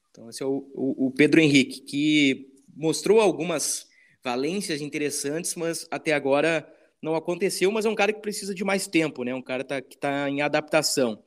Então, 0.09 0.29
esse 0.29 0.43
é 0.43 0.45
o, 0.45 0.69
o, 0.73 1.07
o 1.07 1.11
Pedro 1.11 1.39
Henrique, 1.39 1.81
que 1.81 2.51
mostrou 2.75 3.21
algumas 3.21 3.87
valências 4.23 4.81
interessantes, 4.81 5.55
mas 5.55 5.87
até 5.89 6.13
agora 6.13 6.67
não 7.01 7.15
aconteceu. 7.15 7.71
Mas 7.71 7.85
é 7.85 7.89
um 7.89 7.95
cara 7.95 8.13
que 8.13 8.21
precisa 8.21 8.53
de 8.53 8.63
mais 8.63 8.87
tempo, 8.87 9.23
né? 9.23 9.33
Um 9.33 9.41
cara 9.41 9.63
tá, 9.63 9.81
que 9.81 9.95
está 9.95 10.29
em 10.29 10.41
adaptação. 10.41 11.23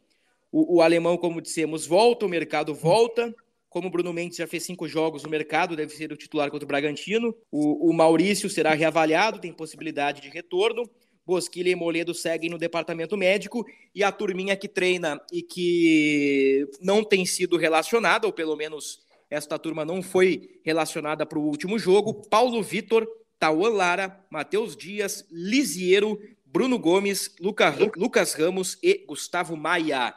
O, 0.53 0.77
o 0.77 0.83
alemão, 0.83 1.17
como 1.17 1.41
dissemos, 1.41 1.87
volta, 1.87 2.27
o 2.27 2.29
mercado 2.29 2.75
volta. 2.75 3.35
Como 3.75 3.89
o 3.89 3.91
Bruno 3.91 4.13
Mendes 4.13 4.39
já 4.39 4.47
fez 4.47 4.63
cinco 4.63 4.87
jogos 4.87 5.25
no 5.25 5.29
mercado, 5.29 5.75
deve 5.75 5.93
ser 5.93 6.13
o 6.13 6.17
titular 6.17 6.49
contra 6.49 6.65
o 6.65 6.69
Bragantino. 6.69 7.35
O, 7.51 7.91
o 7.91 7.93
Maurício 7.93 8.49
será 8.49 8.73
reavaliado, 8.73 9.41
tem 9.41 9.53
possibilidade 9.53 10.21
de 10.21 10.29
retorno. 10.29 10.89
Bosquilha 11.27 11.71
e 11.71 11.75
Moledo 11.75 12.15
seguem 12.15 12.49
no 12.49 12.57
departamento 12.57 13.17
médico 13.17 13.67
e 13.93 14.05
a 14.05 14.13
turminha 14.13 14.57
que 14.57 14.69
treina 14.69 15.21
e 15.33 15.43
que 15.43 16.69
não 16.81 17.03
tem 17.03 17.27
sido 17.27 17.57
relacionada, 17.57 18.29
ou 18.29 18.33
pelo 18.33 18.55
menos 18.55 19.01
esta 19.29 19.59
turma 19.59 19.85
não 19.85 20.05
foi 20.05 20.61
relacionada 20.65 21.27
para 21.27 21.41
o 21.41 21.45
último 21.45 21.77
jogo. 21.77 22.23
Paulo 22.31 22.63
Vitor, 22.63 23.05
Tauan 23.41 23.71
Lara, 23.71 24.25
Matheus 24.31 24.77
Dias, 24.77 25.27
Lisiero, 25.33 26.17
Bruno 26.47 26.79
Gomes, 26.79 27.35
Luca, 27.41 27.75
Lucas 27.97 28.35
Ramos 28.35 28.79
e 28.81 29.05
Gustavo 29.05 29.57
Maia. 29.57 30.15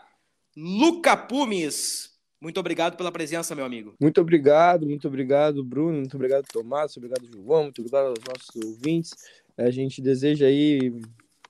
Luca 0.55 1.17
Pumes, 1.17 2.16
muito 2.41 2.60
obrigado 2.60 2.95
pela 2.95 3.12
presença, 3.12 3.56
meu 3.56 3.65
amigo. 3.65 3.95
Muito 4.00 4.21
obrigado, 4.21 4.86
muito 4.86 5.08
obrigado, 5.08 5.63
Bruno, 5.63 6.00
muito 6.00 6.15
obrigado, 6.15 6.45
Tomás, 6.52 6.95
muito 6.95 7.06
obrigado, 7.06 7.34
João, 7.34 7.63
muito 7.63 7.82
obrigado 7.82 8.08
aos 8.08 8.19
nossos 8.19 8.63
ouvintes. 8.63 9.13
A 9.58 9.71
gente 9.71 10.02
deseja 10.02 10.45
aí 10.45 10.93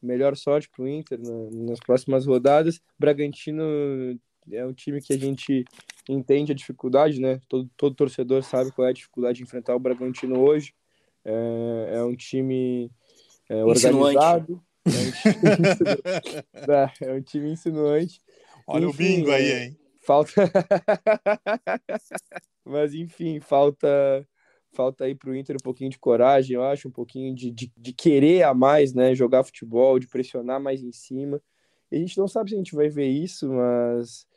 melhor 0.02 0.36
sorte 0.38 0.70
para 0.70 0.84
o 0.84 0.88
Inter 0.88 1.20
nas 1.52 1.80
próximas 1.80 2.26
rodadas. 2.26 2.80
Bragantino 2.98 3.64
é 4.52 4.66
um 4.66 4.74
time 4.74 5.02
que 5.02 5.14
a 5.14 5.18
gente 5.18 5.66
entende 6.08 6.52
a 6.52 6.56
dificuldade, 6.56 7.20
né? 7.20 7.42
Todo, 7.50 7.70
todo 7.76 7.96
torcedor 7.96 8.44
sabe 8.44 8.72
qual 8.72 8.88
é 8.88 8.92
a 8.92 8.94
dificuldade 8.94 9.38
de 9.38 9.44
enfrentar 9.44 9.76
o 9.76 9.80
Bragantino 9.80 10.40
hoje. 10.40 10.74
É, 11.26 11.96
é 11.98 12.04
um 12.04 12.16
time 12.16 12.90
é, 13.50 13.64
organizado. 13.64 14.64
É 14.86 14.90
um 14.90 15.12
time, 15.12 15.44
é, 17.02 17.10
é 17.10 17.14
um 17.14 17.22
time 17.22 17.52
insinuante. 17.52 18.22
Olha 18.66 18.86
Enfim, 18.86 19.04
o 19.04 19.16
bingo 19.16 19.32
aí, 19.32 19.52
é, 19.52 19.66
hein? 19.66 19.78
Falta. 20.08 20.32
Mas 22.64 22.94
enfim, 22.94 23.42
falta 23.42 24.26
falta 24.72 25.06
aí 25.06 25.16
para 25.16 25.32
o 25.32 25.36
Inter 25.36 25.56
um 25.56 25.64
pouquinho 25.64 25.90
de 25.90 25.98
coragem, 25.98 26.56
eu 26.56 26.64
acho, 26.64 26.88
um 26.88 26.92
pouquinho 26.92 27.34
de, 27.34 27.50
de, 27.52 27.72
de, 27.76 27.94
querer 27.94 28.44
a 28.44 28.54
mais, 28.54 28.94
né? 28.94 29.16
Jogar 29.16 29.44
futebol, 29.44 29.98
de 30.00 30.08
pressionar 30.08 30.62
mais 30.62 30.84
em 30.84 30.92
cima. 30.92 31.42
E 31.92 31.96
a 31.98 32.00
gente 32.00 32.18
não 32.18 32.28
sabe 32.28 32.52
se 32.52 32.56
a 32.56 32.60
gente 32.60 32.76
vai 32.76 32.88
ver 32.88 33.08
isso, 33.08 33.52
mas 33.52 34.28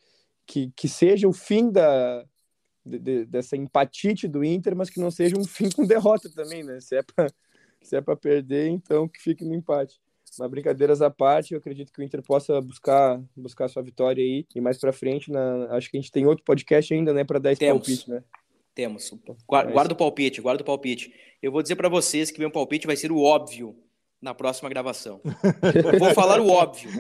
que, 0.46 0.72
que 0.74 0.88
seja 0.88 1.28
o 1.28 1.33
fim 1.33 1.70
da, 1.70 2.24
de, 2.85 3.26
dessa 3.26 3.56
empatite 3.56 4.26
do 4.26 4.42
Inter, 4.42 4.74
mas 4.74 4.88
que 4.88 4.98
não 4.98 5.11
seja 5.11 5.38
um 5.38 5.44
fim 5.44 5.68
com 5.70 5.87
derrota 5.87 6.30
também, 6.35 6.64
né? 6.64 6.80
Se 6.80 6.96
é 6.96 7.02
para 7.02 7.28
se 7.83 7.96
é 7.96 8.00
para 8.00 8.16
perder, 8.16 8.68
então 8.68 9.09
que 9.09 9.20
fique 9.20 9.44
no 9.44 9.54
empate. 9.54 10.00
Mas 10.38 10.51
brincadeiras 10.51 11.03
à 11.03 11.11
parte, 11.11 11.53
eu 11.53 11.59
acredito 11.59 11.93
que 11.93 12.01
o 12.01 12.05
Inter 12.05 12.23
possa 12.23 12.61
buscar 12.61 13.21
buscar 13.37 13.69
sua 13.69 13.83
vitória 13.83 14.23
aí. 14.23 14.47
E 14.55 14.61
mais 14.61 14.79
para 14.79 14.93
frente, 14.93 15.31
na, 15.31 15.77
acho 15.77 15.90
que 15.90 15.97
a 15.97 16.01
gente 16.01 16.12
tem 16.12 16.27
outro 16.27 16.45
podcast 16.45 16.93
ainda, 16.93 17.12
né, 17.12 17.25
para 17.25 17.38
dar 17.38 17.53
esse 17.53 17.59
Temos. 17.59 17.87
palpite, 17.87 18.11
né? 18.11 18.23
Temos. 18.75 19.12
Guarda, 19.47 19.73
guarda 19.73 19.93
o 19.95 19.97
palpite, 19.97 20.40
guarda 20.40 20.62
o 20.62 20.66
palpite. 20.66 21.12
Eu 21.43 21.51
vou 21.51 21.62
dizer 21.62 21.77
para 21.77 21.88
vocês 21.88 22.31
que 22.31 22.38
meu 22.38 22.51
palpite 22.51 22.87
vai 22.87 22.97
ser 22.97 23.11
o 23.11 23.21
óbvio 23.21 23.77
na 24.23 24.35
próxima 24.35 24.69
gravação. 24.69 25.21
Eu 25.75 25.99
vou 25.99 26.14
falar 26.14 26.40
o 26.40 26.49
óbvio. 26.49 26.90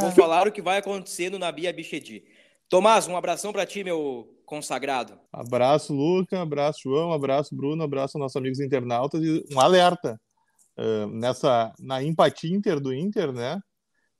Vou 0.00 0.10
falar 0.12 0.48
o 0.48 0.52
que 0.52 0.62
vai 0.62 0.78
acontecer 0.78 1.30
no 1.30 1.38
Nabi 1.38 1.68
Abichedi. 1.68 2.24
Tomás, 2.68 3.06
um 3.06 3.16
abração 3.16 3.52
para 3.52 3.66
ti, 3.66 3.84
meu 3.84 4.28
consagrado. 4.46 5.18
Abraço, 5.32 5.92
Luca. 5.92 6.40
Abraço, 6.40 6.80
João. 6.84 7.12
Abraço, 7.12 7.54
Bruno. 7.54 7.82
Abraço, 7.82 8.18
nossos 8.18 8.36
amigos 8.36 8.60
internautas. 8.60 9.22
E 9.22 9.44
um 9.52 9.60
alerta 9.60 10.18
uh, 10.78 11.06
nessa 11.08 11.72
na 11.78 12.02
empatia 12.02 12.54
Inter 12.54 12.80
do 12.80 12.92
Inter, 12.92 13.32
né? 13.32 13.60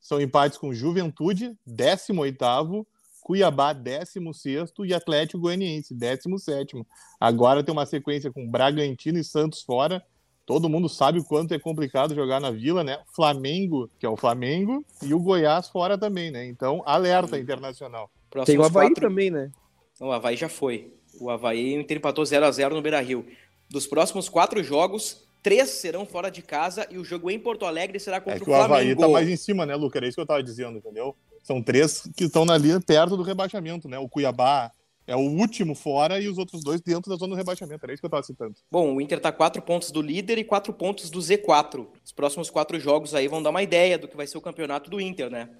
São 0.00 0.20
empates 0.20 0.58
com 0.58 0.74
Juventude, 0.74 1.56
18º, 1.66 2.86
Cuiabá, 3.22 3.72
16 3.72 4.72
e 4.80 4.92
Atlético 4.92 5.40
Goianiense, 5.40 5.94
17 5.94 6.84
Agora 7.18 7.64
tem 7.64 7.72
uma 7.72 7.86
sequência 7.86 8.30
com 8.30 8.46
Bragantino 8.46 9.18
e 9.18 9.24
Santos 9.24 9.62
fora. 9.62 10.04
Todo 10.44 10.68
mundo 10.68 10.90
sabe 10.90 11.18
o 11.18 11.24
quanto 11.24 11.54
é 11.54 11.58
complicado 11.58 12.14
jogar 12.14 12.38
na 12.38 12.50
Vila, 12.50 12.84
né? 12.84 13.02
Flamengo, 13.16 13.90
que 13.98 14.04
é 14.04 14.08
o 14.08 14.16
Flamengo, 14.16 14.84
e 15.02 15.14
o 15.14 15.18
Goiás 15.18 15.70
fora 15.70 15.96
também, 15.96 16.30
né? 16.30 16.46
Então, 16.46 16.82
alerta 16.84 17.38
internacional. 17.38 18.10
Próximos 18.28 18.46
tem 18.46 18.58
o 18.58 18.62
Havaí 18.62 18.88
quatro... 18.88 19.08
também, 19.08 19.30
né? 19.30 19.50
Não, 19.98 20.08
o 20.08 20.12
Havaí 20.12 20.36
já 20.36 20.50
foi. 20.50 20.92
O 21.18 21.30
Havaí, 21.30 21.78
o 21.78 21.80
Inter 21.80 21.96
empatou 21.96 22.24
0x0 22.24 22.74
no 22.74 22.82
Beira-Rio. 22.82 23.24
Dos 23.70 23.86
próximos 23.86 24.28
quatro 24.28 24.62
jogos, 24.62 25.23
três 25.44 25.68
serão 25.68 26.06
fora 26.06 26.30
de 26.30 26.40
casa 26.40 26.88
e 26.90 26.96
o 26.96 27.04
jogo 27.04 27.30
em 27.30 27.38
Porto 27.38 27.66
Alegre 27.66 28.00
será 28.00 28.18
contra 28.18 28.36
é 28.36 28.38
que 28.38 28.42
o 28.42 28.46
Flamengo. 28.46 28.72
O 28.72 28.74
Havaí 28.74 28.96
tá 28.96 29.08
mais 29.08 29.28
em 29.28 29.36
cima, 29.36 29.66
né, 29.66 29.76
Lucas? 29.76 30.02
É 30.02 30.06
isso 30.06 30.14
que 30.14 30.20
eu 30.22 30.26
tava 30.26 30.42
dizendo, 30.42 30.78
entendeu? 30.78 31.14
São 31.42 31.62
três 31.62 32.08
que 32.16 32.24
estão 32.24 32.50
ali 32.50 32.80
perto 32.80 33.14
do 33.14 33.22
rebaixamento, 33.22 33.86
né? 33.86 33.98
O 33.98 34.08
Cuiabá 34.08 34.72
é 35.06 35.14
o 35.14 35.20
último 35.20 35.74
fora 35.74 36.18
e 36.18 36.28
os 36.28 36.38
outros 36.38 36.64
dois 36.64 36.80
dentro 36.80 37.10
da 37.10 37.16
zona 37.16 37.34
do 37.34 37.36
rebaixamento. 37.36 37.84
Era 37.84 37.92
isso 37.92 38.00
que 38.00 38.06
eu 38.06 38.08
estava 38.08 38.22
citando. 38.22 38.54
Bom, 38.72 38.94
o 38.94 39.00
Inter 39.02 39.18
está 39.18 39.30
quatro 39.30 39.60
pontos 39.60 39.90
do 39.90 40.00
líder 40.00 40.38
e 40.38 40.44
quatro 40.44 40.72
pontos 40.72 41.10
do 41.10 41.20
Z4. 41.20 41.86
Os 42.02 42.12
próximos 42.12 42.48
quatro 42.48 42.80
jogos 42.80 43.14
aí 43.14 43.28
vão 43.28 43.42
dar 43.42 43.50
uma 43.50 43.62
ideia 43.62 43.98
do 43.98 44.08
que 44.08 44.16
vai 44.16 44.26
ser 44.26 44.38
o 44.38 44.40
campeonato 44.40 44.88
do 44.88 44.98
Inter, 44.98 45.28
né? 45.28 45.50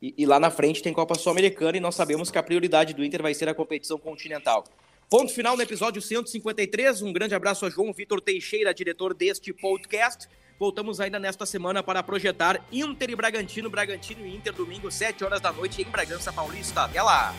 E, 0.00 0.14
e 0.18 0.24
lá 0.24 0.38
na 0.38 0.50
frente 0.50 0.80
tem 0.80 0.92
Copa 0.92 1.16
Sul-Americana 1.16 1.76
e 1.76 1.80
nós 1.80 1.96
sabemos 1.96 2.30
que 2.30 2.38
a 2.38 2.42
prioridade 2.44 2.94
do 2.94 3.04
Inter 3.04 3.20
vai 3.20 3.34
ser 3.34 3.48
a 3.48 3.54
competição 3.54 3.98
continental. 3.98 4.62
Ponto 5.12 5.30
final 5.30 5.58
no 5.58 5.62
episódio 5.62 6.00
153. 6.00 7.02
Um 7.02 7.12
grande 7.12 7.34
abraço 7.34 7.66
a 7.66 7.68
João 7.68 7.92
Vitor 7.92 8.18
Teixeira, 8.18 8.72
diretor 8.72 9.12
deste 9.12 9.52
podcast. 9.52 10.26
Voltamos 10.58 11.00
ainda 11.00 11.18
nesta 11.18 11.44
semana 11.44 11.82
para 11.82 12.02
projetar 12.02 12.66
Inter 12.72 13.10
e 13.10 13.14
Bragantino, 13.14 13.68
Bragantino 13.68 14.26
e 14.26 14.34
Inter, 14.34 14.54
domingo, 14.54 14.90
7 14.90 15.22
horas 15.22 15.38
da 15.38 15.52
noite 15.52 15.82
em 15.82 15.84
Bragança 15.84 16.32
Paulista. 16.32 16.84
Até 16.84 17.02
lá! 17.02 17.34